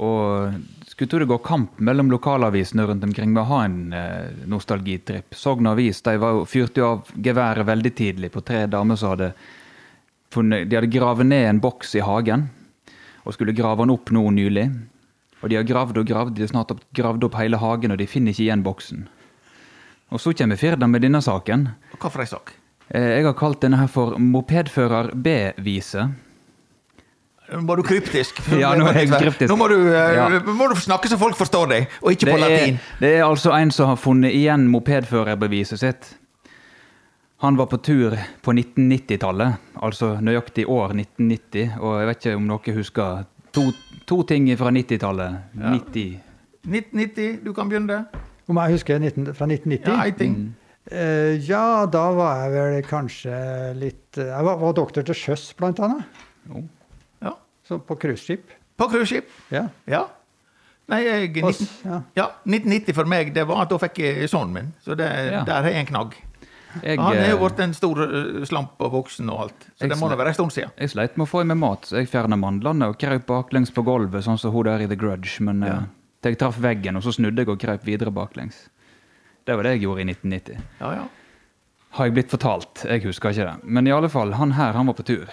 Og 0.00 0.56
skulle 0.96 1.10
tro 1.12 1.18
det 1.20 1.28
går 1.28 1.42
kamp 1.44 1.78
mellom 1.84 2.08
lokalavisene 2.10 2.86
rundt 2.88 3.04
omkring 3.04 3.34
med 3.34 3.42
å 3.42 3.48
ha 3.50 3.58
en 3.66 3.92
eh, 3.92 4.30
nostalgitripp. 4.48 5.34
Sogn 5.36 5.68
Avis 5.68 6.00
de 6.06 6.14
var 6.22 6.38
jo 6.38 6.46
fyrte 6.48 6.80
jo 6.80 6.86
av 6.94 7.10
geværet 7.20 7.68
veldig 7.68 7.92
tidlig 7.98 8.30
på 8.32 8.40
tre 8.40 8.62
damer 8.72 8.96
som 8.96 9.12
hadde 9.12 9.34
funnet 10.32 10.70
De 10.70 10.78
hadde 10.78 10.90
gravd 10.90 11.28
ned 11.28 11.50
en 11.50 11.60
boks 11.60 11.94
i 12.00 12.04
hagen 12.04 12.48
og 13.26 13.34
skulle 13.36 13.52
grave 13.58 13.82
den 13.84 13.92
opp 13.92 14.10
nå 14.14 14.22
nylig. 14.30 14.70
Og 15.42 15.50
de 15.50 15.58
har 15.58 15.66
gravd 15.68 15.98
og 16.00 16.06
gravd, 16.08 16.34
de 16.38 16.44
har 16.46 16.50
snart 16.52 16.72
gravd 16.96 17.24
opp 17.26 17.36
hele 17.36 17.58
hagen, 17.60 17.92
og 17.92 17.98
de 18.00 18.06
finner 18.08 18.32
ikke 18.32 18.44
igjen 18.46 18.62
boksen. 18.64 19.04
Og 20.14 20.22
så 20.22 20.32
kommer 20.38 20.56
Firda 20.56 20.86
med 20.88 21.02
denne 21.02 21.20
saken. 21.20 21.66
Hva 21.98 22.08
for 22.10 22.22
ei 22.22 22.30
sak? 22.30 22.54
Eh, 22.88 23.18
Jeg 23.18 23.26
har 23.26 23.34
kalt 23.34 23.60
denne 23.60 23.80
her 23.82 23.90
for 23.90 24.14
Mopedfører 24.22 25.10
B-vise. 25.12 26.06
Nå 27.52 27.60
var 27.68 27.78
du 27.78 27.82
kryptisk. 27.86 28.40
Ja, 28.62 28.72
nå 28.74 28.88
er 28.90 29.02
jeg 29.04 29.10
kryptisk. 29.12 29.48
Nå 29.52 29.56
må 29.60 29.68
du, 29.70 29.76
eh, 29.92 30.14
Ja. 30.16 30.28
må 30.42 30.68
du 30.72 30.74
snakke 30.80 31.08
så 31.10 31.18
folk 31.20 31.36
forstår 31.38 31.68
deg, 31.70 31.88
og 32.02 32.12
ikke 32.16 32.32
på 32.32 32.38
latin. 32.42 32.78
er, 32.80 33.00
det 33.00 33.12
er 33.18 33.24
altså 33.26 33.52
en 33.54 33.70
som 33.70 33.92
har 33.92 33.96
funnet 34.02 34.34
igjen 34.34 34.66
mopedførerbeviset 34.72 35.78
sitt. 35.82 36.12
Han 37.44 37.56
var 37.60 37.66
på 37.68 37.76
tur 37.84 38.16
på 38.42 38.52
1990-tallet, 38.56 39.58
altså 39.84 40.14
nøyaktig 40.24 40.64
år 40.72 40.94
1990. 40.96 41.74
Og 41.84 41.98
jeg 42.00 42.06
vet 42.08 42.22
ikke 42.24 42.36
om 42.38 42.46
dere 42.48 42.76
husker 42.78 43.24
to, 43.52 43.66
to 44.08 44.22
ting 44.24 44.48
fra 44.56 44.72
90-tallet. 44.72 45.36
90. 45.60 46.20
1990, 46.66 47.42
du 47.44 47.52
kan 47.52 47.68
begynne. 47.68 48.06
Om 48.48 48.56
jeg 48.62 48.76
husker 48.78 48.98
19, 49.02 49.34
fra 49.34 49.46
1990? 49.50 50.32
Ja. 50.32 50.62
Eh, 50.86 51.34
ja, 51.48 51.84
da 51.90 52.04
var 52.14 52.44
jeg 52.44 52.52
vel 52.54 52.82
kanskje 52.86 53.36
litt 53.74 54.18
eh, 54.22 54.28
Jeg 54.30 54.44
var, 54.46 54.60
var 54.60 54.74
doktor 54.76 55.02
til 55.02 55.16
sjøs, 55.18 55.48
blant 55.58 55.80
annet. 55.82 56.04
Ja. 56.46 56.62
Så 57.68 57.78
på 57.82 57.96
cruiseskip. 57.98 58.52
På 58.78 58.88
cruiseskip. 58.92 59.28
Ja. 59.50 59.66
Ja. 59.90 60.04
Nei, 60.86 61.00
jeg, 61.02 61.30
19, 61.34 61.44
Oss, 61.48 61.60
ja. 61.82 61.96
ja, 62.14 62.26
1990 62.46 62.94
for 62.94 63.10
meg, 63.10 63.32
det 63.34 63.42
var 63.48 63.64
at 63.64 63.72
da 63.72 63.78
fikk 63.82 63.98
jeg 64.04 64.28
sønnen 64.30 64.52
min. 64.54 64.68
Så 64.84 64.94
det, 64.94 65.08
Ja. 65.32 65.42
der 65.48 65.62
har 65.64 65.70
jeg 65.72 65.80
en 65.82 65.86
knagg. 65.90 66.14
Jeg, 66.84 66.98
Han 67.00 67.16
er 67.16 67.30
jo 67.30 67.38
eh, 67.38 67.40
blitt 67.42 67.60
en 67.64 67.72
stor 67.74 68.02
eh, 68.04 68.44
slamp 68.46 68.76
og 68.84 68.92
voksen 68.92 69.30
og 69.32 69.40
alt. 69.46 69.66
Så 69.80 69.88
det 69.88 69.96
må 69.98 70.10
da 70.12 70.18
være 70.20 70.28
en 70.34 70.34
stund 70.36 70.52
siden. 70.52 70.70
jeg 70.78 70.90
sleit 70.92 71.16
med 71.16 71.24
å 71.26 71.30
få 71.30 71.40
i 71.40 71.48
meg 71.48 71.56
mat, 71.58 71.88
så 71.88 71.96
jeg 71.98 72.10
fjerna 72.12 72.36
mandlene 72.38 72.90
og 72.92 72.98
krøp 73.00 73.26
baklengs 73.26 73.72
på 73.74 73.82
gulvet, 73.82 74.22
sånn 74.26 74.38
som 74.38 74.52
hun 74.52 74.64
der 74.68 74.84
i 74.84 74.86
The 74.86 74.94
Grudge. 75.00 75.40
Men 75.40 75.62
Ja. 75.64 75.78
uh, 75.78 75.84
jeg 76.22 76.38
traff 76.38 76.58
veggen, 76.60 76.96
og 76.96 77.02
så 77.02 77.12
snudde 77.16 77.42
jeg 77.42 77.48
og 77.48 77.58
krøp 77.58 77.82
videre 77.84 78.12
baklengs. 78.12 78.68
Det 79.46 79.56
var 79.56 79.62
det 79.62 79.72
jeg 79.78 79.82
gjorde 79.86 80.00
i 80.02 80.04
1990. 80.12 80.62
Ja, 80.80 80.92
ja. 80.92 81.08
Har 81.96 82.04
jeg 82.06 82.14
blitt 82.14 82.30
fortalt. 82.30 82.84
Jeg 82.84 83.02
husker 83.04 83.30
ikke 83.30 83.46
det. 83.46 83.64
Men 83.64 83.86
i 83.86 83.90
alle 83.94 84.08
fall, 84.08 84.32
han 84.34 84.52
her, 84.52 84.72
han 84.72 84.86
var 84.86 84.94
på 84.94 85.02
tur. 85.06 85.26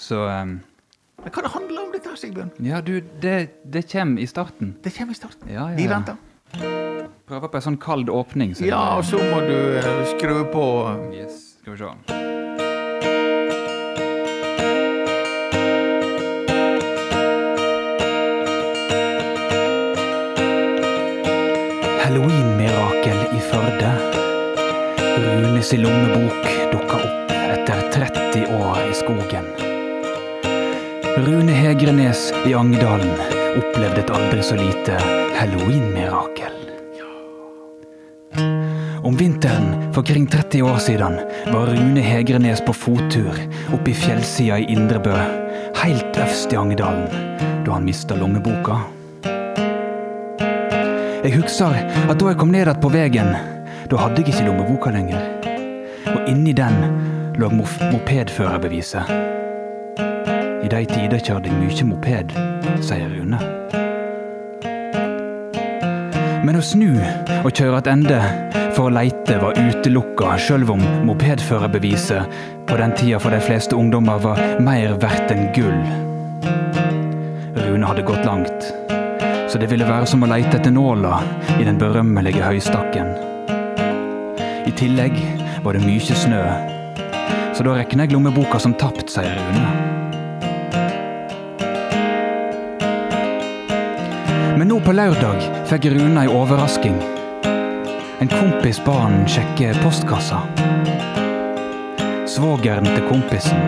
Så 0.00 0.26
eh, 0.28 0.44
Men 1.24 1.32
hva 1.32 1.42
det 1.46 1.50
handler 1.54 1.80
om 1.86 1.92
dette, 1.94 2.14
Sigbjørn? 2.20 2.50
Ja, 2.66 2.80
du, 2.84 2.98
det, 3.22 3.36
det 3.64 3.86
kommer 3.90 4.20
i 4.22 4.26
starten. 4.28 4.74
Det 4.84 4.92
kommer 4.96 5.16
i 5.16 5.18
starten. 5.18 5.48
Ja, 5.48 5.70
ja, 5.72 5.76
Vi 5.78 5.88
venter. 5.88 6.20
Prøver 7.24 7.48
på 7.48 7.58
en 7.58 7.64
sånn 7.70 7.80
kald 7.80 8.12
åpning. 8.12 8.52
så 8.54 8.68
Ja, 8.68 8.82
og 8.98 9.06
så 9.08 9.18
må 9.32 9.40
du 9.48 9.56
eh, 9.80 10.04
skru 10.12 10.44
på 10.52 10.66
Yes, 11.16 11.56
skal 11.62 11.78
vi 11.78 11.80
se. 11.80 12.24
Halloween-mirakel 22.02 23.18
i 23.36 23.40
Førde. 23.50 23.90
Runes 25.24 25.72
i 25.72 25.78
lommebok 25.78 26.48
dukka 26.72 26.96
opp 27.00 27.34
etter 27.34 27.86
30 27.92 28.46
år 28.58 28.80
i 28.90 28.94
skogen. 28.98 29.73
Rune 31.16 31.52
Hegrenes 31.52 32.32
i 32.46 32.54
Angedalen 32.54 33.12
opplevde 33.54 34.00
et 34.02 34.08
aldri 34.10 34.42
så 34.42 34.56
lite 34.58 34.96
halloween-mirakel. 35.36 36.56
Om 39.06 39.14
vinteren 39.16 39.92
for 39.94 40.02
kring 40.02 40.26
30 40.26 40.62
år 40.66 40.80
siden 40.82 41.20
var 41.52 41.70
Rune 41.70 42.02
Hegrenes 42.02 42.64
på 42.66 42.74
fottur 42.74 43.38
oppe 43.76 43.92
i 43.92 43.94
fjellsida 43.94 44.58
i 44.58 44.66
Indrebø, 44.74 45.14
helt 45.84 46.18
øverst 46.18 46.52
i 46.52 46.58
Angedalen, 46.58 47.06
da 47.62 47.76
han 47.76 47.86
mista 47.86 48.18
lommeboka. 48.18 48.80
Jeg 51.22 51.36
husker 51.36 51.78
at 52.08 52.18
da 52.18 52.32
jeg 52.32 52.40
kom 52.42 52.50
ned 52.50 52.66
igjen 52.66 52.82
på 52.82 52.90
veien, 52.90 53.30
da 53.86 54.02
hadde 54.02 54.18
jeg 54.18 54.34
ikke 54.34 54.48
lommeboka 54.50 54.90
lenger. 54.98 55.30
Og 56.10 56.26
inni 56.26 56.58
den 56.58 56.82
lå 57.38 57.54
mopedførerbeviset. 57.54 59.33
De 60.74 60.80
tider 60.90 61.20
kjørte 61.22 61.46
jeg 61.46 61.54
mye 61.60 61.84
moped, 61.86 62.32
sier 62.82 63.06
Rune. 63.06 63.38
Men 66.42 66.58
å 66.58 66.62
snu 66.66 66.96
og 67.44 67.52
kjøre 67.54 67.78
ende 67.92 68.18
for 68.74 68.88
å 68.88 68.94
leite 68.96 69.36
var 69.38 69.54
utelukka, 69.54 70.32
sjøl 70.34 70.66
om 70.74 70.82
mopedførerbeviset 71.06 72.34
på 72.66 72.80
den 72.80 72.96
tida 72.98 73.22
for 73.22 73.30
de 73.30 73.38
fleste 73.44 73.78
ungdommer 73.78 74.18
var 74.26 74.42
mer 74.66 74.98
verdt 74.98 75.30
enn 75.36 75.46
gull. 75.54 75.78
Rune 77.54 77.86
hadde 77.86 78.08
gått 78.10 78.26
langt, 78.26 78.70
så 79.46 79.62
det 79.62 79.70
ville 79.70 79.86
være 79.86 80.10
som 80.10 80.26
å 80.26 80.32
leite 80.34 80.58
etter 80.58 80.74
nåla 80.74 81.22
i 81.54 81.62
den 81.68 81.78
berømmelige 81.78 82.42
høystakken. 82.50 83.14
I 84.66 84.74
tillegg 84.74 85.22
var 85.62 85.78
det 85.78 85.86
mye 85.86 86.22
snø, 86.26 86.46
så 87.54 87.62
da 87.62 87.78
regner 87.78 88.08
jeg 88.08 88.18
lommeboka 88.18 88.58
som 88.58 88.74
tapt, 88.74 89.06
sier 89.14 89.38
Rune. 89.38 90.02
Nå 94.74 94.80
på 94.82 94.92
lørdag 94.96 95.42
fikk 95.70 95.84
Rune 95.92 96.24
ei 96.24 96.30
overrasking. 96.34 96.96
En 98.22 98.30
kompis 98.30 98.80
ba 98.82 98.94
han 99.04 99.20
sjekke 99.30 99.70
postkassa. 99.84 100.40
Svogeren 102.26 102.88
til 102.88 103.04
kompisen 103.06 103.60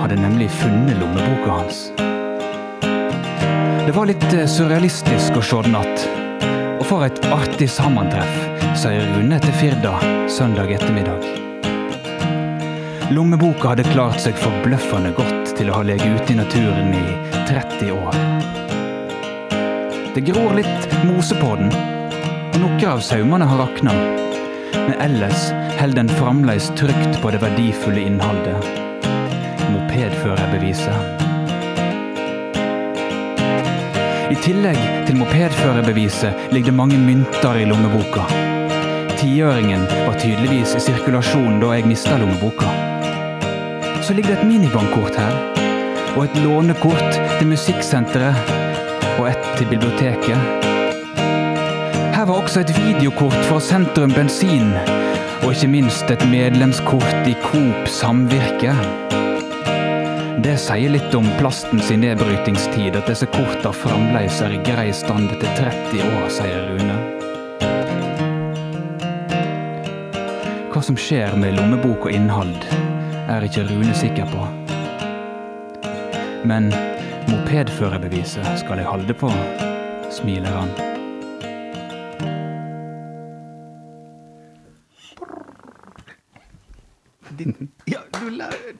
hadde 0.00 0.16
nemlig 0.16 0.48
funnet 0.62 0.96
lommeboka 0.96 1.58
hans. 1.58 1.80
Det 3.84 3.92
var 3.92 4.08
litt 4.08 4.24
eh, 4.32 4.46
surrealistisk 4.48 5.36
å 5.36 5.44
se 5.44 5.60
den 5.66 5.76
att. 5.76 6.06
Og 6.78 6.86
for 6.88 7.04
et 7.04 7.20
artig 7.34 7.68
sammentreff, 7.68 8.38
sier 8.80 9.04
Rune 9.12 9.40
til 9.44 9.58
Firda 9.60 9.98
søndag 10.32 10.72
ettermiddag. 10.78 11.26
Lommeboka 13.12 13.74
hadde 13.74 13.90
klart 13.92 14.24
seg 14.24 14.40
forbløffende 14.40 15.12
godt 15.18 15.52
til 15.58 15.68
å 15.68 15.82
ha 15.82 15.84
ligget 15.90 16.16
ute 16.16 16.32
i 16.32 16.40
naturen 16.40 16.96
i 16.96 17.04
30 17.44 17.92
år. 17.98 18.33
Det 20.14 20.20
gror 20.20 20.52
litt 20.54 20.92
mose 21.08 21.34
på 21.34 21.56
den, 21.58 21.72
og 22.54 22.60
noen 22.62 22.84
av 22.86 23.00
saumene 23.02 23.48
har 23.50 23.58
rakna. 23.58 23.90
Men 24.76 24.94
ellers 25.02 25.48
holder 25.80 26.04
den 26.04 26.12
fremdeles 26.20 26.68
trygt 26.78 27.18
på 27.18 27.32
det 27.34 27.40
verdifulle 27.42 28.04
innholdet. 28.06 28.68
Mopedførerbeviset. 29.72 30.94
I 34.30 34.38
tillegg 34.46 34.78
til 35.08 35.18
mopedførerbeviset 35.18 36.54
ligger 36.54 36.70
det 36.70 36.78
mange 36.78 37.02
mynter 37.10 37.58
i 37.58 37.66
lommeboka. 37.66 38.22
Tiåringen 39.18 39.82
var 39.90 40.14
tydeligvis 40.22 40.78
i 40.78 40.86
sirkulasjon 40.92 41.58
da 41.58 41.74
jeg 41.74 41.90
mista 41.90 42.22
lommeboka. 42.22 42.70
Så 43.98 44.14
ligger 44.14 44.36
det 44.36 44.44
et 44.44 44.50
minibankkort 44.52 45.18
her, 45.18 45.40
og 46.14 46.28
et 46.28 46.44
lånekort 46.46 47.18
til 47.40 47.50
musikksenteret 47.50 48.62
til 49.58 49.68
biblioteket. 49.70 50.38
Her 52.14 52.24
var 52.26 52.34
også 52.34 52.60
et 52.60 52.72
videokort 52.76 53.36
fra 53.48 53.60
Sentrum 53.60 54.12
Bensin, 54.14 54.72
og 55.42 55.52
ikke 55.52 55.68
minst 55.68 56.10
et 56.10 56.22
medlemskort 56.30 57.28
i 57.28 57.34
Coop 57.42 57.88
Samvirke. 57.90 58.74
Det 60.44 60.56
sier 60.60 60.90
litt 60.90 61.14
om 61.14 61.28
plastens 61.38 61.86
sin 61.88 62.02
nedbrytingstid 62.02 62.96
at 62.98 63.06
disse 63.10 63.28
korta 63.32 63.70
fremdeles 63.74 64.40
er 64.44 64.56
i 64.56 64.62
grei 64.66 64.88
stand 64.92 65.30
etter 65.36 65.52
30 65.60 66.02
år, 66.08 66.26
sier 66.32 66.66
Rune. 66.70 66.98
Hva 70.74 70.82
som 70.82 70.98
skjer 70.98 71.36
med 71.38 71.54
lommebok 71.60 72.08
og 72.08 72.16
innhold, 72.16 72.56
er 73.30 73.46
ikke 73.46 73.68
Rune 73.70 73.94
sikker 73.96 74.26
på. 74.32 74.48
Men 76.44 76.72
mopedførerbeviset 77.30 78.46
skal 78.60 78.80
jeg 78.80 78.86
holde 78.86 79.14
på, 79.14 79.30
smiler 80.12 80.52
han. 80.52 80.74
Din, 87.38 87.54
ja, 87.90 87.98
du 88.14 88.28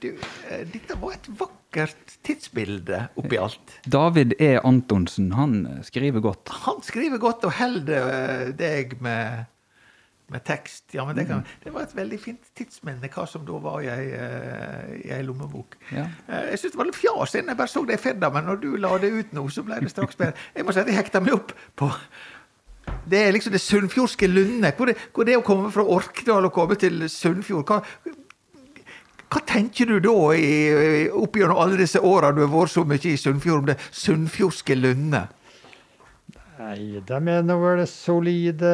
du, 0.01 0.11
eh, 0.51 0.67
dette 0.71 0.95
var 1.01 1.17
et 1.17 1.27
vakkert 1.41 2.19
tidsbilde 2.27 3.01
oppi 3.19 3.39
alt. 3.41 3.79
David 3.91 4.37
E. 4.39 4.55
Antonsen, 4.63 5.33
han 5.35 5.83
skriver 5.83 6.23
godt. 6.23 6.53
Han 6.67 6.83
skriver 6.87 7.19
godt 7.23 7.47
og 7.49 7.57
holder 7.59 8.13
eh, 8.13 8.53
deg 8.59 8.95
med, 9.03 9.49
med 10.33 10.45
tekst. 10.45 10.85
Ja, 10.97 11.05
men 11.05 11.16
det, 11.16 11.27
kan, 11.29 11.43
det 11.64 11.72
var 11.75 11.83
et 11.85 11.93
veldig 11.97 12.18
fint 12.20 12.47
tidsminne, 12.57 13.11
hva 13.12 13.27
som 13.29 13.45
da 13.45 13.59
var 13.61 13.83
i 13.85 13.89
ei, 13.93 14.07
eh, 15.12 15.20
lommebok. 15.27 15.77
Ja. 15.93 16.07
Eh, 16.29 16.51
Jeg 16.55 16.59
synes 16.62 16.72
det 16.72 16.79
var 16.81 16.89
litt 16.89 16.97
fjas 17.01 17.35
siden 17.35 17.49
jeg 17.53 17.57
bare 17.61 17.68
så 17.75 17.85
det 17.87 17.99
i 17.99 18.03
Fedda, 18.03 18.31
men 18.33 18.45
når 18.49 18.57
du 18.62 18.70
la 18.81 18.95
det 18.99 19.12
ut 19.12 19.33
nå, 19.37 19.45
så 19.53 19.62
ble 19.66 19.81
det 19.85 19.91
straks 19.93 20.16
bedre. 20.16 20.33
Jeg 20.57 20.64
må 20.64 20.72
si 20.72 20.81
at 20.81 20.89
jeg 20.89 20.97
hekta 20.97 21.20
meg 21.20 21.35
opp 21.37 21.53
på 21.77 21.91
det 23.09 23.18
er 23.27 23.33
liksom 23.33 23.53
det 23.53 23.61
sunnfjordske 23.64 24.27
Lunde. 24.29 24.70
Hvor 24.77 24.87
det, 24.91 24.95
hvor 25.16 25.25
det 25.25 25.37
å 25.39 25.45
komme 25.45 25.70
fra 25.72 25.85
Orkdal 25.89 26.45
og 26.49 26.53
komme 26.53 26.77
til 26.81 27.03
Sunnfjord. 27.09 27.64
Hva, 27.68 27.79
hva 29.33 29.41
tenker 29.49 29.89
du 29.89 29.99
da, 30.05 30.12
i- 30.37 31.09
opp 31.11 31.37
gjennom 31.37 31.59
alle 31.61 31.77
disse 31.81 32.01
åra 32.01 32.31
du 32.33 32.43
har 32.45 32.53
vært 32.53 32.72
så 32.75 32.85
mye 32.85 33.09
i 33.12 33.16
Sunnfjord, 33.20 33.59
om 33.64 33.66
det 33.72 33.79
sunnfjordske 33.91 34.77
Lunde? 34.77 35.25
Nei, 36.55 37.01
de 37.03 37.17
er 37.19 37.43
nå 37.43 37.55
vel 37.59 37.81
solide, 37.91 38.69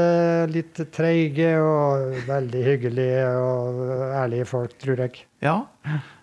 litt 0.53 0.77
treige 0.93 1.55
og 1.65 2.19
veldig 2.29 2.65
hyggelige 2.67 3.23
og 3.41 3.79
ærlige 4.21 4.49
folk, 4.51 4.75
tror 4.83 5.01
jeg. 5.01 5.23
Ja. 5.41 5.55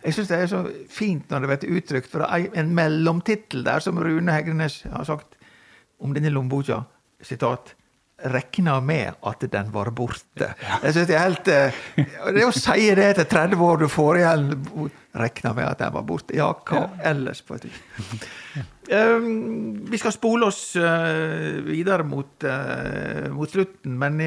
Jeg 0.03 0.14
syns 0.14 0.30
det 0.30 0.38
er 0.38 0.51
så 0.51 0.62
fint 0.93 1.34
når 1.34 1.47
det 1.47 1.49
blir 1.49 1.80
uttrykt 1.80 2.12
for 2.12 2.28
en 2.30 2.76
mellomtittel 2.78 3.66
der, 3.66 3.82
som 3.82 3.97
Rune 3.97 4.36
Hegrenes 4.36 4.84
har 4.91 5.08
sagt 5.10 5.34
om 5.97 6.14
denne 6.14 6.30
lommeboka. 6.30 6.84
Sitat. 7.26 7.74
Rekna 8.18 8.80
med 8.82 9.13
at 9.30 9.43
den 9.51 9.68
var 9.70 9.91
borte. 9.93 10.47
Jeg 10.82 10.93
synes 10.93 11.05
det 11.05 11.15
er 11.15 11.22
helt 11.22 11.49
eh, 11.53 11.76
Det 12.34 12.47
å 12.47 12.53
si 12.55 12.88
det 12.97 13.11
etter 13.11 13.28
30 13.30 13.61
år 13.61 13.84
du 13.84 13.86
får 13.93 14.18
igjen 14.24 14.47
Rekna 15.18 15.51
med 15.53 15.68
at 15.68 15.84
den 15.84 15.93
var 15.93 16.05
borte. 16.05 16.34
Ja, 16.34 16.47
hva 16.65 16.88
ellers? 17.05 17.43
på 17.45 17.59
et 17.59 17.68
vis. 17.68 17.78
Um, 18.88 19.86
vi 19.91 19.99
skal 20.01 20.13
spole 20.15 20.49
oss 20.49 20.61
eh, 20.80 21.57
videre 21.65 22.05
mot, 22.07 22.45
eh, 22.45 23.30
mot 23.34 23.51
slutten, 23.51 23.97
men 24.01 24.22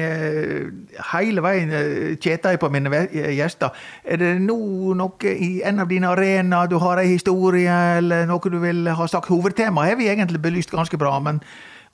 hele 1.11 1.43
veien 1.43 1.71
kjeter 2.15 2.55
jeg 2.55 2.61
på 2.63 2.71
mine 2.71 3.03
gjester. 3.11 3.75
Er 4.03 4.23
det 4.23 4.33
nå 4.43 4.59
noe 4.99 5.35
i 5.35 5.63
en 5.67 5.83
av 5.83 5.91
dine 5.91 6.11
arenaer 6.11 6.71
du 6.71 6.77
har 6.83 7.03
ei 7.03 7.09
historie, 7.11 7.77
eller 7.99 8.27
noe 8.29 8.51
du 8.51 8.59
vil 8.63 8.87
ha 8.87 9.07
sagt? 9.11 9.31
Hovedtemaet 9.31 9.95
har 9.95 9.99
vi 9.99 10.11
egentlig 10.11 10.43
belyst 10.43 10.75
ganske 10.75 10.99
bra, 10.99 11.17
men 11.23 11.43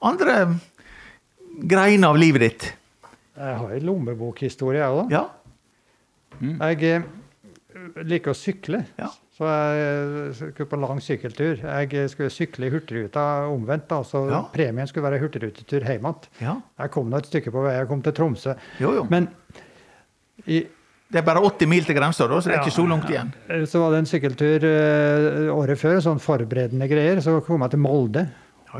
andre 0.06 0.43
greiner 1.60 2.08
av 2.14 2.18
livet 2.18 2.41
ditt? 2.41 2.74
Jeg 3.38 3.58
har 3.62 3.72
en 3.76 3.86
lommebokhistorie, 3.86 4.82
jeg 4.82 4.97
òg. 5.03 5.12
Ja? 5.14 5.26
Jeg 6.41 6.84
eh, 6.84 8.03
liker 8.05 8.34
å 8.34 8.38
sykle. 8.38 8.84
Ja. 8.97 9.10
Så 9.38 9.45
jeg 9.45 10.32
skulle 10.39 10.70
på 10.72 10.80
lang 10.82 10.97
sykkeltur. 11.03 11.60
Jeg 11.62 12.10
skulle 12.10 12.32
sykle 12.34 12.66
i 12.68 12.72
Hurtigruta 12.74 13.24
omvendt. 13.53 13.88
da, 13.88 13.99
Så 14.03 14.24
Ja. 14.32 14.41
premien 14.53 14.88
skulle 14.88 15.05
være 15.12 15.20
hurtigrutetur 15.22 15.86
hjem 15.86 16.01
igjen. 16.01 16.16
ja. 16.41 16.55
Jeg 16.80 16.91
kom 16.91 17.10
nå 17.10 17.18
et 17.18 17.26
stykke 17.30 17.51
på 17.53 17.64
vei. 17.64 17.76
Jeg 17.78 17.88
kom 17.88 18.01
til 18.01 18.14
Tromsø. 18.14 18.55
Jo, 18.80 18.93
jo. 18.95 19.03
Men 19.10 19.30
i, 20.47 20.66
Det 21.10 21.20
er 21.20 21.24
bare 21.24 21.39
80 21.39 21.68
mil 21.70 21.84
til 21.86 21.95
grensa, 21.95 22.28
så 22.28 22.43
det 22.43 22.53
er 22.58 22.64
ikke 22.66 22.72
så 22.82 22.86
langt 22.89 23.08
igjen. 23.10 23.32
Eh, 23.49 23.64
Så 23.66 23.80
var 23.80 23.91
det 23.91 23.99
en 23.99 24.05
sykkeltur 24.05 24.64
eh, 24.66 25.53
året 25.55 25.78
før, 25.80 26.01
sånn 26.01 26.20
forberedende 26.20 26.89
greier. 26.89 27.22
Så 27.22 27.39
kom 27.45 27.62
jeg 27.62 27.70
til 27.72 27.80
Molde. 27.80 28.28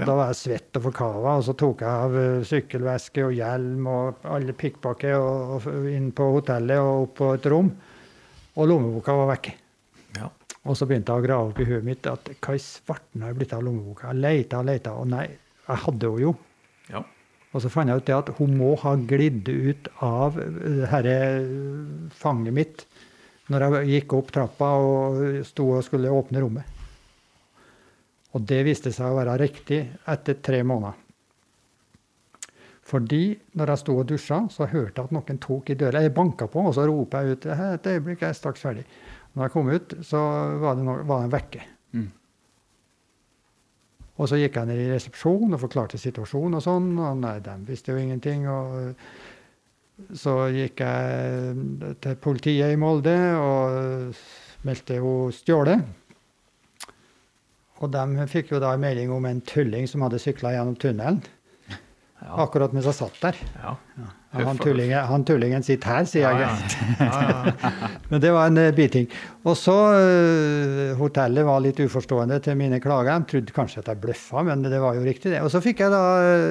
Ja. 0.02 0.08
Da 0.10 0.16
var 0.20 0.32
jeg 0.32 0.40
svett 0.40 0.78
og 0.80 0.84
forkava, 0.90 1.36
og 1.40 1.46
så 1.48 1.56
tok 1.58 1.84
jeg 1.84 2.08
av 2.08 2.18
eh, 2.20 2.46
sykkelveske 2.48 3.24
og 3.26 3.36
hjelm 3.38 3.88
og 3.92 4.28
alle 4.30 4.56
pikkpakker 4.58 5.16
og, 5.18 5.68
og 5.72 5.88
inn 5.92 6.12
på 6.16 6.28
hotellet 6.36 6.82
og 6.82 7.08
opp 7.08 7.16
på 7.22 7.32
et 7.38 7.50
rom. 7.54 7.72
Og 8.58 8.70
lommeboka 8.72 9.16
var 9.18 9.32
vekke. 9.34 9.54
Ja. 10.18 10.30
Og 10.68 10.78
så 10.78 10.88
begynte 10.90 11.14
jeg 11.14 11.24
å 11.24 11.28
grave 11.28 11.52
opp 11.52 11.62
i 11.62 11.68
huet 11.70 11.86
mitt 11.86 12.10
at 12.10 12.30
hva 12.36 12.56
i 12.58 12.62
svarten 12.62 13.26
har 13.26 13.38
blitt 13.38 13.56
av 13.56 13.66
lommeboka? 13.66 14.12
Jeg 14.12 14.24
leita 14.24 14.62
og 14.62 14.70
leita, 14.70 14.96
og 14.98 15.10
nei, 15.14 15.28
jeg 15.68 15.84
hadde 15.86 16.12
henne 16.12 16.26
jo. 16.26 16.34
Ja. 16.92 17.04
Og 17.56 17.64
så 17.64 17.72
fant 17.72 17.90
jeg 17.90 18.02
ut 18.02 18.08
det 18.10 18.18
at 18.18 18.32
hun 18.38 18.58
må 18.60 18.74
ha 18.84 18.94
glidd 19.00 19.48
ut 19.50 19.88
av 20.04 20.36
dette 20.38 21.18
fanget 22.20 22.54
mitt 22.54 22.88
når 23.48 23.64
jeg 23.64 23.94
gikk 23.94 24.18
opp 24.18 24.34
trappa 24.36 24.74
og 24.84 25.22
sto 25.48 25.70
og 25.78 25.86
skulle 25.88 26.12
åpne 26.12 26.44
rommet. 26.44 26.77
Og 28.36 28.44
det 28.48 28.64
viste 28.68 28.92
seg 28.94 29.12
å 29.12 29.18
være 29.20 29.38
riktig 29.40 29.80
etter 30.10 30.40
tre 30.44 30.64
måneder. 30.68 31.04
Fordi 32.88 33.24
når 33.60 33.72
jeg 33.72 33.82
sto 33.82 33.98
og 34.00 34.08
dusja, 34.08 34.38
så 34.52 34.68
hørte 34.72 35.02
jeg 35.02 35.10
at 35.10 35.16
noen 35.16 35.40
tok 35.44 35.74
i 35.74 35.76
døra. 35.80 36.04
Jeg 36.06 36.16
banka 36.16 36.48
på, 36.52 36.62
og 36.70 36.76
så 36.76 36.86
roper 36.88 37.26
jeg 37.26 37.36
ut 37.36 37.48
«Hæ, 37.60 37.66
et 37.76 37.90
øyeblikk, 37.92 38.22
jeg 38.24 38.32
er 38.32 38.38
straks 38.38 38.64
ferdig. 38.64 38.86
Når 39.34 39.44
jeg 39.44 39.54
kom 39.54 39.72
ut, 39.74 39.96
så 40.08 40.22
var, 40.62 40.78
det 40.80 40.86
no 40.88 40.96
var 41.08 41.26
den 41.26 41.34
vekke. 41.34 41.66
Mm. 41.98 42.08
Og 44.18 44.32
så 44.32 44.40
gikk 44.40 44.56
jeg 44.58 44.70
ned 44.70 44.80
i 44.82 44.90
resepsjon 44.94 45.52
og 45.52 45.62
forklarte 45.62 46.00
situasjonen 46.02 46.58
og 46.58 46.64
sånn, 46.64 46.88
og 46.96 47.20
nei, 47.22 47.36
de 47.44 47.58
visste 47.68 47.92
jo 47.92 48.00
ingenting. 48.02 48.48
Og 48.50 50.16
så 50.18 50.40
gikk 50.56 50.82
jeg 50.86 51.94
til 52.02 52.20
politiet 52.24 52.72
i 52.72 52.80
Molde 52.80 53.18
og 53.36 54.16
meldte 54.66 54.98
henne 54.98 55.36
stjålet. 55.36 55.97
Og 57.78 57.92
de 57.94 58.28
fikk 58.32 58.54
jo 58.56 58.62
da 58.64 58.74
en 58.74 58.82
melding 58.82 59.12
om 59.14 59.26
en 59.30 59.42
tulling 59.46 59.86
som 59.90 60.06
hadde 60.06 60.22
sykla 60.22 60.56
gjennom 60.56 60.78
tunnelen. 60.82 61.22
Ja. 62.18 62.40
Akkurat 62.48 62.74
mens 62.74 62.88
jeg 62.90 62.98
satt 62.98 63.20
der. 63.22 63.38
Ja. 63.62 63.76
Ja, 64.38 64.44
han, 64.44 64.58
tullingen, 64.60 65.06
han 65.08 65.24
tullingen 65.26 65.64
sitter 65.64 65.94
her, 65.94 66.08
sier 66.10 66.42
jeg. 66.42 67.54
Men 68.12 68.22
det 68.22 68.32
var 68.36 68.50
en 68.50 68.60
uh, 68.60 68.72
biting. 68.76 69.08
Og 69.48 69.56
så 69.58 69.76
uh, 69.94 70.98
Hotellet 71.00 71.48
var 71.48 71.62
litt 71.64 71.80
uforstående 71.80 72.40
til 72.44 72.58
mine 72.60 72.82
klager. 72.84 73.22
De 73.24 73.32
trodde 73.32 73.56
kanskje 73.56 73.82
at 73.86 73.92
jeg 73.94 74.02
bløffa, 74.04 74.44
men 74.46 74.66
det 74.66 74.82
var 74.84 74.98
jo 74.98 75.06
riktig, 75.06 75.32
det. 75.32 75.42
Og 75.46 75.54
så 75.54 75.62
fikk 75.64 75.86
jeg 75.86 75.94
da 75.94 76.04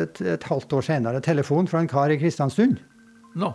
et, 0.07 0.23
et 0.37 0.49
halvt 0.49 0.79
år 0.79 0.87
senere 0.89 1.23
telefon 1.25 1.69
fra 1.71 1.83
en 1.83 1.91
kar 1.91 2.15
i 2.15 2.19
Kristiansund. 2.23 2.81
Nå. 3.37 3.53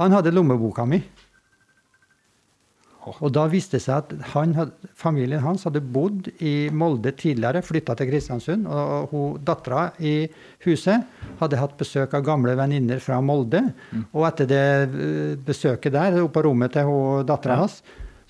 Han 0.00 0.16
hadde 0.16 0.32
lommeboka 0.32 0.86
mi. 0.88 1.02
Og 3.02 3.32
da 3.34 3.46
viste 3.50 3.76
det 3.78 3.82
seg 3.82 3.96
at 3.98 4.12
han 4.32 4.52
hadde, 4.54 4.90
familien 4.94 5.40
hans 5.42 5.64
hadde 5.66 5.80
bodd 5.82 6.28
i 6.40 6.68
Molde 6.70 7.10
tidligere, 7.18 7.62
flytta 7.66 7.96
til 7.98 8.10
Kristiansund. 8.12 8.66
Og 8.70 9.40
dattera 9.42 9.88
i 9.98 10.28
huset 10.66 11.02
hadde 11.40 11.58
hatt 11.58 11.74
besøk 11.80 12.14
av 12.14 12.22
gamle 12.26 12.54
venninner 12.58 13.00
fra 13.02 13.18
Molde. 13.20 13.64
Og 14.12 14.26
etter 14.28 14.46
det 14.52 14.62
eh, 14.86 15.34
besøket 15.48 15.92
der, 15.96 16.20
oppe 16.22 16.38
på 16.40 16.44
rommet 16.46 16.72
til 16.76 16.92
dattera 17.26 17.56
Ja. 17.58 17.64
hans, 17.64 17.82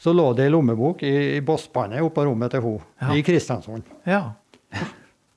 så 0.03 0.11
lå 0.17 0.31
det 0.35 0.49
ei 0.49 0.51
lommebok 0.55 1.03
i, 1.07 1.13
i 1.37 1.41
bosspannet 1.47 2.01
oppe 2.03 2.17
på 2.21 2.25
rommet 2.31 2.51
til 2.57 2.61
hun 2.65 2.81
Ja. 3.01 3.13
i 3.15 3.23
Kristiansund. 3.23 3.83
Ja. 4.09 4.33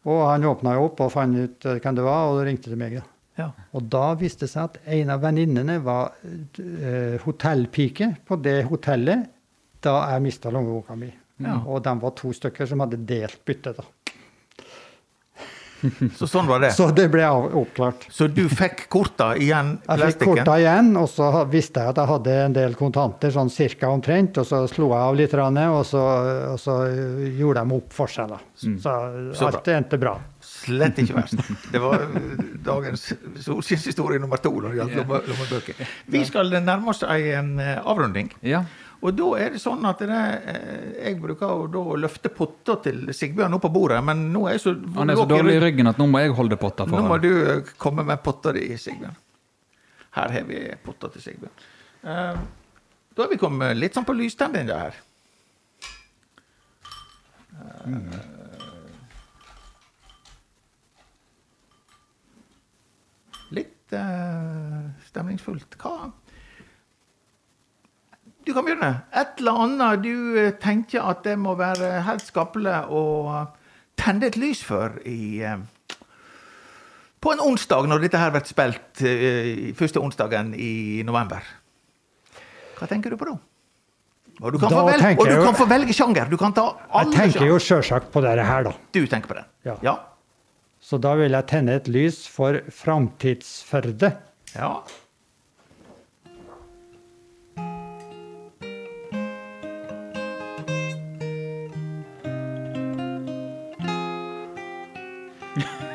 Og 0.06 0.22
han 0.30 0.44
åpna 0.46 0.76
jo 0.78 0.86
opp 0.88 1.00
og 1.02 1.12
fant 1.12 1.36
ut 1.38 1.66
eh, 1.66 1.80
hvem 1.82 1.96
det 1.98 2.04
var, 2.06 2.30
og 2.32 2.44
ringte 2.46 2.70
til 2.72 2.78
meg. 2.78 2.96
da. 3.02 3.04
Ja. 3.36 3.50
Og 3.76 3.90
da 3.92 4.14
viste 4.20 4.46
det 4.46 4.54
seg 4.54 4.70
at 4.70 4.78
en 4.98 5.12
av 5.12 5.24
venninnene 5.26 5.80
var 5.84 6.14
uh, 6.24 7.16
hotellpike 7.26 8.14
på 8.28 8.40
det 8.44 8.62
hotellet 8.70 9.28
da 9.86 10.00
jeg 10.14 10.24
mista 10.24 10.52
lommeboka 10.54 10.96
mi. 10.98 11.12
Ja. 11.44 11.60
Og 11.68 11.84
de 11.84 11.94
var 12.00 12.16
to 12.16 12.32
stykker 12.34 12.68
som 12.70 12.82
hadde 12.86 13.02
delt 13.06 13.42
byttet. 13.46 13.78
da. 13.82 13.86
Så 16.18 16.28
sånn 16.30 16.48
var 16.48 16.62
det. 16.64 16.72
Så 16.78 16.88
det 16.96 17.08
ble 17.14 17.26
oppklart. 17.28 18.08
Så 18.14 18.28
du 18.32 18.46
fikk 18.50 18.86
korta 18.92 19.34
igjen? 19.38 19.76
Jeg 19.90 20.16
fikk 20.16 20.30
korta 20.32 20.58
igjen, 20.62 20.94
og 21.00 21.10
så 21.12 21.30
visste 21.52 21.84
jeg 21.84 21.94
at 21.94 22.00
jeg 22.02 22.10
hadde 22.10 22.36
en 22.46 22.56
del 22.56 22.76
kontanter, 22.80 23.34
sånn 23.34 23.52
cirka 23.54 23.92
omtrent. 23.94 24.40
Og 24.42 24.48
så 24.48 24.64
slo 24.72 24.90
jeg 24.94 25.02
av 25.02 25.20
litt, 25.20 25.36
og 25.36 25.84
så, 25.88 26.04
og 26.54 26.60
så 26.62 26.78
gjorde 27.36 27.62
de 27.66 27.78
opp 27.80 27.94
for 27.96 28.12
seg. 28.12 28.32
da. 28.32 28.40
Så, 28.56 28.96
Så 29.36 29.50
alt 29.52 29.70
endte 29.76 30.00
bra. 30.02 30.16
Slett 30.66 30.98
ikke 31.04 31.16
verst. 31.18 31.42
Det 31.72 31.82
var 31.82 32.02
eh, 32.08 32.40
dagens 32.66 33.06
solskinnshistorie 33.46 34.22
nummer 34.22 34.42
to 34.42 34.52
når 34.56 34.72
det 34.74 34.80
gjaldt 34.80 34.98
lomme, 35.02 35.22
lommebøker. 35.30 35.94
Vi 36.16 36.24
skal 36.28 36.52
nærme 36.58 36.92
oss 36.94 37.04
en 37.06 37.54
eh, 37.62 37.78
avrunding. 37.86 38.32
Ja. 38.46 38.64
Og 39.06 39.14
da 39.14 39.28
er 39.44 39.54
det 39.54 39.62
sånn 39.62 39.86
at 39.86 40.02
det, 40.02 40.20
eh, 40.50 40.90
jeg 41.06 41.20
bruker 41.22 41.78
å 41.78 41.86
løfte 42.02 42.32
potta 42.34 42.80
til 42.86 43.14
Sigbjørn 43.14 43.58
opp 43.58 43.68
på 43.68 43.74
bordet, 43.76 44.02
men 44.08 44.28
nå 44.34 44.48
er 44.50 44.58
jeg 44.58 44.66
så 44.66 44.76
Han 44.98 45.14
er 45.14 45.20
så 45.22 45.28
dårlig 45.30 45.60
i 45.60 45.64
ryggen. 45.68 45.92
at 45.92 46.02
nå 46.02 46.10
må 46.10 46.24
jeg 46.24 46.34
holde 46.38 46.58
potta 46.62 46.90
Nå 46.90 47.06
må 47.06 47.20
du 47.22 47.32
komme 47.78 48.08
med 48.08 48.24
potta 48.26 48.56
di, 48.56 48.68
Sigbjørn. 48.82 49.18
Her 50.16 50.38
har 50.38 50.48
vi 50.50 50.62
potta 50.84 51.12
til 51.14 51.28
Sigbjørn. 51.30 51.66
Da 53.16 53.24
er 53.24 53.30
vi 53.32 53.38
kommet 53.40 53.78
litt 53.78 53.96
sånn 53.96 54.08
på 54.08 54.16
det 54.18 54.80
her. 54.80 54.96
Eh, 57.86 58.35
Litt 63.96 65.10
stemningsfullt. 65.10 65.78
Hva 65.82 66.12
Du 68.46 68.54
kan 68.54 68.66
begynne. 68.66 68.92
Et 69.10 69.40
eller 69.42 69.62
annet 69.66 70.04
du 70.04 70.38
eh, 70.38 70.52
tenker 70.62 71.02
at 71.02 71.24
det 71.26 71.34
må 71.42 71.56
være 71.58 72.04
helt 72.06 72.26
skapelig 72.28 72.84
å 72.94 73.02
tenne 73.98 74.28
et 74.30 74.38
lys 74.38 74.62
for 74.62 75.00
i 75.08 75.42
eh, 75.42 75.58
på 77.26 77.34
en 77.34 77.42
onsdag, 77.42 77.88
når 77.90 78.04
dette 78.06 78.20
her 78.22 78.30
blir 78.36 78.44
spilt 78.46 79.02
uh, 79.02 79.74
første 79.74 79.98
onsdagen 79.98 80.52
i 80.54 81.02
november. 81.08 81.42
Hva 82.78 82.86
tenker 82.86 83.10
du 83.10 83.18
på 83.18 83.26
da? 83.32 83.34
Og 84.44 84.52
du 84.54 84.60
kan, 84.60 84.70
få, 84.70 84.84
velge, 84.92 85.14
og 85.16 85.26
du 85.26 85.32
jeg 85.32 85.46
kan 85.48 85.58
få 85.58 85.66
velge 85.72 85.96
sjanger. 85.96 86.30
Du 86.30 86.36
kan 86.38 86.54
ta 86.54 86.68
Jeg 86.76 86.92
alle 87.00 87.16
tenker 87.16 87.48
jo 87.48 87.56
sjanger. 87.56 87.66
sjølsagt 87.66 88.12
på 88.14 88.22
dette 88.22 88.46
her, 88.46 88.68
da. 88.68 88.76
Du 88.94 89.02
tenker 89.10 89.32
på 89.32 89.38
det? 89.40 89.46
Ja. 89.66 89.78
Ja. 89.82 89.96
Så 90.86 91.00
da 91.02 91.16
vil 91.18 91.34
jeg 91.34 91.50
tenne 91.50 91.80
et 91.80 91.88
lys 91.90 92.28
for 92.30 92.60
Framtidsførde. 92.70 94.12
ja. 94.54 94.76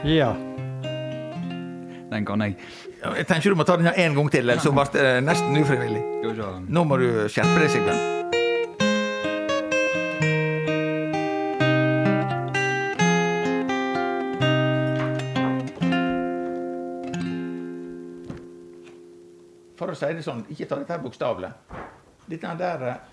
Ja. 0.05 0.32
Den 2.11 2.24
kan 2.26 2.41
jeg. 2.41 2.57
Jeg 3.01 3.26
tenker 3.28 3.53
du 3.53 3.57
må 3.61 3.64
ta 3.68 3.76
den 3.78 3.86
en 3.93 4.16
gang 4.16 4.30
til, 4.32 4.43
ellers 4.49 4.64
så 4.64 4.72
ble 4.74 4.86
det 4.97 5.05
nesten 5.24 5.61
ufrivillig. 5.61 6.01
Nå 6.68 6.84
må 6.88 6.99
du 7.01 7.07
skjerpe 7.30 7.61
deg, 7.61 7.70
Sigbjørn. 7.70 8.19
For 20.01 20.09
å 20.09 20.12
si 20.14 20.16
det 20.16 20.24
sånn, 20.24 20.44
ikke 20.48 20.64
ta 20.64 20.78
dette 20.80 20.94
her 20.94 21.03
bokstavelig. 21.05 21.51
Dette 22.30 22.53
der 22.57 22.84
eh, 22.88 23.09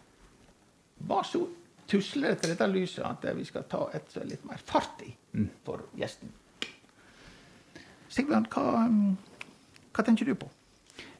var 1.09 1.25
så 1.27 1.41
tuslete, 1.87 2.47
dette 2.47 2.67
lyset, 2.71 3.03
at 3.03 3.25
vi 3.35 3.43
skal 3.47 3.65
ta 3.67 3.89
et 3.95 4.07
som 4.11 4.23
er 4.23 4.29
litt 4.31 4.45
mer 4.47 4.61
fart 4.63 5.03
i 5.03 5.11
for 5.67 5.83
gjesten. 5.99 6.31
Sigbjørn, 8.07 8.47
hva, 8.53 8.85
mm, 8.87 9.17
hva 9.95 10.05
tenker 10.07 10.31
du 10.31 10.35
på? 10.39 10.47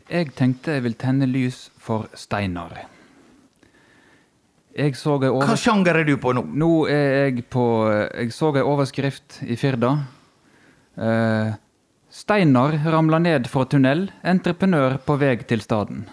Jeg 0.08 0.32
tenkte 0.40 0.78
jeg 0.78 0.86
vil 0.86 0.96
tenne 0.96 1.28
lys 1.28 1.66
for 1.84 2.08
Steinar. 2.16 2.78
Jeg 4.78 4.96
så 4.96 5.18
ei 5.20 5.34
Hva 5.34 5.60
sjanger 5.60 6.00
er 6.00 6.08
du 6.08 6.16
på 6.22 6.32
nå? 6.38 6.46
Nå 6.48 6.72
er 6.94 7.28
jeg 7.28 7.48
på 7.52 7.64
Jeg 7.90 8.32
så 8.32 8.54
ei 8.56 8.64
overskrift 8.64 9.42
i 9.44 9.58
Firda. 9.60 9.98
Eh, 10.96 11.56
Steinar 12.18 12.72
ramla 12.92 13.20
ned 13.20 13.46
fra 13.48 13.66
tunnel. 13.70 14.08
Entreprenør 14.26 14.96
på 15.06 15.20
vei 15.22 15.36
til 15.46 15.62
staden. 15.62 16.08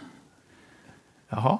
Jaha. 1.32 1.54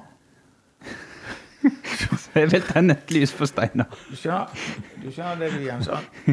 Jeg 2.35 2.51
vil 2.53 2.67
tenne 2.67 2.93
et 2.99 3.15
lys 3.15 3.33
for 3.33 3.49
Steinar. 3.49 3.89
Du 4.11 4.17
skjønner, 4.19 5.39
det, 5.41 5.63
Jens. 5.65 5.89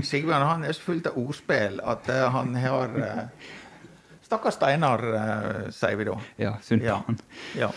Sigbjørn 0.10 0.44
han 0.44 0.68
er 0.68 0.76
så 0.76 0.84
fullt 0.90 1.08
av 1.08 1.22
ordspill 1.22 1.80
at 1.94 2.10
eh, 2.12 2.26
han 2.36 2.52
har 2.60 2.98
uh, 3.00 3.24
Stakkars 4.28 4.60
Steinar, 4.60 5.06
uh, 5.08 5.72
sier 5.72 5.96
vi 6.02 6.10
da. 6.12 6.18
Ja, 6.42 6.54
på 6.60 6.82
Ja. 6.84 7.00
han. 7.08 7.22
ja. 7.56 7.72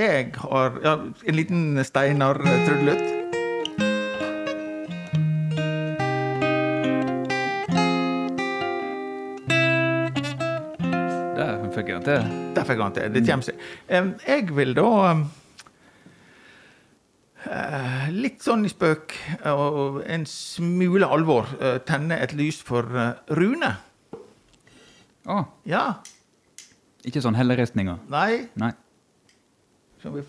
Jeg 0.00 0.32
har 0.38 0.80
ja, 0.84 0.96
en 1.26 1.36
liten 1.36 1.84
Steinar-trudelutt. 1.84 3.29
Til. 12.10 12.30
Det 12.56 12.64
fikk 12.68 12.82
han 12.84 12.96
til. 12.96 13.12
Det 13.14 13.22
kommer 13.26 13.46
seg. 13.46 13.68
Jeg 14.26 14.48
vil 14.56 14.74
da 14.76 14.86
eh, 17.50 18.10
Litt 18.14 18.42
sånn 18.44 18.66
i 18.68 18.72
spøk 18.72 19.14
og 19.50 20.00
en 20.04 20.26
smule 20.28 21.08
alvor 21.08 21.48
eh, 21.60 21.78
tenne 21.88 22.18
et 22.20 22.34
lys 22.36 22.60
for 22.66 22.88
eh, 22.96 23.14
Rune. 23.38 23.72
Å, 25.30 25.40
Ja. 25.68 25.84
ikke 27.06 27.22
sånn 27.24 27.36
helleristninger. 27.38 27.98
Nei. 28.12 28.46
Nei. 28.60 28.72
Vi, 30.02 30.22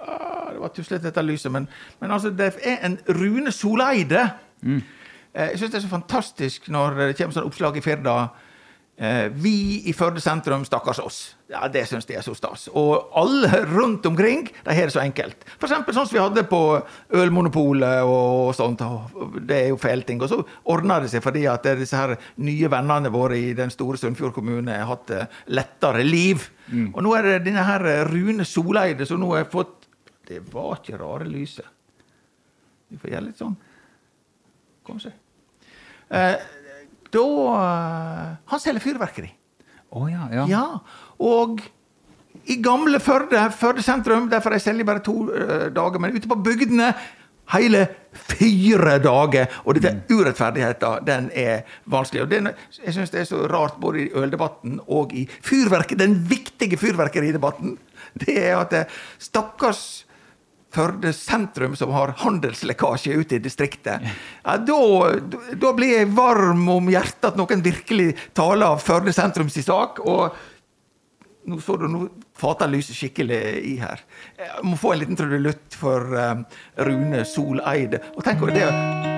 ah, 0.00 0.50
det 0.52 0.60
var 0.62 0.72
tuslete 0.72 1.04
dette 1.10 1.22
lyset, 1.24 1.52
men, 1.52 1.66
men 2.00 2.10
altså, 2.12 2.30
det 2.32 2.54
er 2.64 2.78
en 2.88 2.98
Rune 3.08 3.52
Soleide. 3.52 4.30
Mm. 4.64 4.80
Jeg 5.34 5.58
syns 5.58 5.72
det 5.72 5.78
er 5.80 5.84
så 5.84 5.90
fantastisk 5.92 6.68
når 6.72 6.94
det 7.00 7.16
kommer 7.18 7.36
sånn 7.36 7.48
oppslag 7.48 7.76
i 7.76 7.82
Firda. 7.84 8.14
Eh, 8.96 9.26
vi 9.34 9.82
i 9.88 9.92
Førde 9.92 10.20
sentrum, 10.22 10.62
stakkars 10.64 11.00
oss. 11.02 11.16
Ja, 11.50 11.66
Det 11.68 11.82
syns 11.88 12.06
de 12.06 12.14
er 12.14 12.22
så 12.22 12.34
stas. 12.34 12.68
Og 12.72 13.10
alle 13.18 13.48
rundt 13.66 14.06
omkring 14.06 14.44
de 14.46 14.74
har 14.74 14.86
det 14.86 14.94
så 14.94 15.02
enkelt. 15.02 15.42
For 15.58 15.66
eksempel 15.66 15.94
sånn 15.96 16.06
som 16.06 16.14
vi 16.14 16.22
hadde 16.22 16.44
på 16.46 16.60
Ølmonopolet 17.10 18.06
og 18.06 18.54
sånt. 18.54 18.78
Det 19.42 19.58
er 19.64 19.68
jo 19.72 19.80
felting. 19.82 20.22
Og 20.22 20.30
så 20.30 20.38
ordna 20.70 21.00
det 21.02 21.10
seg 21.10 21.24
fordi 21.26 21.42
at 21.50 21.66
disse 21.80 21.98
her 21.98 22.14
nye 22.38 22.70
vennene 22.70 23.10
våre 23.10 23.36
i 23.36 23.52
den 23.52 23.70
store 23.74 23.98
Sunnfjord 23.98 24.34
kommune 24.36 24.70
har 24.78 24.86
hatt 24.86 25.10
eh, 25.10 25.26
lettere 25.50 26.06
liv. 26.06 26.46
Og 26.94 27.02
nå 27.02 27.16
er 27.18 27.22
det 27.22 27.44
denne 27.50 27.66
her 27.66 27.84
eh, 27.90 28.04
Rune 28.06 28.46
Soleide 28.46 29.06
som 29.10 29.20
nå 29.20 29.34
har 29.34 29.50
fått 29.50 29.80
Det 30.24 30.38
var 30.54 30.78
ikke 30.78 30.96
rare 31.02 31.26
lyset. 31.28 31.66
Vi 32.88 32.96
får 32.96 33.10
gjøre 33.10 33.26
litt 33.26 33.42
sånn. 33.42 33.56
Kom 34.86 35.02
seg. 35.02 35.12
Eh, 36.14 36.36
da 37.14 37.24
eh, 37.54 38.28
Han 38.52 38.62
selger 38.62 38.84
fyrverkeri. 38.84 39.30
Å 39.94 40.06
ja, 40.10 40.28
ja. 40.34 40.44
Ja. 40.50 40.66
Og 41.22 41.62
i 42.50 42.58
gamle 42.62 42.98
Førde, 43.00 43.40
Førde 43.56 43.82
sentrum, 43.84 44.26
derfor 44.30 44.56
jeg 44.56 44.64
selger 44.64 44.86
bare 44.88 45.02
to 45.04 45.14
uh, 45.30 45.68
dager, 45.72 46.02
men 46.02 46.16
ute 46.16 46.28
på 46.28 46.36
bygdene 46.44 46.90
hele 47.54 47.84
fire 48.12 48.98
dager. 49.02 49.54
Og 49.64 49.78
dette 49.78 49.94
urettferdigheten, 50.10 51.06
den 51.06 51.30
er 51.30 51.62
vanskelig. 51.90 52.24
Og 52.24 52.30
den, 52.30 52.50
jeg 52.84 52.96
syns 52.96 53.12
det 53.14 53.22
er 53.22 53.28
så 53.30 53.44
rart 53.50 53.78
både 53.80 54.04
i 54.04 54.10
øldebatten 54.16 54.80
og 54.86 55.14
i 55.16 55.26
fyrverkeri, 55.30 56.00
den 56.00 56.18
viktige 56.28 56.80
fyrverkeridebatten, 56.80 57.78
det 58.20 58.36
er 58.38 58.58
at 58.60 58.74
eh, 58.76 58.98
stakkars 59.18 60.04
Førde 60.74 61.12
sentrum 61.14 61.76
som 61.78 61.92
har 61.94 62.16
handelslekkasje 62.24 63.14
ute 63.14 63.38
i 63.38 63.42
distriktet. 63.42 64.02
Ja, 64.42 64.56
da, 64.58 64.80
da 65.60 65.70
blir 65.76 66.00
jeg 66.00 66.10
varm 66.16 66.66
om 66.72 66.90
hjertet 66.90 67.30
at 67.30 67.38
noen 67.38 67.62
virkelig 67.64 68.12
taler 68.34 68.82
Førde 68.82 69.14
sentrum 69.14 69.52
sin 69.52 69.66
sak. 69.66 70.02
og 70.02 70.34
nå 71.44 71.60
så 71.60 71.76
du, 71.76 71.88
nå 71.92 72.06
fater 72.40 72.70
lyset 72.72 72.96
skikkelig 72.96 73.40
i 73.68 73.74
her. 73.82 74.00
Jeg 74.40 74.64
må 74.64 74.78
få 74.80 74.94
en 74.94 75.02
liten 75.02 75.18
trudelutt 75.18 75.76
for 75.78 76.14
um, 76.16 76.46
Rune 76.88 77.24
Soleide. 77.28 78.00
Og 78.16 78.24
tenk 78.24 78.42
over 78.42 78.56
det 78.56 79.13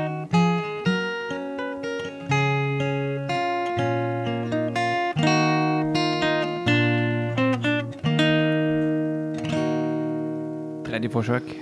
Tredje 11.06 11.12
forsøk. 11.14 11.52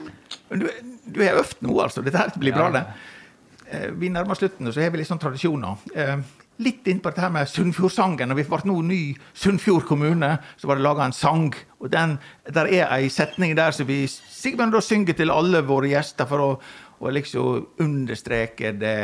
Du, 0.55 0.69
du 1.07 1.21
har 1.23 1.41
øvd 1.41 1.61
nå, 1.67 1.75
altså. 1.83 2.03
Dette 2.05 2.19
her 2.19 2.33
blir 2.41 2.55
bra, 2.57 2.71
det. 2.75 2.85
Eh, 3.71 3.91
Vi 3.99 4.09
nærmer 4.09 4.33
oss 4.33 4.39
slutten, 4.43 4.73
så 4.73 4.81
har 4.81 4.91
vi 4.91 4.99
litt 5.03 5.09
sånn 5.11 5.21
tradisjoner. 5.23 5.77
Eh, 5.95 6.17
Litt 6.63 6.87
inn 6.87 7.01
på 7.03 7.11
dette 7.11 7.19
her 7.25 7.33
med 7.35 7.49
Sunnfjordsangen. 7.51 8.29
Når 8.31 8.37
vi 8.39 8.43
ble 8.47 8.59
nå 8.71 8.77
ny 8.87 8.99
Sunnfjord 9.35 9.89
kommune, 9.89 10.29
så 10.57 10.69
var 10.71 10.79
det 10.79 10.85
laga 10.85 11.03
en 11.09 11.13
sang. 11.17 11.49
Og 11.83 11.91
den, 11.91 12.13
der 12.47 12.69
er 12.71 12.93
ei 12.95 13.09
setning 13.11 13.57
der 13.59 13.75
som 13.75 13.89
vi 13.89 14.05
Sigbjørn 14.07 14.71
da 14.71 14.79
synger 14.79 15.17
til 15.19 15.33
alle 15.35 15.65
våre 15.67 15.91
gjester 15.91 16.29
for 16.31 16.39
å, 16.45 16.49
å 17.03 17.11
liksom 17.11 17.67
understreke 17.83 18.71
det 18.79 18.95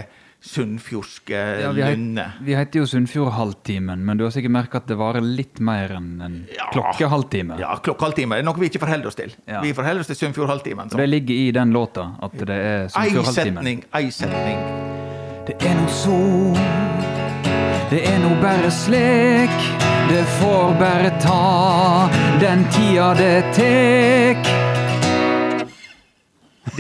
sunnfjordske 0.41 1.41
Ja, 1.61 1.71
vi, 2.41 2.55
heter 2.57 2.81
jo 2.81 2.87
Sunnfjordhalvtimen, 2.89 4.05
men 4.05 4.17
du 4.17 4.25
har 4.25 4.33
sikkert 4.33 4.55
merka 4.55 4.81
at 4.81 4.87
det 4.89 4.97
varer 4.97 5.21
litt 5.25 5.61
mer 5.61 5.93
enn 5.99 6.21
en 6.25 6.37
Ja. 6.57 6.71
klokkehalvtime. 6.73 7.59
Ja, 7.61 7.77
klokkehalvtime. 7.85 8.37
Det 8.37 8.45
er 8.45 8.49
noe 8.49 8.59
vi 8.61 8.71
ikke 8.71 8.81
forholder 8.81 9.07
oss 9.13 9.15
til. 9.21 9.35
Ja. 9.47 9.61
Vi 9.61 9.73
forholder 9.73 10.01
oss 10.01 10.07
til 10.07 10.17
Sunnfjordhalvtimen. 10.17 10.89
Det 10.97 11.09
ligger 11.09 11.35
i 11.35 11.51
den 11.53 11.73
låta 11.73 12.11
at 12.23 12.33
det 12.39 12.49
er 12.57 12.89
Sunnfjordhalvtimen. 12.89 13.85
ei 13.95 14.11
setning. 14.11 14.59
Det 15.47 15.57
er 15.67 15.75
no 15.75 15.87
så, 15.89 16.19
det 17.91 18.07
er 18.07 18.19
no 18.21 18.35
bare 18.41 18.71
slik. 18.71 19.57
Det 20.11 20.25
får 20.41 20.75
bare 20.79 21.11
ta 21.21 22.09
den 22.41 22.65
tida 22.75 23.15
det 23.15 23.45
tek. 23.55 24.60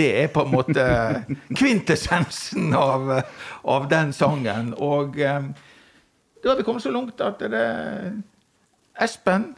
Det 0.00 0.08
er 0.22 0.32
på 0.32 0.46
en 0.46 0.52
måte 0.54 0.84
kvintessensen 1.58 2.72
av, 2.76 3.10
av 3.68 3.88
den 3.92 4.14
sangen. 4.16 4.72
Og 4.80 5.18
eh, 5.20 5.50
da 6.40 6.52
har 6.52 6.60
vi 6.60 6.64
kommet 6.64 6.84
så 6.86 6.92
langt 6.94 7.20
at 7.20 7.42
det 7.44 7.60
er 7.60 8.12
Espen 9.00 9.50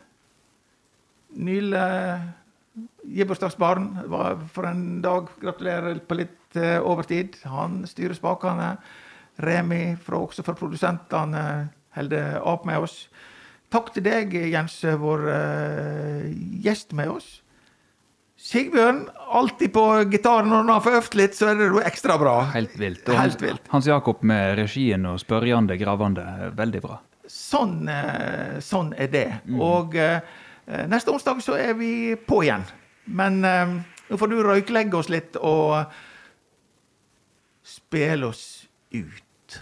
Nylig 1.32 1.82
gebursdagsbarn 3.02 3.86
var 4.12 4.40
for 4.52 4.68
en 4.68 5.00
dag. 5.04 5.30
Gratulerer 5.40 6.00
på 6.04 6.18
litt 6.18 6.58
eh, 6.60 6.76
overtid. 6.76 7.38
Han 7.48 7.82
styrer 7.88 8.16
spakene. 8.18 8.74
Remi, 9.42 9.94
fra, 9.96 10.20
også 10.20 10.44
fra 10.44 10.52
produsentene, 10.58 11.44
holder 11.96 12.42
opp 12.44 12.66
med 12.68 12.84
oss. 12.84 13.06
Takk 13.72 13.88
til 13.94 14.04
deg, 14.04 14.34
Jens, 14.52 14.76
vår 15.00 15.24
eh, 15.32 16.26
gjest 16.66 16.92
med 16.96 17.14
oss. 17.14 17.30
Sigbjørn, 18.42 19.04
alltid 19.38 19.70
på 19.72 19.82
gitaren 20.10 20.48
når 20.50 20.64
han 20.64 20.70
har 20.74 20.96
øvd 20.98 21.14
litt, 21.20 21.36
så 21.38 21.52
er 21.52 21.60
det 21.60 21.68
jo 21.70 21.82
ekstra 21.86 22.16
bra. 22.18 22.34
Helt 22.50 22.74
vilt. 22.80 23.04
Og 23.06 23.14
Helt 23.14 23.42
vilt. 23.44 23.68
Hans 23.70 23.86
Jakob 23.86 24.24
med 24.26 24.56
regien 24.58 25.06
og 25.06 25.20
spørjende, 25.22 25.76
gravende. 25.78 26.24
Veldig 26.58 26.80
bra. 26.82 26.98
Sånn, 27.30 27.86
eh, 27.88 28.58
sånn 28.58 28.90
er 28.98 29.12
det. 29.12 29.28
Og 29.54 29.94
eh, 29.94 30.18
neste 30.90 31.14
onsdag 31.14 31.38
så 31.44 31.54
er 31.54 31.76
vi 31.78 31.92
på 32.18 32.42
igjen. 32.42 32.66
Men 33.06 33.38
eh, 33.46 33.76
nå 34.10 34.18
får 34.18 34.32
du 34.32 34.42
røyklegge 34.42 34.98
oss 34.98 35.12
litt 35.12 35.38
og 35.38 35.86
spille 37.62 38.26
oss 38.26 38.44
ut. 38.90 39.60